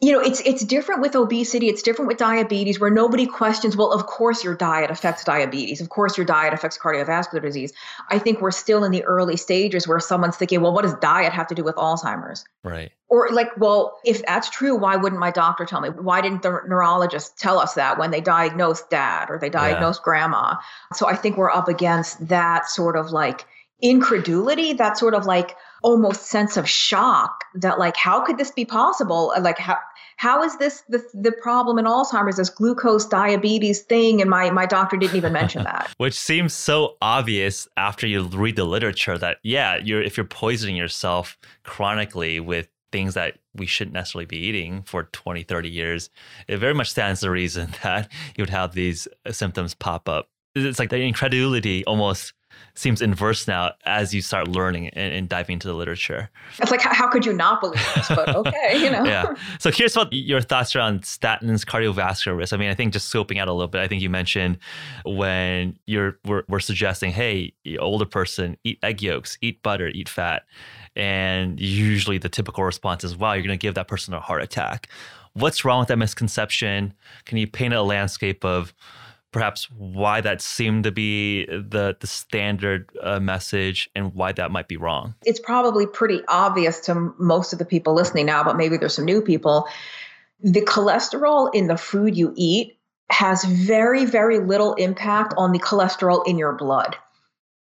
you 0.00 0.12
know 0.12 0.20
it's 0.20 0.40
it's 0.40 0.64
different 0.64 1.00
with 1.00 1.14
obesity 1.14 1.68
it's 1.68 1.82
different 1.82 2.08
with 2.08 2.18
diabetes 2.18 2.80
where 2.80 2.90
nobody 2.90 3.26
questions 3.26 3.76
well 3.76 3.92
of 3.92 4.06
course 4.06 4.42
your 4.42 4.54
diet 4.54 4.90
affects 4.90 5.24
diabetes 5.24 5.80
of 5.80 5.88
course 5.88 6.16
your 6.16 6.26
diet 6.26 6.52
affects 6.52 6.78
cardiovascular 6.78 7.40
disease. 7.40 7.72
I 8.10 8.18
think 8.18 8.40
we're 8.40 8.50
still 8.50 8.84
in 8.84 8.92
the 8.92 9.04
early 9.04 9.36
stages 9.36 9.86
where 9.86 10.00
someone's 10.00 10.36
thinking 10.36 10.60
well 10.60 10.72
what 10.72 10.82
does 10.82 10.94
diet 10.94 11.32
have 11.32 11.46
to 11.48 11.54
do 11.54 11.64
with 11.64 11.76
alzheimer's? 11.76 12.44
Right. 12.62 12.92
Or 13.08 13.28
like 13.30 13.56
well 13.56 13.98
if 14.04 14.24
that's 14.26 14.50
true 14.50 14.76
why 14.76 14.96
wouldn't 14.96 15.20
my 15.20 15.30
doctor 15.30 15.64
tell 15.64 15.80
me? 15.80 15.90
Why 15.90 16.20
didn't 16.20 16.42
the 16.42 16.60
neurologist 16.66 17.38
tell 17.38 17.58
us 17.58 17.74
that 17.74 17.98
when 17.98 18.10
they 18.10 18.20
diagnosed 18.20 18.90
dad 18.90 19.30
or 19.30 19.38
they 19.38 19.50
diagnosed 19.50 20.00
yeah. 20.00 20.04
grandma? 20.04 20.56
So 20.94 21.06
i 21.06 21.14
think 21.14 21.36
we're 21.36 21.50
up 21.50 21.68
against 21.68 22.26
that 22.28 22.68
sort 22.68 22.96
of 22.96 23.10
like 23.10 23.46
incredulity 23.80 24.72
that 24.72 24.96
sort 24.96 25.14
of 25.14 25.26
like 25.26 25.56
almost 25.84 26.22
sense 26.26 26.56
of 26.56 26.68
shock 26.68 27.44
that 27.54 27.78
like 27.78 27.96
how 27.96 28.24
could 28.24 28.38
this 28.38 28.50
be 28.50 28.64
possible? 28.64 29.32
Uh, 29.36 29.40
like 29.40 29.58
how 29.58 29.78
how 30.16 30.42
is 30.42 30.56
this 30.56 30.82
the, 30.88 31.04
the 31.12 31.30
problem 31.30 31.78
in 31.78 31.84
alzheimer's 31.84 32.36
this 32.36 32.48
glucose 32.48 33.06
diabetes 33.06 33.82
thing? 33.82 34.20
And 34.20 34.28
my 34.28 34.50
my 34.50 34.66
doctor 34.66 34.96
didn't 34.96 35.16
even 35.16 35.32
mention 35.32 35.62
that. 35.64 35.92
Which 35.98 36.14
seems 36.14 36.54
so 36.54 36.96
obvious 37.00 37.68
after 37.76 38.06
you 38.06 38.22
read 38.22 38.56
the 38.56 38.64
literature 38.64 39.18
that 39.18 39.36
yeah 39.44 39.76
you're 39.76 40.02
if 40.02 40.16
you're 40.16 40.26
poisoning 40.26 40.74
yourself 40.74 41.38
chronically 41.62 42.40
with 42.40 42.66
things 42.90 43.14
that 43.14 43.38
we 43.54 43.66
shouldn't 43.66 43.94
necessarily 43.94 44.24
be 44.24 44.38
eating 44.38 44.82
for 44.84 45.04
20 45.04 45.42
30 45.42 45.68
years 45.68 46.10
it 46.46 46.58
very 46.58 46.74
much 46.74 46.88
stands 46.90 47.20
to 47.20 47.30
reason 47.30 47.74
that 47.82 48.10
you 48.36 48.42
would 48.42 48.50
have 48.50 48.72
these 48.72 49.06
symptoms 49.30 49.74
pop 49.74 50.08
up. 50.08 50.28
It's 50.54 50.78
like 50.78 50.90
the 50.90 51.00
incredulity 51.00 51.84
almost 51.84 52.32
seems 52.74 53.00
inverse 53.00 53.46
now 53.46 53.72
as 53.84 54.12
you 54.12 54.20
start 54.20 54.48
learning 54.48 54.88
and, 54.88 55.14
and 55.14 55.28
diving 55.28 55.54
into 55.54 55.68
the 55.68 55.74
literature. 55.74 56.28
It's 56.58 56.70
like, 56.70 56.80
how 56.80 57.08
could 57.08 57.24
you 57.24 57.32
not 57.32 57.60
believe 57.60 57.80
this? 57.94 58.08
But 58.08 58.28
okay, 58.36 58.78
you 58.78 58.90
know. 58.90 59.04
yeah. 59.04 59.34
So 59.60 59.70
here's 59.70 59.96
what 59.96 60.12
your 60.12 60.40
thoughts 60.40 60.74
around 60.74 61.02
statins 61.02 61.64
cardiovascular 61.64 62.36
risk. 62.36 62.52
I 62.52 62.56
mean, 62.56 62.70
I 62.70 62.74
think 62.74 62.92
just 62.92 63.12
scoping 63.12 63.38
out 63.38 63.48
a 63.48 63.52
little 63.52 63.68
bit, 63.68 63.80
I 63.80 63.88
think 63.88 64.02
you 64.02 64.10
mentioned 64.10 64.58
when 65.04 65.78
you're 65.86 66.18
we're, 66.24 66.42
we're 66.48 66.60
suggesting, 66.60 67.12
hey, 67.12 67.52
older 67.78 68.06
person, 68.06 68.56
eat 68.64 68.78
egg 68.82 69.02
yolks, 69.02 69.38
eat 69.40 69.62
butter, 69.62 69.88
eat 69.88 70.08
fat. 70.08 70.42
And 70.96 71.60
usually 71.60 72.18
the 72.18 72.28
typical 72.28 72.64
response 72.64 73.04
is, 73.04 73.16
wow, 73.16 73.32
you're 73.32 73.42
going 73.42 73.58
to 73.58 73.62
give 73.62 73.74
that 73.74 73.88
person 73.88 74.14
a 74.14 74.20
heart 74.20 74.42
attack. 74.42 74.88
What's 75.32 75.64
wrong 75.64 75.80
with 75.80 75.88
that 75.88 75.98
misconception? 75.98 76.94
Can 77.24 77.38
you 77.38 77.46
paint 77.46 77.74
a 77.74 77.82
landscape 77.82 78.44
of 78.44 78.72
perhaps 79.34 79.68
why 79.72 80.20
that 80.20 80.40
seemed 80.40 80.84
to 80.84 80.92
be 80.92 81.44
the 81.46 81.96
the 81.98 82.06
standard 82.06 82.88
uh, 83.02 83.18
message 83.18 83.90
and 83.96 84.14
why 84.14 84.30
that 84.30 84.52
might 84.52 84.68
be 84.68 84.76
wrong? 84.76 85.12
It's 85.24 85.40
probably 85.40 85.86
pretty 85.86 86.22
obvious 86.28 86.78
to 86.82 87.12
most 87.18 87.52
of 87.52 87.58
the 87.58 87.64
people 87.64 87.94
listening 87.94 88.26
now, 88.26 88.44
but 88.44 88.56
maybe 88.56 88.76
there's 88.76 88.94
some 88.94 89.04
new 89.04 89.20
people. 89.20 89.66
The 90.40 90.60
cholesterol 90.60 91.52
in 91.52 91.66
the 91.66 91.76
food 91.76 92.16
you 92.16 92.32
eat 92.36 92.78
has 93.10 93.44
very 93.44 94.04
very 94.04 94.38
little 94.38 94.74
impact 94.74 95.34
on 95.36 95.50
the 95.50 95.58
cholesterol 95.58 96.24
in 96.28 96.38
your 96.38 96.52
blood. 96.52 96.96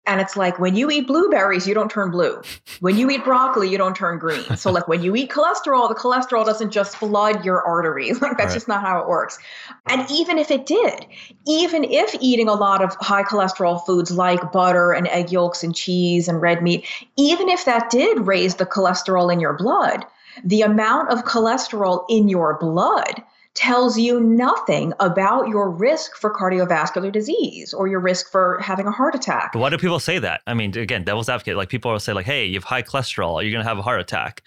And 0.08 0.22
it's 0.22 0.36
like 0.36 0.58
when 0.58 0.74
you 0.74 0.90
eat 0.90 1.06
blueberries, 1.06 1.68
you 1.68 1.74
don't 1.74 1.90
turn 1.90 2.10
blue. 2.10 2.40
When 2.80 2.96
you 2.96 3.10
eat 3.10 3.22
broccoli, 3.24 3.68
you 3.68 3.76
don't 3.76 3.94
turn 3.94 4.18
green. 4.18 4.56
So, 4.56 4.72
like 4.78 4.88
when 4.88 5.02
you 5.02 5.14
eat 5.14 5.30
cholesterol, 5.30 5.86
the 5.88 5.94
cholesterol 5.94 6.46
doesn't 6.46 6.70
just 6.70 6.96
flood 6.96 7.44
your 7.44 7.62
arteries. 7.62 8.18
Like 8.28 8.36
that's 8.36 8.48
right. 8.48 8.54
just 8.54 8.68
not 8.68 8.80
how 8.82 9.00
it 9.00 9.08
works. 9.08 9.38
And 9.86 10.10
even 10.10 10.38
if 10.38 10.50
it 10.50 10.66
did, 10.66 11.06
even 11.46 11.84
if 11.84 12.14
eating 12.20 12.48
a 12.48 12.54
lot 12.54 12.82
of 12.82 12.94
high 13.00 13.22
cholesterol 13.22 13.84
foods 13.86 14.10
like 14.10 14.50
butter 14.52 14.92
and 14.92 15.06
egg 15.08 15.30
yolks 15.30 15.62
and 15.62 15.74
cheese 15.74 16.26
and 16.26 16.40
red 16.42 16.62
meat, 16.62 16.86
even 17.16 17.48
if 17.48 17.64
that 17.64 17.90
did 17.90 18.26
raise 18.26 18.56
the 18.56 18.66
cholesterol 18.66 19.32
in 19.32 19.40
your 19.40 19.52
blood, 19.54 20.04
the 20.44 20.62
amount 20.62 21.10
of 21.10 21.24
cholesterol 21.24 22.04
in 22.08 22.28
your 22.28 22.58
blood 22.58 23.22
tells 23.58 23.98
you 23.98 24.20
nothing 24.20 24.92
about 25.00 25.48
your 25.48 25.68
risk 25.68 26.14
for 26.16 26.32
cardiovascular 26.32 27.10
disease 27.10 27.74
or 27.74 27.88
your 27.88 27.98
risk 27.98 28.30
for 28.30 28.60
having 28.62 28.86
a 28.86 28.92
heart 28.92 29.16
attack. 29.16 29.52
Why 29.54 29.68
do 29.68 29.76
people 29.76 29.98
say 29.98 30.20
that? 30.20 30.42
I 30.46 30.54
mean, 30.54 30.78
again, 30.78 31.02
devil's 31.02 31.28
advocate, 31.28 31.56
like 31.56 31.68
people 31.68 31.90
will 31.90 31.98
say 31.98 32.12
like, 32.12 32.26
"Hey, 32.26 32.46
you 32.46 32.54
have 32.54 32.64
high 32.64 32.82
cholesterol, 32.82 33.42
you're 33.42 33.50
going 33.50 33.64
to 33.64 33.68
have 33.68 33.78
a 33.78 33.82
heart 33.82 34.00
attack." 34.00 34.42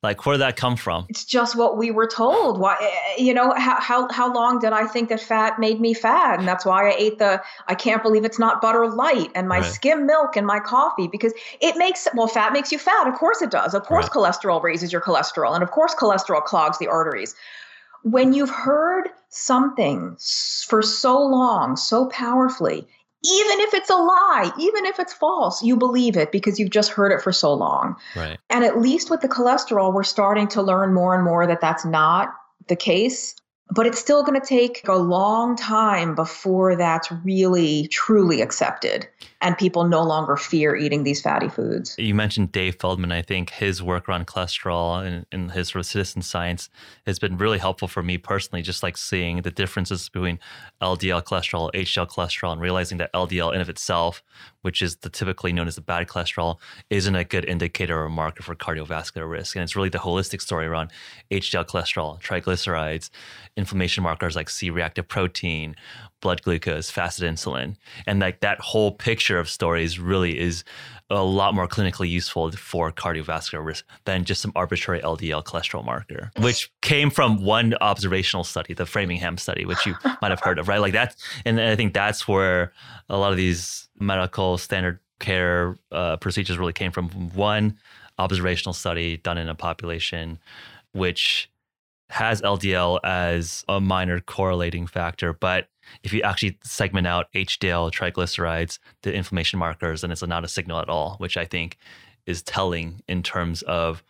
Like, 0.00 0.24
where 0.24 0.34
did 0.34 0.42
that 0.42 0.56
come 0.56 0.76
from? 0.76 1.06
It's 1.08 1.24
just 1.24 1.56
what 1.56 1.76
we 1.76 1.90
were 1.90 2.06
told. 2.06 2.60
Why, 2.60 2.76
eh, 2.80 3.20
you 3.20 3.34
know, 3.34 3.52
how, 3.56 3.80
how, 3.80 4.08
how 4.12 4.32
long 4.32 4.60
did 4.60 4.72
I 4.72 4.86
think 4.86 5.08
that 5.08 5.20
fat 5.20 5.58
made 5.58 5.80
me 5.80 5.92
fat? 5.92 6.38
And 6.38 6.46
that's 6.46 6.64
why 6.64 6.88
I 6.88 6.94
ate 6.96 7.18
the, 7.18 7.42
I 7.66 7.74
can't 7.74 8.00
believe 8.00 8.24
it's 8.24 8.38
not 8.38 8.60
butter 8.60 8.88
light 8.88 9.32
and 9.34 9.48
my 9.48 9.58
right. 9.58 9.66
skim 9.66 10.06
milk 10.06 10.36
and 10.36 10.46
my 10.46 10.60
coffee 10.60 11.08
because 11.08 11.32
it 11.60 11.76
makes, 11.76 12.06
well, 12.14 12.28
fat 12.28 12.52
makes 12.52 12.70
you 12.70 12.78
fat. 12.78 13.08
Of 13.08 13.14
course 13.14 13.42
it 13.42 13.50
does. 13.50 13.74
Of 13.74 13.82
course 13.86 14.04
right. 14.04 14.12
cholesterol 14.12 14.62
raises 14.62 14.92
your 14.92 15.00
cholesterol. 15.00 15.52
And 15.52 15.64
of 15.64 15.72
course 15.72 15.96
cholesterol 15.96 16.44
clogs 16.44 16.78
the 16.78 16.86
arteries 16.86 17.34
when 18.02 18.32
you've 18.32 18.50
heard 18.50 19.08
something 19.28 20.16
for 20.66 20.82
so 20.82 21.20
long, 21.20 21.76
so 21.76 22.06
powerfully, 22.06 22.86
even 23.24 23.60
if 23.60 23.74
it's 23.74 23.90
a 23.90 23.96
lie, 23.96 24.52
even 24.58 24.86
if 24.86 24.98
it's 24.98 25.12
false, 25.12 25.62
you 25.62 25.76
believe 25.76 26.16
it 26.16 26.30
because 26.30 26.58
you've 26.58 26.70
just 26.70 26.90
heard 26.90 27.10
it 27.10 27.20
for 27.20 27.32
so 27.32 27.52
long. 27.52 27.96
Right. 28.14 28.38
And 28.48 28.64
at 28.64 28.80
least 28.80 29.10
with 29.10 29.20
the 29.20 29.28
cholesterol, 29.28 29.92
we're 29.92 30.04
starting 30.04 30.46
to 30.48 30.62
learn 30.62 30.94
more 30.94 31.14
and 31.14 31.24
more 31.24 31.46
that 31.46 31.60
that's 31.60 31.84
not 31.84 32.32
the 32.68 32.76
case 32.76 33.34
but 33.70 33.86
it's 33.86 33.98
still 33.98 34.22
going 34.22 34.40
to 34.40 34.46
take 34.46 34.86
a 34.88 34.96
long 34.96 35.56
time 35.56 36.14
before 36.14 36.76
that's 36.76 37.10
really 37.24 37.88
truly 37.88 38.40
accepted 38.40 39.06
and 39.40 39.56
people 39.56 39.84
no 39.84 40.02
longer 40.02 40.36
fear 40.36 40.74
eating 40.74 41.04
these 41.04 41.20
fatty 41.22 41.48
foods. 41.48 41.94
You 41.98 42.14
mentioned 42.14 42.50
Dave 42.50 42.76
Feldman. 42.76 43.12
I 43.12 43.22
think 43.22 43.50
his 43.50 43.82
work 43.82 44.08
around 44.08 44.26
cholesterol 44.26 45.06
and, 45.06 45.26
and 45.30 45.52
his 45.52 45.68
sort 45.68 45.80
of 45.80 45.86
citizen 45.86 46.22
science 46.22 46.70
has 47.06 47.18
been 47.18 47.36
really 47.36 47.58
helpful 47.58 47.88
for 47.88 48.02
me 48.02 48.18
personally, 48.18 48.62
just 48.62 48.82
like 48.82 48.96
seeing 48.96 49.42
the 49.42 49.50
differences 49.50 50.08
between 50.08 50.40
LDL 50.82 51.22
cholesterol, 51.22 51.70
HDL 51.72 52.10
cholesterol, 52.10 52.52
and 52.52 52.60
realizing 52.60 52.98
that 52.98 53.12
LDL 53.12 53.54
in 53.54 53.60
of 53.60 53.68
itself, 53.68 54.22
which 54.62 54.82
is 54.82 54.96
the 54.96 55.08
typically 55.08 55.52
known 55.52 55.68
as 55.68 55.76
the 55.76 55.80
bad 55.82 56.08
cholesterol, 56.08 56.56
isn't 56.90 57.14
a 57.14 57.24
good 57.24 57.44
indicator 57.44 58.02
or 58.02 58.08
marker 58.08 58.42
for 58.42 58.56
cardiovascular 58.56 59.30
risk. 59.30 59.54
And 59.54 59.62
it's 59.62 59.76
really 59.76 59.88
the 59.88 59.98
holistic 59.98 60.40
story 60.40 60.66
around 60.66 60.90
HDL 61.30 61.66
cholesterol, 61.66 62.20
triglycerides, 62.20 63.10
inflammation 63.58 64.02
markers 64.02 64.36
like 64.36 64.48
C-reactive 64.48 65.08
protein, 65.08 65.74
blood 66.20 66.42
glucose, 66.42 66.90
fasted 66.90 67.30
insulin. 67.30 67.76
And 68.06 68.20
like 68.20 68.40
that 68.40 68.60
whole 68.60 68.92
picture 68.92 69.38
of 69.38 69.50
stories 69.50 69.98
really 69.98 70.38
is 70.38 70.64
a 71.10 71.22
lot 71.22 71.54
more 71.54 71.66
clinically 71.66 72.08
useful 72.08 72.50
for 72.52 72.92
cardiovascular 72.92 73.64
risk 73.64 73.84
than 74.04 74.24
just 74.24 74.40
some 74.40 74.52
arbitrary 74.54 75.00
LDL 75.00 75.42
cholesterol 75.42 75.84
marker, 75.84 76.30
which 76.38 76.70
came 76.82 77.10
from 77.10 77.42
one 77.44 77.74
observational 77.80 78.44
study, 78.44 78.74
the 78.74 78.86
Framingham 78.86 79.38
study, 79.38 79.64
which 79.64 79.84
you 79.86 79.94
might 80.22 80.30
have 80.30 80.40
heard 80.40 80.58
of, 80.58 80.68
right? 80.68 80.80
Like 80.80 80.92
that. 80.92 81.16
And 81.44 81.60
I 81.60 81.76
think 81.76 81.94
that's 81.94 82.28
where 82.28 82.72
a 83.08 83.16
lot 83.16 83.32
of 83.32 83.36
these 83.36 83.88
medical 83.98 84.58
standard 84.58 85.00
care 85.18 85.76
uh, 85.90 86.16
procedures 86.18 86.58
really 86.58 86.72
came 86.72 86.92
from. 86.92 87.08
One 87.34 87.78
observational 88.18 88.72
study 88.72 89.16
done 89.16 89.38
in 89.38 89.48
a 89.48 89.54
population, 89.54 90.38
which 90.92 91.50
has 92.10 92.40
LDL 92.42 93.00
as 93.04 93.64
a 93.68 93.80
minor 93.80 94.20
correlating 94.20 94.86
factor, 94.86 95.32
but 95.32 95.68
if 96.02 96.12
you 96.12 96.22
actually 96.22 96.58
segment 96.62 97.06
out 97.06 97.32
HDL, 97.34 97.90
triglycerides, 97.90 98.78
the 99.02 99.12
inflammation 99.12 99.58
markers, 99.58 100.02
then 100.02 100.10
it's 100.10 100.22
not 100.22 100.44
a 100.44 100.48
signal 100.48 100.80
at 100.80 100.88
all, 100.88 101.16
which 101.18 101.36
I 101.36 101.44
think 101.44 101.78
is 102.26 102.42
telling 102.42 103.02
in 103.08 103.22
terms 103.22 103.62
of 103.62 104.02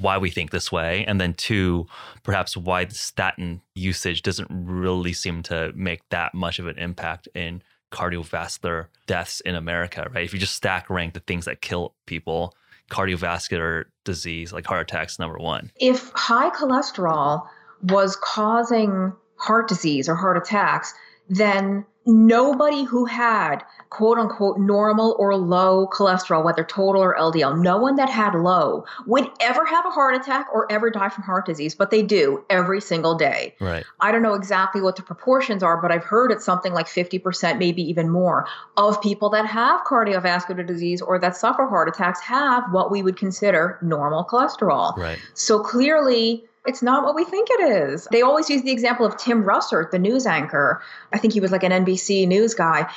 why 0.00 0.16
we 0.16 0.30
think 0.30 0.50
this 0.50 0.70
way. 0.70 1.04
And 1.06 1.20
then 1.20 1.34
two, 1.34 1.86
perhaps 2.22 2.56
why 2.56 2.84
the 2.84 2.94
statin 2.94 3.62
usage 3.74 4.22
doesn't 4.22 4.48
really 4.50 5.12
seem 5.12 5.42
to 5.44 5.72
make 5.74 6.08
that 6.10 6.34
much 6.34 6.58
of 6.58 6.66
an 6.66 6.78
impact 6.78 7.28
in 7.34 7.62
cardiovascular 7.90 8.86
deaths 9.06 9.40
in 9.40 9.54
America, 9.54 10.08
right? 10.14 10.24
If 10.24 10.32
you 10.32 10.40
just 10.40 10.54
stack 10.54 10.88
rank 10.88 11.14
the 11.14 11.20
things 11.20 11.44
that 11.44 11.60
kill 11.60 11.94
people, 12.06 12.54
cardiovascular 12.92 13.84
disease 14.04 14.52
like 14.52 14.66
heart 14.66 14.82
attacks 14.82 15.18
number 15.18 15.38
one. 15.38 15.72
If 15.80 16.12
high 16.14 16.50
cholesterol 16.50 17.46
was 17.82 18.16
causing 18.16 19.12
heart 19.36 19.68
disease 19.68 20.08
or 20.08 20.14
heart 20.14 20.36
attacks, 20.36 20.92
then 21.28 21.86
nobody 22.06 22.84
who 22.84 23.04
had 23.04 23.62
quote 23.90 24.18
unquote 24.18 24.58
normal 24.58 25.14
or 25.18 25.36
low 25.36 25.86
cholesterol, 25.86 26.44
whether 26.44 26.64
total 26.64 27.02
or 27.02 27.14
LDL, 27.16 27.60
no 27.62 27.76
one 27.76 27.96
that 27.96 28.08
had 28.08 28.34
low 28.34 28.84
would 29.06 29.28
ever 29.40 29.64
have 29.64 29.84
a 29.84 29.90
heart 29.90 30.14
attack 30.14 30.46
or 30.52 30.70
ever 30.72 30.90
die 30.90 31.08
from 31.08 31.24
heart 31.24 31.44
disease, 31.46 31.74
but 31.74 31.90
they 31.90 32.02
do 32.02 32.44
every 32.48 32.80
single 32.80 33.14
day. 33.14 33.54
Right. 33.60 33.84
I 34.00 34.10
don't 34.10 34.22
know 34.22 34.34
exactly 34.34 34.80
what 34.80 34.96
the 34.96 35.02
proportions 35.02 35.62
are, 35.62 35.80
but 35.80 35.92
I've 35.92 36.04
heard 36.04 36.32
it's 36.32 36.44
something 36.44 36.72
like 36.72 36.86
50%, 36.86 37.58
maybe 37.58 37.82
even 37.82 38.08
more, 38.08 38.46
of 38.76 39.00
people 39.02 39.28
that 39.30 39.46
have 39.46 39.82
cardiovascular 39.82 40.66
disease 40.66 41.02
or 41.02 41.18
that 41.18 41.36
suffer 41.36 41.66
heart 41.66 41.88
attacks 41.88 42.20
have 42.20 42.64
what 42.72 42.90
we 42.90 43.02
would 43.02 43.16
consider 43.16 43.78
normal 43.82 44.24
cholesterol. 44.24 44.96
Right. 44.96 45.18
So 45.34 45.60
clearly, 45.60 46.44
it's 46.66 46.82
not 46.82 47.04
what 47.04 47.14
we 47.14 47.24
think 47.24 47.48
it 47.50 47.70
is. 47.90 48.06
They 48.12 48.22
always 48.22 48.48
use 48.48 48.62
the 48.62 48.70
example 48.72 49.04
of 49.06 49.16
Tim 49.16 49.42
Russert, 49.44 49.90
the 49.90 49.98
news 49.98 50.26
anchor. 50.26 50.80
I 51.12 51.18
think 51.18 51.32
he 51.32 51.40
was 51.40 51.50
like 51.52 51.62
an 51.64 51.72
NBC 51.72 52.26
news 52.28 52.54
guy. 52.54 52.88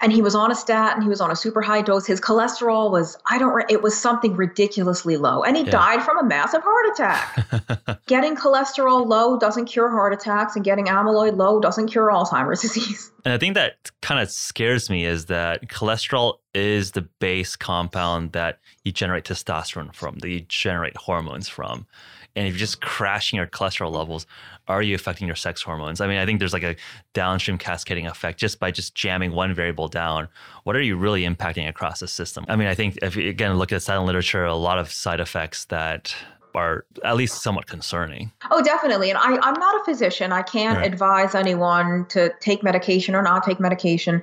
and 0.00 0.12
he 0.12 0.20
was 0.20 0.34
on 0.34 0.50
a 0.50 0.54
statin. 0.56 1.00
He 1.00 1.08
was 1.08 1.20
on 1.20 1.30
a 1.30 1.36
super 1.36 1.62
high 1.62 1.80
dose. 1.80 2.06
His 2.06 2.20
cholesterol 2.20 2.90
was, 2.90 3.16
I 3.30 3.38
don't, 3.38 3.64
it 3.70 3.82
was 3.84 3.96
something 3.96 4.34
ridiculously 4.34 5.16
low. 5.16 5.44
And 5.44 5.56
he 5.56 5.62
Yeah. 5.62 5.70
died 5.70 6.02
from 6.02 6.18
a 6.18 6.24
massive 6.24 6.60
heart 6.64 6.86
attack. 6.92 8.00
getting 8.08 8.34
cholesterol 8.34 9.06
low 9.06 9.38
doesn't 9.38 9.66
cure 9.66 9.88
heart 9.90 10.12
attacks, 10.12 10.56
and 10.56 10.64
getting 10.64 10.86
amyloid 10.86 11.36
low 11.36 11.60
doesn't 11.60 11.86
cure 11.86 12.10
Alzheimer's 12.10 12.60
disease. 12.62 13.12
And 13.24 13.32
I 13.32 13.38
think 13.38 13.54
that 13.54 13.92
kind 14.00 14.20
of 14.20 14.28
scares 14.28 14.90
me 14.90 15.04
is 15.04 15.26
that 15.26 15.68
cholesterol 15.68 16.38
is 16.52 16.90
the 16.90 17.02
base 17.20 17.54
compound 17.54 18.32
that 18.32 18.58
you 18.82 18.90
generate 18.90 19.22
testosterone 19.24 19.94
from, 19.94 20.18
that 20.18 20.30
you 20.30 20.40
generate 20.48 20.96
hormones 20.96 21.46
from. 21.46 21.86
And 22.34 22.46
if 22.46 22.54
you're 22.54 22.60
just 22.60 22.80
crashing 22.80 23.36
your 23.36 23.46
cholesterol 23.46 23.92
levels, 23.92 24.26
are 24.68 24.82
you 24.82 24.94
affecting 24.94 25.26
your 25.26 25.36
sex 25.36 25.62
hormones? 25.62 26.00
I 26.00 26.06
mean, 26.06 26.18
I 26.18 26.24
think 26.24 26.38
there's 26.38 26.52
like 26.52 26.62
a 26.62 26.76
downstream 27.12 27.58
cascading 27.58 28.06
effect 28.06 28.38
just 28.38 28.58
by 28.58 28.70
just 28.70 28.94
jamming 28.94 29.32
one 29.32 29.54
variable 29.54 29.88
down. 29.88 30.28
What 30.64 30.76
are 30.76 30.80
you 30.80 30.96
really 30.96 31.22
impacting 31.22 31.68
across 31.68 32.00
the 32.00 32.08
system? 32.08 32.44
I 32.48 32.56
mean, 32.56 32.68
I 32.68 32.74
think 32.74 32.98
if 33.02 33.16
you 33.16 33.28
again 33.28 33.54
look 33.54 33.72
at 33.72 33.76
the 33.76 33.80
silent 33.80 34.06
literature, 34.06 34.44
a 34.44 34.54
lot 34.54 34.78
of 34.78 34.90
side 34.90 35.20
effects 35.20 35.66
that 35.66 36.14
are 36.54 36.84
at 37.04 37.16
least 37.16 37.42
somewhat 37.42 37.66
concerning. 37.66 38.32
Oh, 38.50 38.62
definitely. 38.62 39.10
And 39.10 39.18
I, 39.18 39.38
I'm 39.42 39.58
not 39.58 39.80
a 39.80 39.84
physician. 39.84 40.32
I 40.32 40.42
can't 40.42 40.78
Right. 40.78 40.92
advise 40.92 41.34
anyone 41.34 42.06
to 42.10 42.32
take 42.40 42.62
medication 42.62 43.14
or 43.14 43.22
not 43.22 43.42
take 43.44 43.58
medication, 43.60 44.22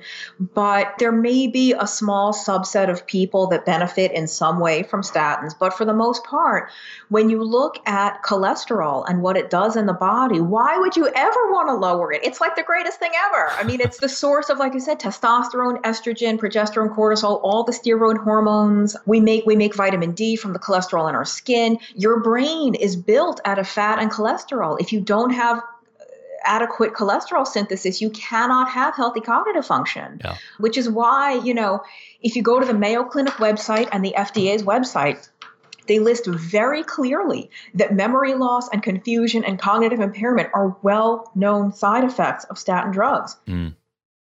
but 0.54 0.94
there 0.98 1.12
may 1.12 1.46
be 1.46 1.72
a 1.78 1.86
small 1.86 2.32
subset 2.32 2.88
of 2.90 3.06
people 3.06 3.46
that 3.48 3.64
benefit 3.66 4.12
in 4.12 4.26
some 4.26 4.60
way 4.60 4.82
from 4.82 5.02
statins. 5.02 5.54
But 5.58 5.74
for 5.74 5.84
the 5.84 5.92
most 5.94 6.24
part, 6.24 6.70
when 7.08 7.30
you 7.30 7.42
look 7.42 7.76
at 7.86 8.22
cholesterol 8.22 9.04
and 9.08 9.22
what 9.22 9.36
it 9.36 9.50
does 9.50 9.76
in 9.76 9.86
the 9.86 9.92
body, 9.92 10.40
why 10.40 10.76
would 10.78 10.96
you 10.96 11.08
ever 11.08 11.52
want 11.52 11.68
to 11.68 11.74
lower 11.74 12.12
it? 12.12 12.24
It's 12.24 12.40
like 12.40 12.56
the 12.56 12.62
greatest 12.62 12.98
thing 12.98 13.12
ever. 13.26 13.50
I 13.50 13.64
mean, 13.64 13.80
it's 13.80 13.98
the 13.98 14.08
source 14.08 14.48
of, 14.48 14.58
like 14.58 14.74
you 14.74 14.80
said, 14.80 14.98
testosterone, 15.00 15.80
estrogen, 15.82 16.38
progesterone, 16.38 16.94
cortisol, 16.94 17.40
all 17.42 17.64
the 17.64 17.72
steroid 17.72 18.22
hormones. 18.22 18.96
We 19.06 19.20
make 19.20 19.44
we 19.46 19.56
make 19.56 19.74
vitamin 19.74 20.12
D 20.12 20.36
from 20.36 20.52
the 20.52 20.58
cholesterol 20.58 21.08
in 21.08 21.14
our 21.14 21.24
skin. 21.24 21.78
Your 21.94 22.19
brain 22.20 22.74
is 22.74 22.96
built 22.96 23.40
out 23.44 23.58
of 23.58 23.68
fat 23.68 23.98
and 23.98 24.10
cholesterol. 24.10 24.80
If 24.80 24.92
you 24.92 25.00
don't 25.00 25.30
have 25.30 25.58
uh, 25.58 25.62
adequate 26.44 26.92
cholesterol 26.92 27.46
synthesis, 27.46 28.00
you 28.00 28.10
cannot 28.10 28.70
have 28.70 28.94
healthy 28.94 29.20
cognitive 29.20 29.66
function. 29.66 30.20
Yeah. 30.24 30.36
Which 30.58 30.76
is 30.76 30.88
why, 30.88 31.34
you 31.34 31.54
know, 31.54 31.82
if 32.22 32.36
you 32.36 32.42
go 32.42 32.60
to 32.60 32.66
the 32.66 32.74
Mayo 32.74 33.04
Clinic 33.04 33.34
website 33.34 33.88
and 33.92 34.04
the 34.04 34.14
FDA's 34.16 34.62
website, 34.62 35.28
they 35.86 35.98
list 35.98 36.26
very 36.26 36.84
clearly 36.84 37.50
that 37.74 37.92
memory 37.92 38.34
loss 38.34 38.68
and 38.68 38.80
confusion 38.80 39.44
and 39.44 39.58
cognitive 39.58 39.98
impairment 39.98 40.48
are 40.54 40.76
well 40.82 41.32
known 41.34 41.72
side 41.72 42.04
effects 42.04 42.44
of 42.44 42.58
statin 42.58 42.92
drugs. 42.92 43.36
Mm. 43.48 43.74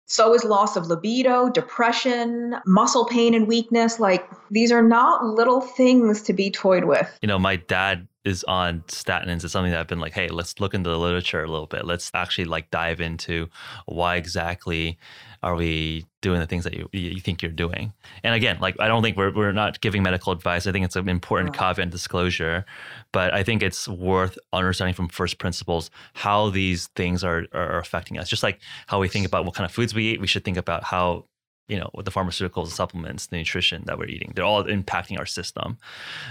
So 0.06 0.34
is 0.34 0.44
loss 0.44 0.76
of 0.76 0.86
libido, 0.86 1.48
depression, 1.48 2.56
muscle 2.64 3.06
pain 3.06 3.34
and 3.34 3.48
weakness. 3.48 3.98
Like 3.98 4.28
these 4.50 4.70
are 4.70 4.82
not 4.82 5.24
little 5.24 5.60
things 5.60 6.22
to 6.22 6.32
be 6.32 6.50
toyed 6.50 6.84
with. 6.84 7.18
you 7.22 7.28
know, 7.28 7.38
my 7.38 7.56
dad 7.56 8.06
is 8.24 8.44
on 8.44 8.80
statins. 8.88 9.44
It's 9.44 9.52
something 9.52 9.72
that 9.72 9.80
I've 9.80 9.86
been 9.86 10.00
like, 10.00 10.12
hey, 10.12 10.28
let's 10.28 10.60
look 10.60 10.74
into 10.74 10.90
the 10.90 10.98
literature 10.98 11.42
a 11.42 11.50
little 11.50 11.66
bit. 11.66 11.84
Let's 11.84 12.10
actually 12.14 12.44
like 12.44 12.70
dive 12.70 13.00
into 13.00 13.48
why 13.86 14.16
exactly 14.16 14.98
are 15.46 15.54
we 15.54 16.04
doing 16.22 16.40
the 16.40 16.46
things 16.46 16.64
that 16.64 16.74
you, 16.74 16.88
you 16.92 17.20
think 17.20 17.40
you're 17.40 17.52
doing. 17.52 17.92
And 18.24 18.34
again, 18.34 18.58
like 18.60 18.74
I 18.80 18.88
don't 18.88 19.00
think 19.00 19.16
we're 19.16 19.32
we're 19.32 19.52
not 19.52 19.80
giving 19.80 20.02
medical 20.02 20.32
advice. 20.32 20.66
I 20.66 20.72
think 20.72 20.84
it's 20.84 20.96
an 20.96 21.08
important 21.08 21.50
Right. 21.50 21.58
caveat 21.60 21.84
and 21.84 21.92
disclosure, 21.92 22.64
but 23.12 23.32
I 23.32 23.44
think 23.44 23.62
it's 23.62 23.86
worth 23.86 24.36
understanding 24.52 24.94
from 24.94 25.08
first 25.08 25.38
principles 25.38 25.88
how 26.14 26.50
these 26.50 26.88
things 26.96 27.22
are 27.22 27.46
are 27.52 27.78
affecting 27.78 28.18
us. 28.18 28.28
Just 28.28 28.42
like 28.42 28.60
how 28.88 28.98
we 28.98 29.08
think 29.08 29.24
about 29.24 29.44
what 29.44 29.54
kind 29.54 29.64
of 29.64 29.72
foods 29.72 29.94
we 29.94 30.04
eat, 30.08 30.20
we 30.20 30.26
should 30.26 30.44
think 30.44 30.56
about 30.56 30.82
how 30.82 31.26
you 31.68 31.78
know, 31.78 31.90
with 31.94 32.06
the 32.06 32.12
pharmaceuticals, 32.12 32.68
supplements, 32.68 33.26
the 33.26 33.36
nutrition 33.36 33.82
that 33.86 33.98
we're 33.98 34.06
eating, 34.06 34.32
they're 34.34 34.44
all 34.44 34.64
impacting 34.64 35.18
our 35.18 35.26
system. 35.26 35.78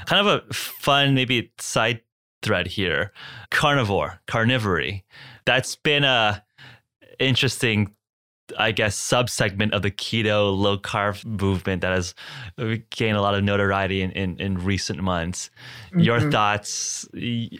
Kind 0.06 0.26
of 0.26 0.28
a 0.50 0.54
fun, 0.54 1.14
maybe 1.14 1.52
side 1.60 2.02
thread 2.42 2.68
here 2.68 3.12
carnivore, 3.50 4.20
carnivory. 4.28 5.04
That's 5.46 5.76
been 5.78 6.04
a 6.04 6.44
interesting, 7.20 7.95
I 8.58 8.72
guess, 8.72 8.98
subsegment 9.00 9.72
of 9.74 9.82
the 9.82 9.92
keto 9.92 10.56
low 10.56 10.78
carb 10.78 11.24
movement 11.26 11.82
that 11.82 11.94
has 11.94 12.14
gained 12.92 13.18
a 13.18 13.22
lot 13.22 13.36
of 13.36 13.44
notoriety 13.44 14.02
in, 14.02 14.12
in, 14.12 14.40
in 14.40 14.64
recent 14.64 15.02
months. 15.02 15.50
Your 15.96 16.20
Mhm. 16.20 16.32
thoughts? 16.32 17.08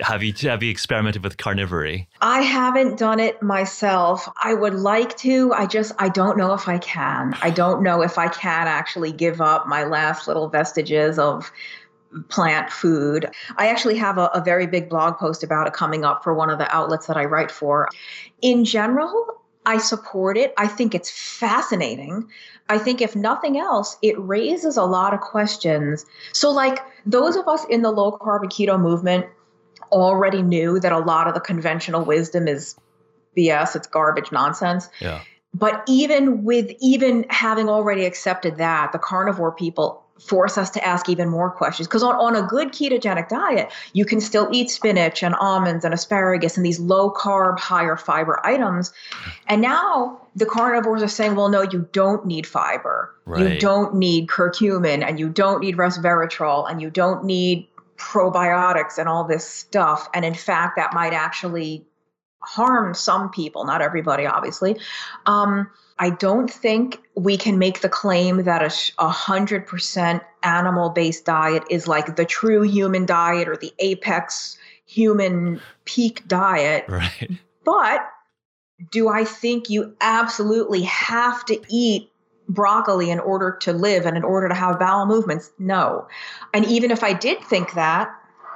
Have 0.02 0.24
you 0.24 0.34
have 0.42 0.62
you 0.64 0.70
experimented 0.70 1.24
with 1.24 1.38
carnivory? 1.38 2.08
I 2.22 2.42
haven't 2.42 2.98
done 3.00 3.20
it 3.20 3.42
myself. 3.42 4.30
I 4.44 4.54
would 4.54 4.76
like 4.76 5.18
to. 5.18 5.54
I 5.54 5.66
just 5.66 5.92
I 5.98 6.10
don't 6.10 6.38
know 6.38 6.54
if 6.54 6.68
I 6.68 6.78
can. 6.78 7.36
I 7.42 7.50
don't 7.50 7.82
know 7.82 8.02
if 8.02 8.18
I 8.18 8.28
can 8.28 8.68
actually 8.68 9.12
give 9.12 9.42
up 9.42 9.68
my 9.68 9.84
last 9.84 10.28
little 10.28 10.50
vestiges 10.50 11.18
of 11.18 11.52
plant 12.30 12.70
food. 12.72 13.30
I 13.58 13.68
actually 13.68 13.98
have 13.98 14.18
a, 14.18 14.28
a 14.28 14.42
very 14.42 14.68
big 14.68 14.90
blog 14.90 15.18
post 15.18 15.44
about 15.44 15.68
it 15.68 15.74
coming 15.74 16.06
up 16.06 16.24
for 16.24 16.34
one 16.34 16.50
of 16.50 16.60
the 16.60 16.74
outlets 16.74 17.08
that 17.08 17.18
I 17.18 17.26
write 17.26 17.52
for. 17.52 17.90
In 18.42 18.64
general, 18.64 19.42
I 19.66 19.78
support 19.78 20.38
it. 20.38 20.54
I 20.58 20.68
think 20.68 20.94
it's 20.94 21.10
fascinating. 21.10 22.28
I 22.70 22.78
think, 22.78 23.02
if 23.02 23.16
nothing 23.16 23.58
else, 23.58 23.98
it 24.02 24.20
raises 24.20 24.78
a 24.78 24.84
lot 24.84 25.14
of 25.14 25.22
questions. 25.22 26.06
So, 26.34 26.52
like 26.52 26.80
those 27.06 27.36
of 27.36 27.48
us 27.48 27.66
in 27.66 27.82
the 27.82 27.92
low 27.92 28.18
carb 28.18 28.42
and 28.42 28.52
keto 28.52 28.80
movement 28.80 29.26
already 29.92 30.42
knew 30.42 30.80
that 30.80 30.92
a 30.92 31.00
lot 31.00 31.28
of 31.28 31.34
the 31.34 31.40
conventional 31.40 32.04
wisdom 32.04 32.48
is 32.48 32.76
BS, 33.38 33.76
it's 33.76 33.88
garbage 33.88 34.32
nonsense. 34.32 34.90
Yeah. 35.00 35.22
But 35.54 35.84
even 35.88 36.44
with 36.44 36.72
even 36.82 37.26
having 37.30 37.70
already 37.70 38.06
accepted 38.06 38.58
that, 38.58 38.92
the 38.92 39.00
carnivore 39.00 39.52
people 39.52 40.05
force 40.20 40.58
us 40.58 40.70
to 40.70 40.86
ask 40.86 41.10
even 41.10 41.30
more 41.30 41.52
questions. 41.52 41.88
Because 41.88 42.04
on, 42.04 42.16
on 42.16 42.36
a 42.36 42.48
good 42.48 42.70
ketogenic 42.70 43.28
diet, 43.28 43.72
you 43.94 44.06
can 44.06 44.22
still 44.22 44.48
eat 44.52 44.70
spinach 44.70 45.22
and 45.24 45.36
almonds 45.36 45.84
and 45.84 45.94
asparagus 45.94 46.56
and 46.56 46.66
these 46.66 46.80
low 46.80 47.12
carb, 47.12 47.60
higher 47.60 47.98
fiber 47.98 48.40
items. 48.46 48.94
And 49.48 49.62
now 49.62 50.22
the 50.36 50.46
carnivores 50.46 51.04
are 51.04 51.08
saying, 51.08 51.36
well, 51.36 51.50
no, 51.50 51.64
you 51.64 51.88
don't 51.92 52.26
need 52.26 52.48
fiber. 52.48 53.14
You 53.54 53.60
don't 53.60 53.96
need 53.96 54.28
curcumin 54.28 55.04
and 55.04 55.20
you 55.20 55.30
don't 55.30 55.62
need 55.62 55.76
resveratrol 55.76 56.70
and 56.70 56.82
you 56.82 56.90
don't 56.90 57.26
need 57.26 57.68
probiotics 57.98 58.98
and 58.98 59.10
all 59.10 59.24
this 59.24 59.46
stuff. 59.46 60.08
And 60.14 60.24
in 60.24 60.34
fact, 60.34 60.78
that 60.78 60.94
might 60.94 61.14
actually 61.14 61.86
harm 62.40 62.94
some 62.94 63.32
people, 63.32 63.66
not 63.66 63.82
everybody, 63.82 64.26
obviously. 64.26 64.78
Um, 65.26 65.70
I 65.98 66.10
don't 66.10 66.52
think 66.52 67.02
we 67.16 67.38
can 67.38 67.58
make 67.58 67.82
the 67.82 67.90
claim 67.90 68.44
that 68.44 68.62
a 68.62 69.04
a 69.04 69.10
hundred 69.10 69.66
percent 69.66 70.24
animal-based 70.44 71.26
diet 71.26 71.64
is 71.70 71.88
like 71.88 72.16
the 72.16 72.26
true 72.26 72.64
human 72.64 73.06
diet 73.06 73.48
or 73.48 73.56
the 73.56 73.74
apex 73.80 74.58
human 74.86 75.62
peak 75.86 76.28
diet. 76.28 76.86
Right. 76.90 77.32
But 77.64 78.08
do 78.92 79.10
I 79.10 79.26
think 79.26 79.70
you 79.70 79.96
absolutely 80.02 80.84
have 80.84 81.44
to 81.46 81.60
eat 81.70 82.12
broccoli 82.48 83.10
in 83.10 83.20
order 83.20 83.58
to 83.62 83.74
live 83.74 84.06
and 84.06 84.16
in 84.16 84.24
order 84.24 84.48
to 84.48 84.54
have 84.54 84.80
bowel 84.80 85.06
movements? 85.06 85.52
No. 85.58 86.08
And 86.54 86.66
even 86.66 86.92
if 86.92 87.04
I 87.04 87.14
did 87.14 87.42
think 87.44 87.74
that, 87.74 88.14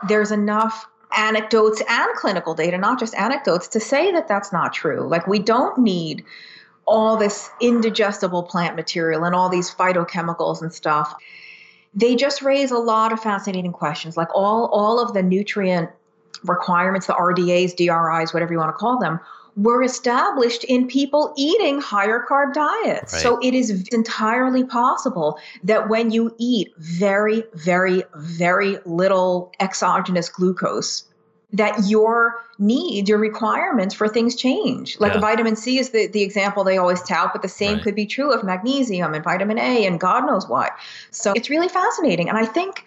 there's 0.07 0.31
enough 0.31 0.85
anecdotes 1.17 1.81
and 1.87 2.09
clinical 2.15 2.53
data, 2.53 2.77
not 2.77 2.99
just 2.99 3.15
anecdotes, 3.15 3.67
to 3.69 3.79
say 3.79 4.11
that 4.11 4.27
that's 4.27 4.53
not 4.53 4.73
true. 4.73 5.07
Like, 5.07 5.25
we 5.25 5.39
don't 5.39 5.77
need 5.79 6.23
all 6.89 7.15
this 7.15 7.49
indigestible 7.61 8.43
plant 8.43 8.75
material 8.75 9.23
and 9.23 9.35
all 9.35 9.47
these 9.47 9.73
phytochemicals 9.73 10.61
and 10.61 10.73
stuff. 10.73 11.15
They 11.93 12.15
just 12.15 12.41
raise 12.41 12.71
a 12.71 12.77
lot 12.77 13.13
of 13.13 13.19
fascinating 13.19 13.71
questions. 13.71 14.17
Like 14.17 14.29
all 14.35 14.65
all 14.73 14.99
of 14.99 15.13
the 15.13 15.23
nutrient 15.23 15.89
requirements, 16.43 17.07
the 17.07 17.13
RDAs, 17.13 17.75
DRIs, 17.75 18.33
whatever 18.33 18.51
you 18.51 18.59
want 18.59 18.69
to 18.69 18.77
call 18.77 18.99
them, 18.99 19.19
were 19.55 19.83
established 19.83 20.63
in 20.63 20.87
people 20.87 21.33
eating 21.37 21.81
higher 21.81 22.25
carb 22.27 22.53
diets. 22.53 23.13
Right. 23.13 23.21
So 23.21 23.39
it 23.41 23.53
is 23.53 23.87
entirely 23.91 24.63
possible 24.63 25.37
that 25.63 25.89
when 25.89 26.11
you 26.11 26.33
eat 26.37 26.71
very, 26.77 27.43
very, 27.53 28.03
very 28.15 28.77
little 28.85 29.51
exogenous 29.59 30.29
glucose, 30.29 31.03
that 31.51 31.89
your 31.89 32.43
needs, 32.59 33.09
your 33.09 33.17
requirements 33.17 33.95
for 33.95 34.07
things 34.07 34.35
change. 34.35 34.99
Like 34.99 35.13
Yeah. 35.13 35.19
vitamin 35.19 35.55
C 35.55 35.79
is 35.79 35.89
the, 35.89 36.07
the 36.07 36.21
example 36.21 36.63
they 36.63 36.77
always 36.77 37.01
tout, 37.01 37.31
but 37.33 37.41
the 37.41 37.47
same 37.47 37.75
Right. 37.75 37.83
could 37.83 37.95
be 37.95 38.05
true 38.05 38.31
of 38.31 38.43
magnesium 38.43 39.13
and 39.13 39.23
vitamin 39.23 39.57
A 39.57 39.85
and 39.85 39.99
God 39.99 40.25
knows 40.27 40.47
what. 40.47 40.71
So 41.11 41.33
it's 41.35 41.49
really 41.49 41.69
fascinating. 41.69 42.29
And 42.29 42.37
I 42.37 42.45
think 42.45 42.85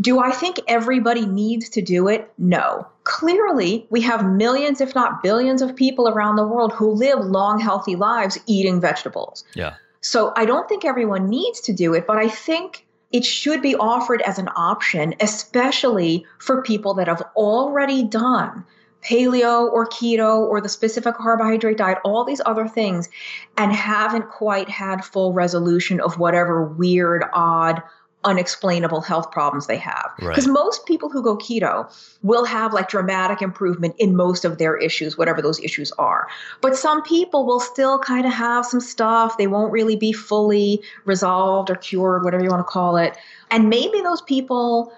do 0.00 0.20
I 0.20 0.30
think 0.30 0.60
everybody 0.66 1.26
needs 1.26 1.68
to 1.70 1.82
do 1.82 2.08
it? 2.08 2.32
No. 2.38 2.86
Clearly, 3.04 3.86
we 3.90 4.00
have 4.00 4.24
millions, 4.24 4.80
if 4.80 4.94
not 4.94 5.22
billions, 5.22 5.60
of 5.60 5.76
people 5.76 6.08
around 6.08 6.36
the 6.36 6.46
world 6.46 6.72
who 6.72 6.90
live 6.92 7.18
long, 7.20 7.60
healthy 7.60 7.96
lives 7.96 8.38
eating 8.46 8.80
vegetables. 8.80 9.44
Yeah. 9.54 9.74
So 10.00 10.32
I 10.36 10.46
don't 10.46 10.68
think 10.68 10.84
everyone 10.84 11.28
needs 11.28 11.60
to 11.62 11.72
do 11.74 11.92
it, 11.92 12.06
but 12.06 12.16
I 12.16 12.28
think 12.28 12.86
it 13.12 13.24
should 13.24 13.60
be 13.62 13.74
offered 13.76 14.22
as 14.22 14.38
an 14.38 14.48
option, 14.56 15.14
especially 15.20 16.24
for 16.38 16.62
people 16.62 16.94
that 16.94 17.08
have 17.08 17.22
already 17.36 18.02
done 18.04 18.64
paleo 19.02 19.70
or 19.72 19.86
keto 19.86 20.40
or 20.40 20.60
the 20.60 20.68
specific 20.68 21.14
carbohydrate 21.14 21.78
diet, 21.78 21.98
all 22.04 22.24
these 22.24 22.40
other 22.44 22.68
things, 22.68 23.08
and 23.56 23.72
haven't 23.72 24.28
quite 24.28 24.68
had 24.68 25.04
full 25.04 25.32
resolution 25.32 26.00
of 26.00 26.18
whatever 26.18 26.64
weird, 26.64 27.24
odd, 27.32 27.82
unexplainable 28.24 29.00
health 29.00 29.30
problems 29.30 29.66
they 29.66 29.78
have. 29.78 30.10
Because 30.18 30.46
right. 30.46 30.52
most 30.52 30.84
people 30.86 31.08
who 31.08 31.22
go 31.22 31.36
keto 31.36 31.90
will 32.22 32.44
have 32.44 32.72
like 32.72 32.88
dramatic 32.88 33.40
improvement 33.40 33.94
in 33.98 34.14
most 34.14 34.44
of 34.44 34.58
their 34.58 34.76
issues, 34.76 35.16
whatever 35.16 35.40
those 35.40 35.58
issues 35.60 35.90
are. 35.92 36.28
But 36.60 36.76
some 36.76 37.02
people 37.02 37.46
will 37.46 37.60
still 37.60 37.98
kind 37.98 38.26
of 38.26 38.32
have 38.32 38.66
some 38.66 38.80
stuff. 38.80 39.38
They 39.38 39.46
won't 39.46 39.72
really 39.72 39.96
be 39.96 40.12
fully 40.12 40.82
resolved 41.06 41.70
or 41.70 41.76
cured, 41.76 42.24
whatever 42.24 42.44
you 42.44 42.50
want 42.50 42.60
to 42.60 42.70
call 42.70 42.96
it. 42.96 43.16
And 43.50 43.68
maybe 43.68 44.00
those 44.02 44.20
people 44.22 44.92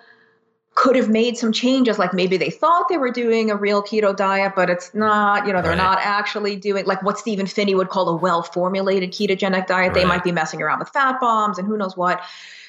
could 0.75 0.97
have 0.97 1.09
made 1.09 1.37
some 1.37 1.53
changes 1.53 1.99
like 1.99 2.15
maybe 2.15 2.37
they 2.37 2.49
thought 2.49 2.89
they 2.89 2.97
were 2.97 3.11
doing 3.11 3.51
a 3.51 3.57
real 3.57 3.83
keto 3.83 4.17
diet 4.17 4.53
but 4.57 4.71
it's 4.71 4.95
not 4.95 5.47
you 5.47 5.53
know 5.53 5.61
they're 5.61 5.73
right. 5.73 5.79
not 5.79 5.99
actually 6.01 6.57
doing 6.57 6.85
like 6.87 7.03
what 7.03 7.19
Stephen 7.19 7.47
Phinney 7.47 7.75
would 7.75 7.89
call 7.89 8.09
a 8.09 8.17
well 8.17 8.43
formulated 8.43 9.13
ketogenic 9.13 9.67
diet 9.67 9.89
right. 9.89 9.95
they 9.95 10.05
might 10.05 10.25
be 10.25 10.33
messing 10.33 10.63
around 10.63 10.79
with 10.79 10.89
fat 10.89 11.21
bombs 11.21 11.59
and 11.59 11.67
who 11.67 11.77
knows 11.77 11.97
what 11.97 12.23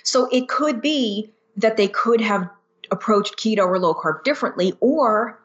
so 0.03 0.27
it 0.31 0.49
could 0.49 0.81
be 0.81 1.31
that 1.55 1.77
they 1.77 1.87
could 1.87 2.19
have 2.19 2.49
approached 2.91 3.37
keto 3.37 3.65
or 3.65 3.79
low 3.79 3.93
carb 3.93 4.23
differently 4.23 4.73
or 4.81 5.39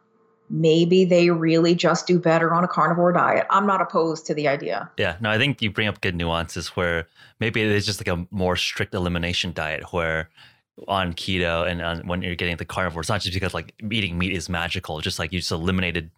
maybe 0.50 1.04
they 1.04 1.30
really 1.30 1.74
just 1.74 2.06
do 2.06 2.18
better 2.18 2.54
on 2.54 2.64
a 2.64 2.68
carnivore 2.68 3.12
diet. 3.12 3.46
I'm 3.50 3.66
not 3.66 3.80
opposed 3.80 4.26
to 4.26 4.34
the 4.34 4.48
idea. 4.48 4.90
Yeah, 4.96 5.16
no, 5.20 5.30
I 5.30 5.38
think 5.38 5.60
you 5.60 5.70
bring 5.70 5.88
up 5.88 6.00
good 6.00 6.14
nuances 6.16 6.68
where 6.68 7.06
maybe 7.38 7.60
it 7.60 7.68
is 7.68 7.84
just 7.84 8.00
like 8.00 8.08
a 8.08 8.26
more 8.30 8.56
strict 8.56 8.94
elimination 8.94 9.52
diet 9.52 9.92
where 9.92 10.30
on 10.86 11.12
keto 11.14 11.66
and 11.66 11.82
on, 11.82 12.06
when 12.06 12.22
you're 12.22 12.34
getting 12.34 12.56
the 12.56 12.64
carnivore, 12.64 13.00
it's 13.00 13.08
not 13.08 13.20
just 13.20 13.34
because 13.34 13.54
like 13.54 13.74
eating 13.90 14.18
meat 14.18 14.32
is 14.32 14.48
magical. 14.48 14.98
It's 14.98 15.04
Just 15.04 15.18
like 15.18 15.32
you 15.32 15.40
just 15.40 15.50
eliminated 15.50 16.10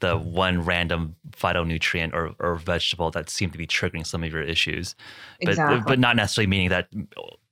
the 0.00 0.16
one 0.16 0.62
random 0.62 1.14
phytonutrient 1.32 2.14
or, 2.14 2.34
or 2.38 2.56
vegetable 2.56 3.10
that 3.10 3.28
seemed 3.28 3.52
to 3.52 3.58
be 3.58 3.66
triggering 3.66 4.06
some 4.06 4.24
of 4.24 4.32
your 4.32 4.42
issues, 4.42 4.94
but 5.40 5.50
exactly. 5.50 5.82
but 5.86 5.98
not 5.98 6.16
necessarily 6.16 6.46
meaning 6.46 6.70
that 6.70 6.88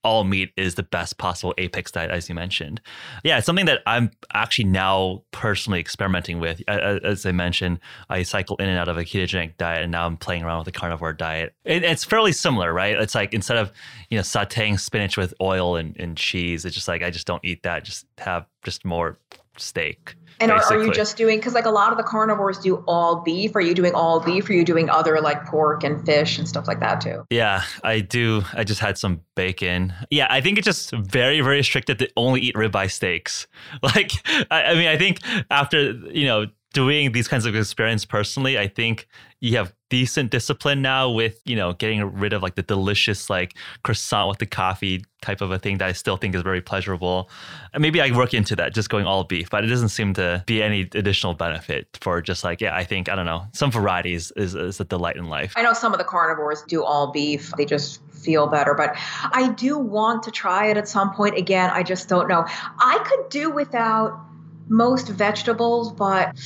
all 0.09 0.25
meat 0.25 0.51
is 0.57 0.75
the 0.75 0.83
best 0.83 1.19
possible 1.19 1.53
apex 1.59 1.93
diet, 1.93 2.11
as 2.11 2.31
you 2.31 2.35
mentioned. 2.35 2.81
Yeah, 3.25 3.37
it's 3.37 3.45
something 3.45 3.67
that 3.67 3.83
I'm 3.87 4.11
actually 4.33 4.65
now 4.65 5.23
personally 5.33 5.81
experimenting 5.81 6.41
with. 6.41 6.63
As 6.67 7.27
I 7.27 7.33
mentioned, 7.33 7.79
I 8.09 8.23
cycle 8.23 8.57
in 8.57 8.71
and 8.71 8.79
out 8.79 8.89
of 8.89 8.97
a 8.97 9.05
ketogenic 9.05 9.59
diet, 9.59 9.83
and 9.83 9.93
now 9.93 10.07
I'm 10.07 10.17
playing 10.17 10.45
around 10.45 10.61
with 10.61 10.69
a 10.69 10.73
carnivore 10.73 11.13
diet. 11.13 11.55
it's 11.67 12.05
fairly 12.05 12.33
similar, 12.33 12.73
right? 12.73 12.97
It's 12.97 13.15
like 13.15 13.35
instead 13.35 13.59
of 13.59 13.71
you 14.09 14.17
know 14.17 14.23
sautéing 14.23 14.81
spinach 14.81 15.19
with 15.19 15.35
oil 15.43 15.77
and, 15.77 15.95
and 16.01 16.17
cheese, 16.17 16.65
it's 16.65 16.75
just 16.75 16.89
like 16.89 17.03
I 17.03 17.11
just 17.11 17.27
don't 17.27 17.45
eat 17.45 17.63
that. 17.65 17.85
Just 17.85 18.07
have 18.17 18.47
just 18.65 18.87
more 18.87 19.19
steak. 19.59 20.15
And 20.41 20.53
are, 20.53 20.63
are, 20.63 20.85
you 20.85 20.93
just 20.93 21.17
doing 21.17 21.39
because 21.39 21.55
like 21.55 21.67
a 21.67 21.71
lot 21.71 21.91
of 21.93 21.99
the 21.99 22.05
carnivores 22.05 22.59
do 22.59 22.85
all 22.87 23.17
beef? 23.23 23.55
Are 23.57 23.61
you 23.61 23.75
doing 23.75 23.95
all 23.95 24.21
beef? 24.21 24.49
Are 24.49 24.53
you 24.53 24.65
doing 24.65 24.89
other 24.89 25.21
like 25.21 25.45
pork 25.47 25.85
and 25.85 26.05
fish 26.05 26.39
and 26.39 26.49
stuff 26.49 26.67
like 26.69 26.81
that 26.81 27.01
too? 27.01 27.25
Yeah, 27.31 27.63
I 27.83 28.01
do. 28.01 28.43
I 28.55 28.65
just 28.65 28.81
had 28.81 28.99
some 28.99 29.23
bacon. 29.35 29.93
Yeah, 30.11 30.27
I 30.31 30.41
think 30.41 30.59
it's 30.59 30.67
just 30.67 30.93
very 30.93 31.41
very 31.41 31.57
restricted 31.57 31.99
to 31.99 32.11
only 32.17 32.41
eat 32.41 32.55
ribeye 32.55 32.91
steaks. 32.91 33.47
Like, 33.83 34.13
I, 34.51 34.65
I 34.65 34.75
mean, 34.75 34.89
I 34.89 34.99
think 34.99 35.21
after 35.51 35.93
you 35.93 36.27
know 36.27 36.47
doing 36.79 37.11
these 37.11 37.27
kinds 37.27 37.45
of 37.45 37.57
experience 37.57 38.05
personally, 38.05 38.57
I 38.57 38.69
think 38.69 39.09
you 39.41 39.57
have 39.57 39.75
decent 39.91 40.31
discipline 40.31 40.81
now 40.81 41.11
with, 41.11 41.41
you 41.45 41.57
know, 41.57 41.73
getting 41.73 42.05
rid 42.05 42.33
of 42.33 42.41
like 42.41 42.55
the 42.55 42.63
delicious 42.63 43.29
like 43.29 43.55
croissant 43.83 44.29
with 44.29 44.39
the 44.39 44.47
coffee 44.47 45.05
type 45.21 45.41
of 45.41 45.51
a 45.51 45.59
thing 45.59 45.79
that 45.79 45.89
I 45.89 45.93
still 45.93 46.17
think 46.17 46.37
is 46.37 46.43
very 46.43 46.61
pleasurable. 46.61 47.31
And 47.75 47.83
maybe 47.83 48.01
I 48.01 48.17
work 48.17 48.33
into 48.33 48.55
that, 48.55 48.75
just 48.75 48.91
going 48.91 49.07
all 49.07 49.25
beef, 49.25 49.51
but 49.51 49.65
it 49.65 49.67
doesn't 49.67 49.89
seem 49.89 50.15
to 50.15 50.45
be 50.47 50.63
any 50.63 50.83
additional 50.95 51.35
benefit 51.35 51.99
for 52.01 52.23
just 52.23 52.45
like, 52.45 52.61
yeah, 52.61 52.77
I 52.77 52.85
think, 52.85 53.09
I 53.09 53.17
don't 53.17 53.27
know, 53.27 53.45
some 53.53 53.73
varieties 53.73 54.31
is, 54.37 54.55
is 54.55 54.79
a 54.79 54.85
delight 54.85 55.17
in 55.17 55.25
life. 55.25 55.55
I 55.57 55.63
know 55.63 55.73
some 55.73 55.93
of 55.93 55.99
the 55.99 56.05
carnivores 56.05 56.63
do 56.69 56.85
all 56.85 57.11
beef. 57.11 57.51
They 57.57 57.65
just 57.65 58.01
feel 58.13 58.47
better, 58.47 58.75
but 58.75 58.95
I 59.33 59.53
do 59.57 59.79
want 59.79 60.23
to 60.25 60.31
try 60.31 60.67
it 60.67 60.77
at 60.77 60.87
some 60.87 61.13
point. 61.13 61.37
Again, 61.37 61.71
I 61.71 61.83
just 61.83 62.09
don't 62.09 62.29
know. 62.29 62.45
I 62.79 63.03
could 63.05 63.31
do 63.31 63.51
without 63.51 64.28
most 64.69 65.09
vegetables, 65.09 65.93
but 65.93 66.37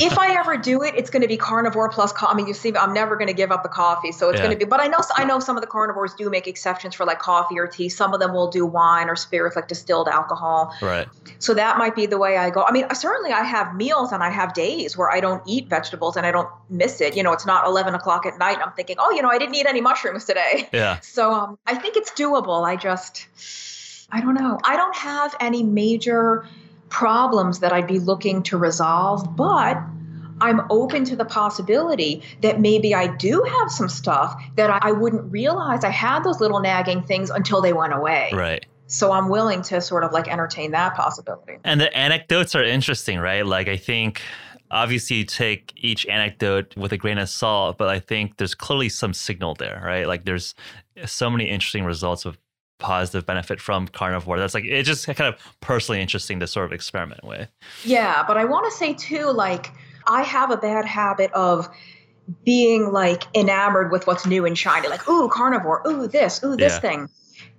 if 0.00 0.18
I 0.18 0.38
ever 0.38 0.56
do 0.56 0.82
it, 0.82 0.94
it's 0.96 1.10
going 1.10 1.22
to 1.22 1.28
be 1.28 1.36
carnivore 1.36 1.88
plus 1.88 2.12
coffee. 2.12 2.32
I 2.32 2.36
mean, 2.36 2.46
you 2.46 2.54
see, 2.54 2.74
I'm 2.76 2.92
never 2.92 3.16
going 3.16 3.28
to 3.28 3.34
give 3.34 3.50
up 3.50 3.62
the 3.62 3.68
coffee, 3.68 4.12
so 4.12 4.28
it's 4.28 4.38
yeah. 4.38 4.46
going 4.46 4.58
to 4.58 4.64
be. 4.64 4.68
But 4.68 4.80
I 4.80 4.86
know, 4.86 4.98
I 5.16 5.24
know 5.24 5.38
some 5.38 5.56
of 5.56 5.60
the 5.60 5.66
carnivores 5.66 6.14
do 6.14 6.30
make 6.30 6.46
exceptions 6.46 6.94
for 6.94 7.04
like 7.04 7.18
coffee 7.18 7.58
or 7.58 7.66
tea. 7.66 7.88
Some 7.88 8.14
of 8.14 8.20
them 8.20 8.32
will 8.32 8.48
do 8.48 8.64
wine 8.64 9.08
or 9.08 9.16
spirits, 9.16 9.56
like 9.56 9.68
distilled 9.68 10.08
alcohol. 10.08 10.74
Right. 10.80 11.08
So 11.38 11.54
that 11.54 11.78
might 11.78 11.94
be 11.94 12.06
the 12.06 12.18
way 12.18 12.36
I 12.36 12.50
go. 12.50 12.62
I 12.62 12.72
mean, 12.72 12.86
certainly 12.94 13.32
I 13.32 13.42
have 13.42 13.74
meals 13.74 14.12
and 14.12 14.22
I 14.22 14.30
have 14.30 14.54
days 14.54 14.96
where 14.96 15.10
I 15.10 15.20
don't 15.20 15.42
eat 15.46 15.68
vegetables 15.68 16.16
and 16.16 16.26
I 16.26 16.32
don't 16.32 16.48
miss 16.70 17.00
it. 17.00 17.16
You 17.16 17.22
know, 17.22 17.32
it's 17.32 17.46
not 17.46 17.66
11 17.66 17.94
o'clock 17.94 18.26
at 18.26 18.38
night. 18.38 18.54
And 18.54 18.62
I'm 18.62 18.72
thinking, 18.72 18.96
oh, 18.98 19.10
you 19.10 19.22
know, 19.22 19.30
I 19.30 19.38
didn't 19.38 19.54
eat 19.54 19.66
any 19.66 19.80
mushrooms 19.80 20.24
today. 20.24 20.68
Yeah. 20.72 21.00
So 21.16 21.32
um, 21.32 21.58
I 21.66 21.74
think 21.74 21.96
it's 21.96 22.10
doable. 22.10 22.66
I 22.66 22.76
just, 22.76 23.26
I 24.10 24.20
don't 24.20 24.34
know. 24.34 24.58
I 24.64 24.76
don't 24.76 24.94
have 24.94 25.34
any 25.40 25.62
major 25.62 26.46
problems 26.88 27.60
that 27.60 27.72
I'd 27.72 27.86
be 27.86 27.98
looking 27.98 28.42
to 28.44 28.56
resolve, 28.56 29.36
but 29.36 29.78
I'm 30.40 30.60
open 30.70 31.04
to 31.06 31.16
the 31.16 31.24
possibility 31.24 32.22
that 32.42 32.60
maybe 32.60 32.94
I 32.94 33.06
do 33.06 33.42
have 33.42 33.70
some 33.70 33.88
stuff 33.88 34.40
that 34.56 34.70
I 34.70 34.92
wouldn't 34.92 35.30
realize 35.32 35.84
I 35.84 35.90
had 35.90 36.24
those 36.24 36.40
little 36.40 36.60
nagging 36.60 37.02
things 37.02 37.30
until 37.30 37.60
they 37.60 37.72
went 37.72 37.94
away. 37.94 38.30
Right. 38.32 38.64
So 38.86 39.12
I'm 39.12 39.28
willing 39.28 39.62
to 39.62 39.80
sort 39.80 40.04
of 40.04 40.12
like 40.12 40.28
entertain 40.28 40.70
that 40.72 40.94
possibility. 40.94 41.58
And 41.64 41.80
the 41.80 41.94
anecdotes 41.96 42.54
are 42.54 42.62
interesting, 42.62 43.18
right? 43.18 43.44
Like 43.44 43.68
I 43.68 43.76
think 43.76 44.22
obviously 44.70 45.18
you 45.18 45.24
take 45.24 45.72
each 45.76 46.06
anecdote 46.06 46.76
with 46.76 46.92
a 46.92 46.96
grain 46.96 47.18
of 47.18 47.28
salt, 47.28 47.78
but 47.78 47.88
I 47.88 47.98
think 47.98 48.36
there's 48.36 48.54
clearly 48.54 48.88
some 48.88 49.12
signal 49.12 49.54
there, 49.54 49.82
right? 49.84 50.06
Like 50.06 50.24
there's 50.24 50.54
so 51.04 51.30
many 51.30 51.48
interesting 51.48 51.84
results 51.84 52.24
of 52.24 52.38
positive 52.78 53.26
benefit 53.26 53.60
from 53.60 53.88
carnivore. 53.88 54.38
That's 54.38 54.54
like 54.54 54.64
it's 54.64 54.86
just 54.88 55.06
kind 55.06 55.32
of 55.32 55.40
personally 55.60 56.00
interesting 56.00 56.40
to 56.40 56.46
sort 56.46 56.66
of 56.66 56.72
experiment 56.72 57.24
with. 57.24 57.48
Yeah, 57.84 58.24
but 58.26 58.36
I 58.36 58.44
want 58.44 58.70
to 58.70 58.76
say 58.76 58.94
too, 58.94 59.30
like 59.30 59.72
I 60.06 60.22
have 60.22 60.50
a 60.50 60.56
bad 60.56 60.84
habit 60.84 61.32
of 61.32 61.68
being 62.44 62.92
like 62.92 63.24
enamored 63.36 63.92
with 63.92 64.06
what's 64.06 64.26
new 64.26 64.44
and 64.46 64.56
shiny, 64.56 64.88
like 64.88 65.08
ooh 65.08 65.28
carnivore, 65.28 65.82
ooh 65.86 66.06
this, 66.06 66.42
ooh 66.44 66.56
this 66.56 66.74
yeah. 66.74 66.80
thing, 66.80 67.08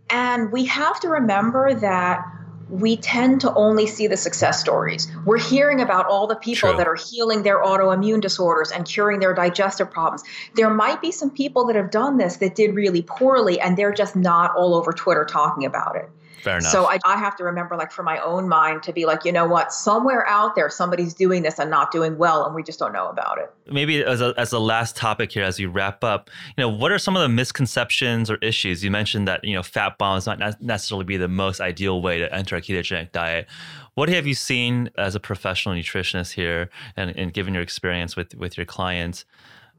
and 0.09 0.51
we 0.51 0.65
have 0.65 0.99
to 1.01 1.09
remember 1.09 1.73
that 1.73 2.23
we 2.69 2.97
tend 2.97 3.41
to 3.41 3.53
only 3.53 3.87
see 3.87 4.07
the 4.07 4.17
success 4.17 4.59
stories. 4.59 5.07
We're 5.25 5.39
hearing 5.39 5.81
about 5.81 6.05
all 6.05 6.27
the 6.27 6.35
people 6.35 6.69
True. 6.69 6.77
that 6.77 6.87
are 6.87 6.95
healing 6.95 7.43
their 7.43 7.63
autoimmune 7.63 8.21
disorders 8.21 8.71
and 8.71 8.85
curing 8.85 9.19
their 9.19 9.33
digestive 9.33 9.89
problems. 9.89 10.23
There 10.55 10.69
might 10.69 11.01
be 11.01 11.11
some 11.11 11.29
people 11.29 11.65
that 11.67 11.75
have 11.75 11.91
done 11.91 12.17
this 12.17 12.37
that 12.37 12.55
did 12.55 12.75
really 12.75 13.01
poorly 13.01 13.59
and 13.59 13.77
they're 13.77 13.93
just 13.93 14.15
not 14.15 14.55
all 14.55 14.75
over 14.75 14.91
Twitter 14.91 15.25
talking 15.25 15.65
about 15.65 15.95
it. 15.95 16.09
Fair 16.43 16.57
enough. 16.57 16.71
So 16.71 16.85
I, 16.85 16.99
I 17.03 17.17
have 17.17 17.35
to 17.37 17.43
remember, 17.43 17.75
like, 17.75 17.91
for 17.91 18.03
my 18.03 18.19
own 18.19 18.47
mind 18.47 18.83
to 18.83 18.93
be 18.93 19.05
like, 19.05 19.25
you 19.25 19.31
know 19.31 19.47
what, 19.47 19.73
somewhere 19.73 20.27
out 20.27 20.55
there, 20.55 20.69
somebody's 20.69 21.13
doing 21.13 21.41
this 21.41 21.57
and 21.59 21.69
not 21.69 21.91
doing 21.91 22.17
well, 22.17 22.45
and 22.45 22.53
we 22.53 22.63
just 22.63 22.77
don't 22.77 22.93
know 22.93 23.07
about 23.07 23.39
it. 23.39 23.51
Maybe 23.71 24.03
as 24.03 24.21
a, 24.21 24.33
as 24.37 24.53
a 24.53 24.59
last 24.59 24.95
topic 24.95 25.31
here, 25.31 25.43
as 25.43 25.59
you 25.59 25.69
wrap 25.69 26.03
up, 26.03 26.29
you 26.55 26.61
know, 26.61 26.69
what 26.69 26.91
are 26.91 26.99
some 26.99 27.15
of 27.15 27.21
the 27.21 27.29
misconceptions 27.29 28.29
or 28.29 28.35
issues? 28.37 28.83
You 28.83 28.91
mentioned 28.91 29.27
that, 29.27 29.43
you 29.43 29.55
know, 29.55 29.63
fat 29.63 29.97
bombs 29.97 30.27
might 30.27 30.39
not 30.39 30.61
necessarily 30.61 31.05
be 31.05 31.17
the 31.17 31.27
most 31.27 31.59
ideal 31.59 32.01
way 32.01 32.19
to 32.19 32.33
enter 32.33 32.55
a 32.55 32.61
ketogenic 32.61 33.11
diet. 33.11 33.47
What 33.95 34.09
have 34.09 34.27
you 34.27 34.35
seen 34.35 34.91
as 34.97 35.15
a 35.15 35.19
professional 35.19 35.73
nutritionist 35.75 36.33
here 36.33 36.69
and, 36.95 37.09
and 37.17 37.33
given 37.33 37.55
your 37.55 37.63
experience 37.63 38.15
with, 38.15 38.35
with 38.35 38.57
your 38.57 38.65
clients? 38.65 39.25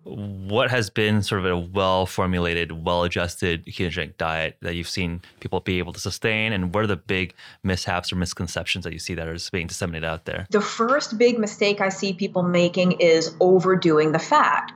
What 0.05 0.70
has 0.70 0.90
been 0.90 1.22
sort 1.22 1.44
of 1.44 1.46
a 1.46 1.57
well 1.59 2.07
formulated, 2.07 2.84
well 2.84 3.05
adjusted 3.05 3.66
ketogenic 3.66 4.16
diet 4.16 4.57
that 4.62 4.74
you've 4.74 4.88
seen 4.88 5.20
people 5.40 5.61
be 5.61 5.78
able 5.78 5.92
to 5.92 6.01
sustain? 6.01 6.53
And 6.53 6.74
what 6.74 6.84
are 6.84 6.86
the 6.86 6.96
big 6.96 7.34
mishaps 7.62 8.12
or 8.12 8.16
misconceptions 8.16 8.84
that 8.84 8.92
you 8.92 8.99
see 8.99 9.14
that 9.14 9.28
are 9.28 9.34
just 9.34 9.53
being 9.53 9.66
disseminated 9.66 10.09
out 10.09 10.24
there? 10.24 10.46
The 10.51 10.61
first 10.61 11.18
big 11.18 11.38
mistake 11.38 11.80
I 11.80 11.88
see 11.88 12.12
people 12.12 12.42
making 12.42 12.92
is 12.92 13.34
overdoing 13.40 14.12
the 14.12 14.18
fat. 14.18 14.72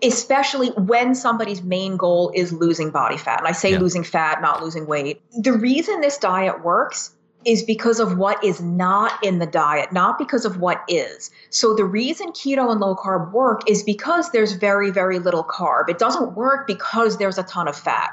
Especially 0.00 0.68
when 0.70 1.12
somebody's 1.16 1.60
main 1.62 1.96
goal 1.96 2.30
is 2.32 2.52
losing 2.52 2.90
body 2.90 3.16
fat. 3.16 3.40
And 3.40 3.48
I 3.48 3.52
say 3.52 3.72
yeah. 3.72 3.80
losing 3.80 4.04
fat, 4.04 4.40
not 4.40 4.62
losing 4.62 4.86
weight. 4.86 5.20
The 5.32 5.52
reason 5.52 6.00
this 6.00 6.18
diet 6.18 6.62
works 6.62 7.16
is 7.48 7.62
because 7.62 7.98
of 7.98 8.18
what 8.18 8.42
is 8.44 8.60
not 8.60 9.12
in 9.24 9.38
the 9.38 9.46
diet, 9.46 9.90
not 9.90 10.18
because 10.18 10.44
of 10.44 10.58
what 10.60 10.84
is. 10.86 11.30
So 11.48 11.74
the 11.74 11.84
reason 11.84 12.28
keto 12.32 12.70
and 12.70 12.78
low 12.78 12.94
carb 12.94 13.32
work 13.32 13.62
is 13.66 13.82
because 13.82 14.30
there's 14.32 14.52
very, 14.52 14.90
very 14.90 15.18
little 15.18 15.44
carb. 15.44 15.88
It 15.88 15.98
doesn't 15.98 16.34
work 16.34 16.66
because 16.66 17.16
there's 17.16 17.38
a 17.38 17.42
ton 17.44 17.66
of 17.66 17.74
fat. 17.74 18.10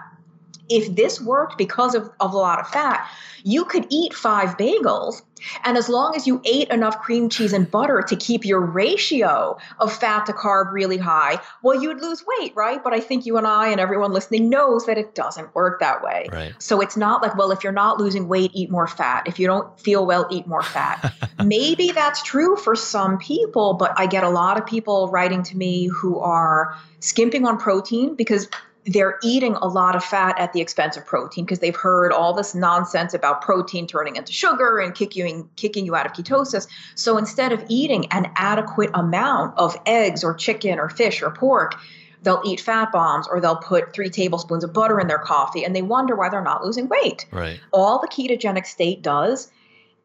If 0.70 0.96
this 0.96 1.22
worked 1.22 1.58
because 1.58 1.96
of, 1.96 2.10
of 2.20 2.34
a 2.34 2.38
lot 2.38 2.60
of 2.60 2.68
fat, 2.68 3.08
you 3.44 3.66
could 3.66 3.86
eat 3.90 4.14
five 4.14 4.58
bagels. 4.58 5.22
And 5.64 5.78
as 5.78 5.90
long 5.90 6.16
as 6.16 6.26
you 6.26 6.42
ate 6.46 6.70
enough 6.70 7.00
cream 7.00 7.30
cheese 7.30 7.54
and 7.54 7.70
butter 7.70 8.02
to 8.08 8.16
keep 8.16 8.46
your 8.46 8.60
ratio 8.60 9.58
of 9.80 9.94
fat 9.94 10.26
to 10.26 10.34
carb 10.34 10.72
really 10.72 10.98
high, 10.98 11.40
well, 11.62 11.80
you'd 11.80 12.02
lose 12.02 12.24
weight, 12.40 12.54
right? 12.56 12.84
But 12.84 12.94
I 12.94 13.00
think 13.00 13.26
you 13.28 13.38
and 13.38 13.46
I 13.46 13.68
and 13.68 13.80
everyone 13.80 14.14
listening 14.14 14.50
knows 14.50 14.88
that 14.88 14.98
it 14.98 15.14
doesn't 15.14 15.54
work 15.54 15.80
that 15.82 16.04
way. 16.04 16.28
Right. 16.32 16.54
So 16.58 16.82
it's 16.82 16.98
not 16.98 17.22
like, 17.22 17.38
well, 17.38 17.52
if 17.52 17.64
you're 17.64 17.74
not 17.74 18.00
losing 18.00 18.28
weight, 18.28 18.50
eat 18.56 18.72
more 18.72 18.88
fat. 18.88 19.28
If 19.28 19.38
you 19.38 19.46
don't 19.46 19.80
feel 19.80 20.06
well, 20.06 20.26
eat 20.32 20.48
more 20.48 20.64
fat. 20.64 21.14
Maybe 21.44 21.92
that's 21.92 22.24
true 22.24 22.56
for 22.56 22.76
some 22.76 23.20
people, 23.20 23.76
but 23.76 23.94
I 23.98 24.08
get 24.08 24.24
a 24.24 24.30
lot 24.30 24.58
of 24.58 24.66
people 24.66 25.10
writing 25.10 25.44
to 25.44 25.58
me 25.58 25.86
who 25.88 26.18
are 26.20 26.76
skimping 27.02 27.46
on 27.46 27.60
protein 27.60 28.16
because 28.16 28.50
they're 28.86 29.18
eating 29.24 29.56
a 29.56 29.68
lot 29.68 29.96
of 29.96 30.04
fat 30.04 30.40
at 30.40 30.54
the 30.54 30.62
expense 30.62 30.96
of 30.96 31.06
protein 31.06 31.46
because 31.46 31.60
they've 31.60 31.76
heard 31.76 32.12
all 32.12 32.34
this 32.34 32.54
nonsense 32.54 33.14
about 33.14 33.42
protein 33.42 33.88
turning 33.88 34.16
into 34.16 34.32
sugar 34.32 34.80
and 34.80 34.94
kicking 34.94 35.28
you, 35.28 35.50
kicking 35.56 35.86
you 35.86 35.96
out 35.96 36.06
of 36.06 36.14
ketosis. 36.14 36.68
So 36.94 37.18
instead 37.18 37.52
of 37.52 37.64
eating 37.68 38.06
an 38.12 38.32
adequate 38.36 38.92
amount 38.94 39.58
of 39.58 39.76
eggs 39.86 40.24
or 40.24 40.36
chicken 40.36 40.80
or 40.80 40.90
fish 40.90 41.22
or 41.22 41.32
pork, 41.32 41.76
they'll 42.22 42.42
eat 42.46 42.60
fat 42.60 42.92
bombs 42.92 43.28
or 43.28 43.42
they'll 43.42 43.56
put 43.56 43.94
three 43.94 44.10
tablespoons 44.10 44.64
of 44.64 44.74
butter 44.74 45.00
in 45.00 45.08
their 45.08 45.20
coffee 45.20 45.64
and 45.64 45.76
they 45.76 45.82
wonder 45.82 46.16
why 46.16 46.30
they're 46.30 46.44
not 46.44 46.64
losing 46.64 46.88
weight. 46.88 47.26
Right. 47.32 47.60
All 47.72 48.00
the 48.00 48.08
ketogenic 48.08 48.66
state 48.66 49.02
does 49.02 49.52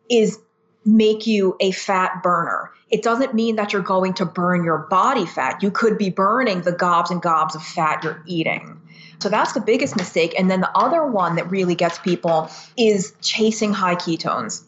is 0.09 0.39
make 0.85 1.27
you 1.27 1.57
a 1.61 1.73
fat 1.73 2.23
burner. 2.23 2.71
It 2.91 3.03
doesn't 3.03 3.35
mean 3.35 3.57
that 3.57 3.73
you're 3.73 3.83
going 3.83 4.15
to 4.15 4.25
burn 4.25 4.65
your 4.65 4.79
body 4.79 5.27
fat. 5.27 5.63
You 5.63 5.71
could 5.71 5.99
be 5.99 6.11
burning 6.11 6.63
the 6.63 6.73
gobs 6.73 7.11
and 7.11 7.23
gobs 7.23 7.55
of 7.55 7.63
fat 7.63 8.03
you're 8.03 8.23
eating. 8.27 8.81
So 9.21 9.29
that's 9.29 9.53
the 9.53 9.61
biggest 9.61 9.97
mistake. 9.97 10.35
And 10.39 10.51
then 10.51 10.61
the 10.61 10.77
other 10.77 11.05
one 11.05 11.37
that 11.37 11.51
really 11.51 11.75
gets 11.75 11.99
people 11.99 12.51
is 12.77 13.13
chasing 13.21 13.73
high 13.73 13.95
ketones, 13.95 14.63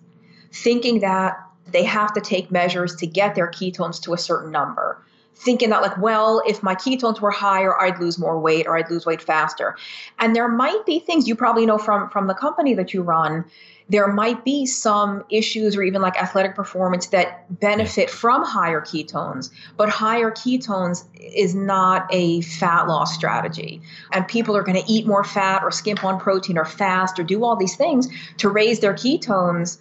thinking 0.52 1.00
that 1.00 1.38
they 1.70 1.84
have 1.84 2.12
to 2.14 2.20
take 2.20 2.50
measures 2.50 2.96
to 2.96 3.06
get 3.06 3.34
their 3.34 3.50
ketones 3.50 4.02
to 4.02 4.12
a 4.12 4.18
certain 4.18 4.50
number. 4.50 5.02
Thinking 5.44 5.70
that, 5.70 5.82
like, 5.82 5.96
well, 5.98 6.42
if 6.46 6.62
my 6.62 6.74
ketones 6.74 7.20
were 7.20 7.30
higher, 7.30 7.80
I'd 7.80 7.98
lose 7.98 8.18
more 8.18 8.38
weight 8.38 8.66
or 8.66 8.76
I'd 8.76 8.90
lose 8.90 9.04
weight 9.04 9.20
faster. 9.20 9.76
And 10.18 10.36
there 10.36 10.48
might 10.48 10.86
be 10.86 11.00
things 11.00 11.26
you 11.26 11.34
probably 11.34 11.66
know 11.66 11.78
from, 11.78 12.08
from 12.10 12.28
the 12.28 12.34
company 12.34 12.74
that 12.74 12.94
you 12.94 13.02
run 13.02 13.44
there 13.92 14.08
might 14.08 14.42
be 14.42 14.64
some 14.64 15.22
issues 15.28 15.76
or 15.76 15.82
even 15.82 16.00
like 16.00 16.16
athletic 16.16 16.54
performance 16.54 17.08
that 17.08 17.60
benefit 17.60 18.08
from 18.08 18.42
higher 18.42 18.80
ketones, 18.80 19.50
but 19.76 19.90
higher 19.90 20.30
ketones 20.30 21.04
is 21.20 21.54
not 21.54 22.06
a 22.10 22.40
fat 22.40 22.88
loss 22.88 23.14
strategy. 23.14 23.82
And 24.12 24.26
people 24.26 24.56
are 24.56 24.62
going 24.62 24.82
to 24.82 24.90
eat 24.90 25.06
more 25.06 25.24
fat 25.24 25.62
or 25.62 25.70
skimp 25.70 26.04
on 26.04 26.18
protein 26.18 26.56
or 26.56 26.64
fast 26.64 27.18
or 27.18 27.22
do 27.22 27.44
all 27.44 27.54
these 27.54 27.76
things 27.76 28.08
to 28.38 28.48
raise 28.48 28.80
their 28.80 28.94
ketones. 28.94 29.78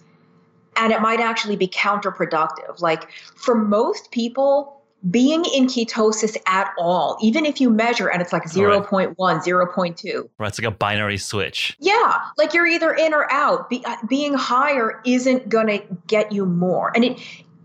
And 0.76 0.92
it 0.92 1.00
might 1.00 1.20
actually 1.20 1.56
be 1.56 1.68
counterproductive. 1.68 2.80
Like 2.80 3.10
for 3.34 3.54
most 3.54 4.10
people, 4.10 4.81
being 5.10 5.44
in 5.46 5.66
ketosis 5.66 6.36
at 6.46 6.72
all, 6.78 7.18
even 7.20 7.44
if 7.44 7.60
you 7.60 7.70
measure 7.70 8.08
and 8.08 8.22
it's 8.22 8.32
like 8.32 8.48
0. 8.48 8.80
Right. 8.80 8.88
0.1, 8.88 9.16
0.2. 9.16 10.28
Right, 10.38 10.48
it's 10.48 10.58
like 10.60 10.68
a 10.68 10.76
binary 10.76 11.18
switch. 11.18 11.76
Yeah, 11.80 12.20
like 12.38 12.54
you're 12.54 12.66
either 12.66 12.92
in 12.94 13.12
or 13.12 13.30
out. 13.32 13.68
Be, 13.68 13.84
uh, 13.84 13.96
being 14.08 14.34
higher 14.34 15.00
isn't 15.04 15.48
going 15.48 15.66
to 15.66 15.82
get 16.06 16.30
you 16.32 16.46
more. 16.46 16.92
And 16.94 17.04
it, 17.04 17.20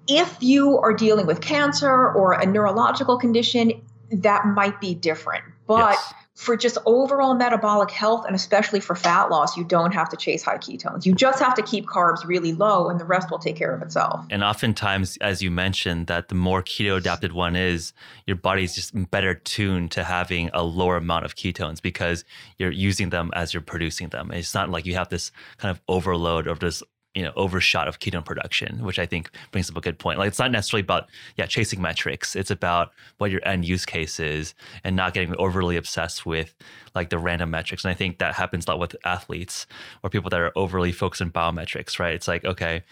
if 0.08 0.38
you 0.42 0.78
are 0.80 0.94
dealing 0.94 1.28
with 1.28 1.42
cancer 1.42 2.12
or 2.12 2.34
a 2.34 2.46
neurological 2.46 3.18
condition, 3.18 3.82
that 4.12 4.46
might 4.48 4.80
be 4.82 4.96
different. 4.96 5.44
But 5.68 5.92
yes 5.92 6.14
for 6.38 6.56
just 6.56 6.78
overall 6.86 7.34
metabolic 7.34 7.90
health 7.90 8.24
and 8.28 8.36
especially 8.36 8.80
for 8.80 8.96
fat 8.96 9.32
loss, 9.32 9.58
you 9.58 9.64
don't 9.64 9.92
have 9.92 10.08
to 10.08 10.16
chase 10.16 10.44
high 10.44 10.60
ketones. 10.60 11.04
You 11.04 11.16
just 11.16 11.40
have 11.40 11.56
to 11.56 11.64
keep 11.64 11.88
carbs 11.88 12.26
really 12.28 12.54
low 12.54 12.90
and 12.90 13.00
the 13.00 13.06
rest 13.06 13.32
will 13.32 13.40
take 13.40 13.56
care 13.56 13.74
of 13.74 13.82
itself. 13.82 14.24
And 14.30 14.44
oftentimes, 14.44 15.18
as 15.18 15.42
you 15.42 15.50
mentioned, 15.50 16.06
that 16.08 16.30
the 16.30 16.36
more 16.36 16.62
keto 16.62 16.98
adapted 16.98 17.32
one 17.32 17.56
is, 17.56 17.92
your 18.28 18.36
body's 18.36 18.76
just 18.76 18.94
better 19.10 19.34
tuned 19.34 19.90
to 19.92 20.04
having 20.04 20.52
a 20.54 20.64
lower 20.64 20.98
amount 20.98 21.26
of 21.26 21.36
ketones 21.36 21.82
because 21.82 22.24
you're 22.60 22.72
using 22.72 23.10
them 23.10 23.32
as 23.34 23.52
you're 23.52 23.62
producing 23.62 24.10
them. 24.10 24.30
It's 24.32 24.54
not 24.54 24.70
like 24.70 24.86
you 24.86 24.94
have 24.94 25.10
this 25.10 25.32
kind 25.58 25.72
of 25.72 25.82
overload 25.88 26.46
of 26.46 26.60
this 26.60 26.84
you 27.18 27.24
know 27.24 27.34
overshot 27.36 27.88
of 27.88 28.00
ketone 28.00 28.24
production, 28.24 28.84
which 28.84 29.00
I 29.00 29.08
think 29.08 29.32
brings 29.52 29.72
up 29.72 29.76
a 29.76 29.82
good 29.82 29.98
point. 29.98 30.20
Like 30.20 30.28
it's 30.28 30.38
not 30.38 30.52
necessarily 30.52 30.84
about 30.84 31.10
yeah 31.36 31.48
chasing 31.48 31.82
metrics. 31.82 32.36
It's 32.36 32.52
about 32.52 32.92
what 33.18 33.32
your 33.32 33.42
end 33.44 33.66
use 33.66 33.88
case 33.88 34.20
is 34.20 34.54
and 34.84 34.96
not 34.96 35.16
getting 35.16 35.36
overly 35.38 35.78
obsessed 35.78 36.28
with 36.28 36.54
like 36.94 37.10
the 37.10 37.18
random 37.18 37.50
metrics. 37.50 37.84
And 37.84 37.90
I 37.90 37.96
think 37.96 38.20
that 38.20 38.36
happens 38.36 38.68
a 38.68 38.70
lot 38.70 38.80
with 38.80 38.96
athletes 39.04 39.66
or 40.04 40.12
people 40.12 40.30
that 40.30 40.40
are 40.40 40.52
overly 40.56 40.92
focused 40.92 41.24
on 41.24 41.32
biometrics. 41.32 41.98
Right? 41.98 42.14
It's 42.14 42.28
like 42.28 42.46
okay, 42.46 42.84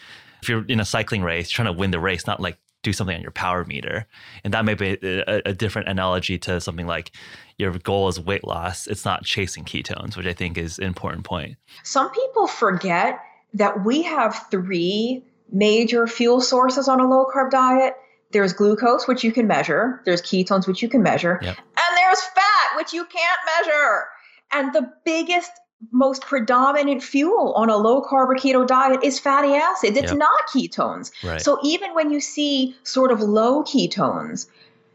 if 0.42 0.48
you're 0.48 0.64
in 0.66 0.80
a 0.80 0.84
cycling 0.84 1.22
race, 1.22 1.48
trying 1.48 1.66
to 1.66 1.72
win 1.72 1.92
the 1.92 2.00
race, 2.00 2.26
not 2.26 2.40
like 2.40 2.58
do 2.82 2.92
something 2.92 3.16
on 3.16 3.22
your 3.22 3.30
power 3.30 3.64
meter. 3.64 4.06
And 4.42 4.52
that 4.54 4.64
may 4.64 4.74
be 4.74 4.98
a, 5.02 5.42
a, 5.44 5.52
different 5.52 5.88
analogy 5.88 6.38
to 6.38 6.60
something 6.60 6.86
like 6.86 7.10
your 7.58 7.72
goal 7.72 8.06
is 8.06 8.20
weight 8.20 8.44
loss. 8.44 8.86
It's 8.86 9.04
not 9.04 9.24
chasing 9.24 9.64
ketones, 9.64 10.16
which 10.16 10.26
I 10.26 10.32
think 10.32 10.56
is 10.56 10.78
an 10.78 10.84
important 10.84 11.24
point. 11.24 11.56
Some 11.82 12.12
people 12.12 12.46
forget 12.46 13.18
that 13.54 13.84
we 13.84 14.02
have 14.02 14.46
three 14.50 15.24
major 15.52 16.06
fuel 16.06 16.40
sources 16.40 16.88
on 16.88 17.00
a 17.00 17.08
low 17.08 17.26
carb 17.34 17.50
diet. 17.50 17.94
There's 18.32 18.52
glucose, 18.52 19.06
which 19.06 19.22
you 19.22 19.32
can 19.32 19.46
measure. 19.46 20.02
There's 20.04 20.20
ketones, 20.20 20.66
which 20.66 20.82
you 20.82 20.88
can 20.88 21.02
measure. 21.02 21.38
Yep. 21.42 21.56
And 21.56 21.96
there's 21.96 22.22
fat, 22.22 22.76
which 22.76 22.92
you 22.92 23.04
can't 23.04 23.40
measure. 23.64 24.04
And 24.52 24.72
the 24.72 24.92
biggest, 25.04 25.50
most 25.92 26.22
predominant 26.22 27.02
fuel 27.02 27.52
on 27.54 27.70
a 27.70 27.76
low 27.76 28.02
carb 28.02 28.28
or 28.28 28.34
keto 28.34 28.66
diet 28.66 29.04
is 29.04 29.18
fatty 29.18 29.54
acids. 29.54 29.96
It's 29.96 30.10
yep. 30.10 30.18
not 30.18 30.40
ketones. 30.54 31.12
Right. 31.22 31.40
So 31.40 31.58
even 31.62 31.94
when 31.94 32.10
you 32.10 32.20
see 32.20 32.74
sort 32.82 33.12
of 33.12 33.20
low 33.20 33.62
ketones, 33.62 34.48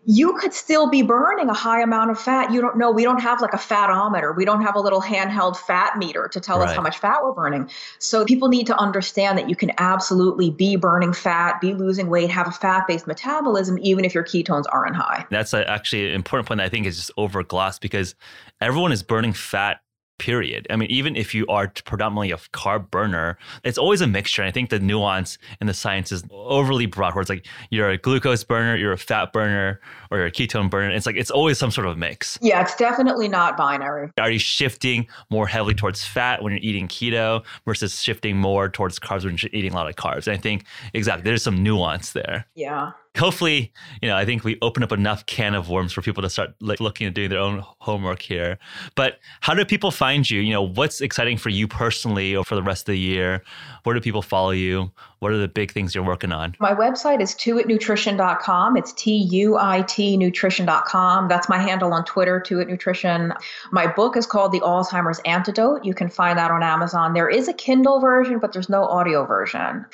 you 0.05 0.33
could 0.37 0.53
still 0.53 0.89
be 0.89 1.03
burning 1.03 1.49
a 1.49 1.53
high 1.53 1.81
amount 1.81 2.09
of 2.09 2.19
fat. 2.19 2.51
You 2.51 2.59
don't 2.59 2.77
know. 2.77 2.89
We 2.89 3.03
don't 3.03 3.21
have 3.21 3.39
like 3.39 3.53
a 3.53 3.57
fatometer. 3.57 4.35
We 4.35 4.45
don't 4.45 4.61
have 4.61 4.75
a 4.75 4.79
little 4.79 5.01
handheld 5.01 5.57
fat 5.57 5.97
meter 5.97 6.27
to 6.29 6.39
tell 6.39 6.59
right. 6.59 6.69
us 6.69 6.75
how 6.75 6.81
much 6.81 6.97
fat 6.97 7.23
we're 7.23 7.33
burning. 7.33 7.69
So 7.99 8.25
people 8.25 8.47
need 8.47 8.65
to 8.67 8.77
understand 8.77 9.37
that 9.37 9.47
you 9.47 9.55
can 9.55 9.71
absolutely 9.77 10.49
be 10.49 10.75
burning 10.75 11.13
fat, 11.13 11.61
be 11.61 11.73
losing 11.73 12.07
weight, 12.07 12.31
have 12.31 12.47
a 12.47 12.51
fat 12.51 12.87
based 12.87 13.05
metabolism, 13.05 13.77
even 13.81 14.03
if 14.03 14.15
your 14.15 14.23
ketones 14.23 14.65
aren't 14.71 14.95
high. 14.95 15.25
That's 15.29 15.53
a, 15.53 15.69
actually 15.69 16.09
an 16.09 16.15
important 16.15 16.47
point 16.47 16.57
that 16.57 16.65
I 16.65 16.69
think 16.69 16.87
is 16.87 16.97
just 16.97 17.11
overglossed 17.17 17.81
because 17.81 18.15
everyone 18.59 18.91
is 18.91 19.03
burning 19.03 19.33
fat 19.33 19.81
period. 20.21 20.67
I 20.69 20.75
mean, 20.75 20.89
even 20.91 21.15
if 21.15 21.33
you 21.33 21.47
are 21.47 21.67
predominantly 21.83 22.29
a 22.29 22.37
carb 22.53 22.91
burner, 22.91 23.39
it's 23.63 23.79
always 23.79 24.01
a 24.01 24.07
mixture. 24.07 24.43
And 24.43 24.49
I 24.49 24.51
think 24.51 24.69
the 24.69 24.79
nuance 24.79 25.39
in 25.59 25.65
the 25.65 25.73
science 25.73 26.11
is 26.11 26.23
overly 26.29 26.85
broad, 26.85 27.15
where 27.15 27.21
it's 27.21 27.29
like 27.29 27.47
you're 27.71 27.89
a 27.89 27.97
glucose 27.97 28.43
burner, 28.43 28.75
you're 28.75 28.91
a 28.91 28.99
fat 28.99 29.33
burner, 29.33 29.81
or 30.11 30.19
you're 30.19 30.27
a 30.27 30.31
ketone 30.31 30.69
burner. 30.69 30.91
It's 30.91 31.07
like 31.07 31.15
it's 31.15 31.31
always 31.31 31.57
some 31.57 31.71
sort 31.71 31.87
of 31.87 31.97
mix. 31.97 32.37
Yeah, 32.39 32.61
it's 32.61 32.75
definitely 32.75 33.29
not 33.29 33.57
binary. 33.57 34.11
Are 34.19 34.29
you 34.29 34.37
shifting 34.37 35.07
more 35.31 35.47
heavily 35.47 35.73
towards 35.73 36.05
fat 36.05 36.43
when 36.43 36.53
you're 36.53 36.61
eating 36.61 36.87
keto 36.87 37.43
versus 37.65 37.99
shifting 37.99 38.37
more 38.37 38.69
towards 38.69 38.99
carbs 38.99 39.25
when 39.25 39.37
you're 39.37 39.49
eating 39.53 39.71
a 39.71 39.75
lot 39.75 39.89
of 39.89 39.95
carbs? 39.95 40.27
And 40.27 40.37
I 40.37 40.39
think 40.39 40.65
exactly 40.93 41.23
there's 41.23 41.41
some 41.41 41.63
nuance 41.63 42.11
there. 42.11 42.45
Yeah 42.53 42.91
hopefully, 43.17 43.71
you 44.01 44.07
know, 44.07 44.15
I 44.15 44.25
think 44.25 44.43
we 44.43 44.57
open 44.61 44.83
up 44.83 44.91
enough 44.91 45.25
can 45.25 45.53
of 45.53 45.69
worms 45.69 45.91
for 45.91 46.01
people 46.01 46.23
to 46.23 46.29
start 46.29 46.53
like 46.61 46.79
looking 46.79 47.07
at 47.07 47.13
doing 47.13 47.29
their 47.29 47.39
own 47.39 47.63
homework 47.79 48.21
here. 48.21 48.57
But 48.95 49.19
how 49.41 49.53
do 49.53 49.65
people 49.65 49.91
find 49.91 50.29
you? 50.29 50.39
You 50.39 50.53
know, 50.53 50.61
what's 50.61 51.01
exciting 51.01 51.37
for 51.37 51.49
you 51.49 51.67
personally 51.67 52.35
or 52.35 52.45
for 52.45 52.55
the 52.55 52.63
rest 52.63 52.83
of 52.83 52.93
the 52.93 52.99
year? 52.99 53.43
Where 53.83 53.93
do 53.93 54.01
people 54.01 54.21
follow 54.21 54.51
you? 54.51 54.91
What 55.19 55.31
are 55.31 55.37
the 55.37 55.47
big 55.47 55.71
things 55.71 55.93
you're 55.93 56.03
working 56.03 56.31
on? 56.31 56.55
My 56.59 56.73
website 56.73 57.21
is 57.21 57.35
tuitnutrition.com. 57.35 58.77
It's 58.77 58.93
T 58.93 59.15
U 59.15 59.57
I 59.57 59.83
T 59.83 60.17
nutrition.com. 60.17 61.27
That's 61.27 61.49
my 61.49 61.59
handle 61.59 61.93
on 61.93 62.05
Twitter, 62.05 62.39
Tuit 62.39 62.67
Nutrition. 62.67 63.33
My 63.71 63.85
book 63.85 64.17
is 64.17 64.25
called 64.25 64.51
The 64.51 64.61
Alzheimer's 64.61 65.19
Antidote. 65.25 65.83
You 65.85 65.93
can 65.93 66.09
find 66.09 66.37
that 66.39 66.49
on 66.49 66.63
Amazon. 66.63 67.13
There 67.13 67.29
is 67.29 67.47
a 67.47 67.53
Kindle 67.53 67.99
version, 67.99 68.39
but 68.39 68.53
there's 68.53 68.69
no 68.69 68.85
audio 68.85 69.25
version. 69.25 69.85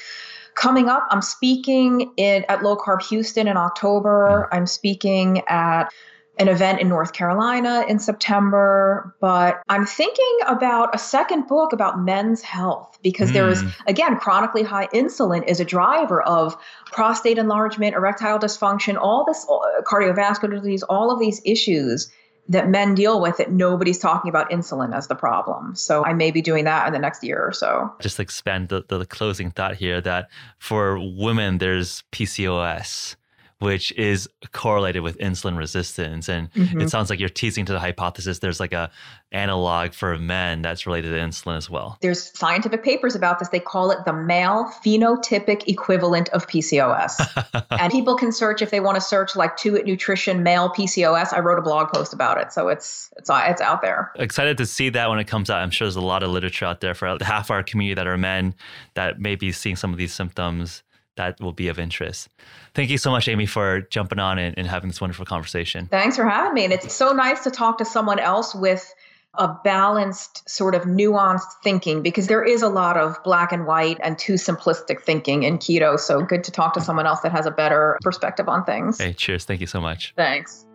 Coming 0.57 0.89
up, 0.89 1.05
I'm 1.11 1.21
speaking 1.21 2.11
in, 2.17 2.43
at 2.49 2.63
Low 2.63 2.75
Carb 2.75 3.03
Houston 3.03 3.47
in 3.47 3.57
October. 3.57 4.49
I'm 4.51 4.65
speaking 4.65 5.43
at 5.47 5.93
an 6.39 6.47
event 6.47 6.81
in 6.81 6.89
North 6.89 7.13
Carolina 7.13 7.85
in 7.87 7.99
September, 7.99 9.15
but 9.21 9.61
I'm 9.69 9.85
thinking 9.85 10.39
about 10.47 10.95
a 10.95 10.97
second 10.97 11.47
book 11.47 11.73
about 11.73 11.99
men's 11.99 12.41
health 12.41 12.97
because 13.03 13.29
mm. 13.29 13.33
there 13.33 13.49
is, 13.49 13.61
hmm. 13.61 13.67
again, 13.85 14.17
chronically 14.17 14.63
high 14.63 14.87
insulin 14.87 15.47
is 15.47 15.59
a 15.59 15.65
driver 15.65 16.23
of 16.23 16.57
prostate 16.87 17.37
enlargement, 17.37 17.95
erectile 17.95 18.39
dysfunction, 18.39 18.97
all 18.99 19.25
this 19.25 19.45
uh, 19.47 19.81
cardiovascular 19.83 20.55
disease, 20.55 20.81
all 20.83 21.11
of 21.11 21.19
these 21.19 21.39
issues 21.45 22.11
that 22.49 22.69
men 22.69 22.95
deal 22.95 23.21
with 23.21 23.37
that 23.37 23.51
nobody's 23.51 23.99
talking 23.99 24.29
about 24.29 24.49
insulin 24.49 24.95
as 24.95 25.07
the 25.07 25.15
problem. 25.15 25.75
So 25.75 26.05
I 26.05 26.13
may 26.13 26.31
be 26.31 26.41
doing 26.41 26.65
that 26.65 26.87
in 26.87 26.93
the 26.93 26.99
next 26.99 27.23
year 27.23 27.41
or 27.41 27.51
so. 27.51 27.93
Just 27.99 28.19
expand 28.19 28.69
the, 28.69 28.83
the 28.87 29.05
closing 29.05 29.51
thought 29.51 29.75
here 29.75 30.01
that 30.01 30.29
for 30.57 30.99
women, 30.99 31.57
there's 31.57 32.03
PCOS, 32.11 33.15
which 33.59 33.91
is 33.93 34.29
correlated 34.51 35.01
with 35.01 35.17
insulin 35.17 35.57
resistance. 35.57 36.29
And 36.29 36.51
mm-hmm. 36.53 36.81
it 36.81 36.89
sounds 36.89 37.09
like 37.09 37.19
you're 37.19 37.29
teasing 37.29 37.65
to 37.65 37.73
the 37.73 37.79
hypothesis 37.79 38.39
there's 38.39 38.59
like 38.59 38.73
a 38.73 38.91
analog 39.31 39.93
for 39.93 40.17
men 40.17 40.61
that's 40.61 40.85
related 40.85 41.09
to 41.09 41.17
insulin 41.17 41.57
as 41.57 41.69
well. 41.69 41.97
There's 42.01 42.37
scientific 42.37 42.83
papers 42.83 43.15
about 43.15 43.39
this. 43.39 43.49
They 43.49 43.59
call 43.59 43.91
it 43.91 44.05
the 44.05 44.13
male 44.13 44.71
phenotypic 44.85 45.67
equivalent 45.67 46.29
of 46.29 46.47
PCOS. 46.47 47.65
and 47.71 47.91
people 47.91 48.15
can 48.15 48.31
search 48.31 48.61
if 48.61 48.69
they 48.69 48.79
want 48.79 48.95
to 48.95 49.01
search 49.01 49.35
like 49.35 49.57
Tuit 49.57 49.85
Nutrition 49.85 50.43
male 50.43 50.69
PCOS. 50.69 51.33
I 51.33 51.39
wrote 51.39 51.59
a 51.59 51.63
blog 51.63 51.91
post 51.91 52.13
about 52.13 52.39
it, 52.39 52.53
so 52.53 52.67
it's 52.67 53.11
it's 53.17 53.29
it's 53.33 53.61
out 53.61 53.81
there. 53.81 54.11
Excited 54.15 54.57
to 54.57 54.65
see 54.65 54.89
that 54.89 55.09
when 55.09 55.19
it 55.19 55.27
comes 55.27 55.49
out. 55.49 55.61
I'm 55.61 55.71
sure 55.71 55.85
there's 55.85 55.95
a 55.95 56.01
lot 56.01 56.23
of 56.23 56.29
literature 56.29 56.65
out 56.65 56.81
there 56.81 56.93
for 56.93 57.17
half 57.21 57.51
our 57.51 57.63
community 57.63 57.95
that 57.95 58.07
are 58.07 58.17
men 58.17 58.53
that 58.93 59.19
may 59.19 59.35
be 59.35 59.51
seeing 59.51 59.75
some 59.75 59.91
of 59.91 59.97
these 59.97 60.13
symptoms 60.13 60.83
that 61.17 61.39
will 61.39 61.53
be 61.53 61.67
of 61.67 61.77
interest. 61.77 62.29
Thank 62.73 62.89
you 62.89 62.97
so 62.97 63.11
much, 63.11 63.27
Amy, 63.27 63.45
for 63.45 63.81
jumping 63.81 64.19
on 64.19 64.39
and, 64.39 64.57
and 64.57 64.67
having 64.67 64.89
this 64.89 65.01
wonderful 65.01 65.25
conversation. 65.25 65.87
Thanks 65.87 66.15
for 66.15 66.27
having 66.27 66.53
me. 66.53 66.63
And 66.63 66.73
it's 66.73 66.93
so 66.93 67.11
nice 67.11 67.43
to 67.43 67.51
talk 67.51 67.77
to 67.79 67.85
someone 67.85 68.19
else 68.19 68.55
with 68.55 68.93
a 69.37 69.47
balanced 69.63 70.47
sort 70.49 70.73
of 70.75 70.83
nuanced 70.83 71.51
thinking 71.63 72.01
because 72.01 72.27
there 72.27 72.43
is 72.43 72.61
a 72.61 72.69
lot 72.69 72.97
of 72.97 73.21
black 73.23 73.51
and 73.51 73.65
white 73.67 73.97
and 74.01 74.17
too 74.17 74.33
simplistic 74.33 75.01
thinking 75.01 75.43
in 75.43 75.57
keto. 75.57 75.99
So 75.99 76.21
good 76.21 76.43
to 76.45 76.51
talk 76.51 76.73
to 76.73 76.81
someone 76.81 77.05
else 77.05 77.19
that 77.21 77.31
has 77.31 77.45
a 77.45 77.51
better 77.51 77.99
perspective 78.01 78.49
on 78.49 78.63
things. 78.63 78.99
Hey, 78.99 79.13
cheers. 79.13 79.45
Thank 79.45 79.61
you 79.61 79.67
so 79.67 79.79
much. 79.79 80.13
Thanks. 80.15 80.65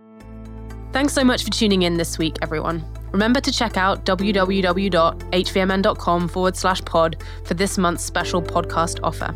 Thanks 0.93 1.13
so 1.13 1.25
much 1.25 1.43
for 1.43 1.51
tuning 1.51 1.83
in 1.83 1.97
this 1.97 2.19
week, 2.19 2.37
everyone. 2.43 2.85
Remember 3.13 3.41
to 3.41 3.51
check 3.51 3.77
out 3.77 4.05
www.hvmn.com 4.05 4.89
forward 6.29 6.57
slash 6.57 6.85
pod 6.85 7.17
for 7.45 7.55
this 7.55 7.79
month's 7.79 8.05
special 8.05 8.43
podcast 8.43 9.01
offer. 9.03 9.35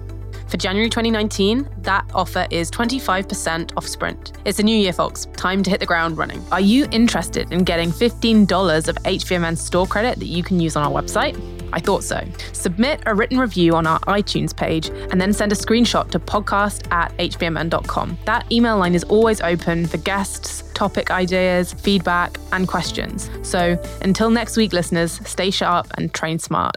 For 0.49 0.57
January 0.57 0.89
2019, 0.89 1.69
that 1.83 2.09
offer 2.15 2.47
is 2.51 2.71
25% 2.71 3.73
off 3.77 3.87
Sprint. 3.87 4.33
It's 4.45 4.59
a 4.59 4.63
new 4.63 4.77
year, 4.77 4.93
folks. 4.93 5.27
Time 5.37 5.63
to 5.65 5.71
hit 5.71 5.81
the 5.81 5.87
ground 5.87 6.17
running. 6.19 6.45
Are 6.53 6.61
you 6.61 6.87
interested 6.93 7.53
in 7.53 7.65
getting 7.65 7.91
$15 7.91 8.89
of 8.89 8.97
HVMN 8.97 9.59
store 9.59 9.87
credit 9.87 10.19
that 10.19 10.27
you 10.27 10.43
can 10.43 10.61
use 10.61 10.77
on 10.77 10.85
our 10.85 11.03
website? 11.03 11.37
I 11.73 11.81
thought 11.81 12.05
so. 12.05 12.25
Submit 12.53 13.03
a 13.07 13.15
written 13.15 13.39
review 13.39 13.75
on 13.75 13.87
our 13.87 13.99
iTunes 14.01 14.57
page 14.57 14.89
and 15.11 15.21
then 15.21 15.33
send 15.33 15.51
a 15.51 15.57
screenshot 15.57 16.11
to 16.13 16.21
podcast 16.21 16.91
at 16.93 17.17
hvmn.com. 17.19 18.17
That 18.25 18.51
email 18.53 18.79
line 18.79 18.95
is 18.95 19.05
always 19.05 19.41
open 19.41 19.87
for 19.87 19.97
guests, 19.99 20.63
topic 20.75 21.11
ideas, 21.11 21.73
feedback, 21.73 22.39
and 22.53 22.69
questions. 22.69 23.31
So 23.43 23.83
until 24.01 24.31
next 24.31 24.57
week, 24.57 24.73
listeners, 24.73 25.21
stay 25.29 25.51
sharp 25.51 25.89
and 25.99 26.15
train 26.15 26.39
smart. 26.39 26.77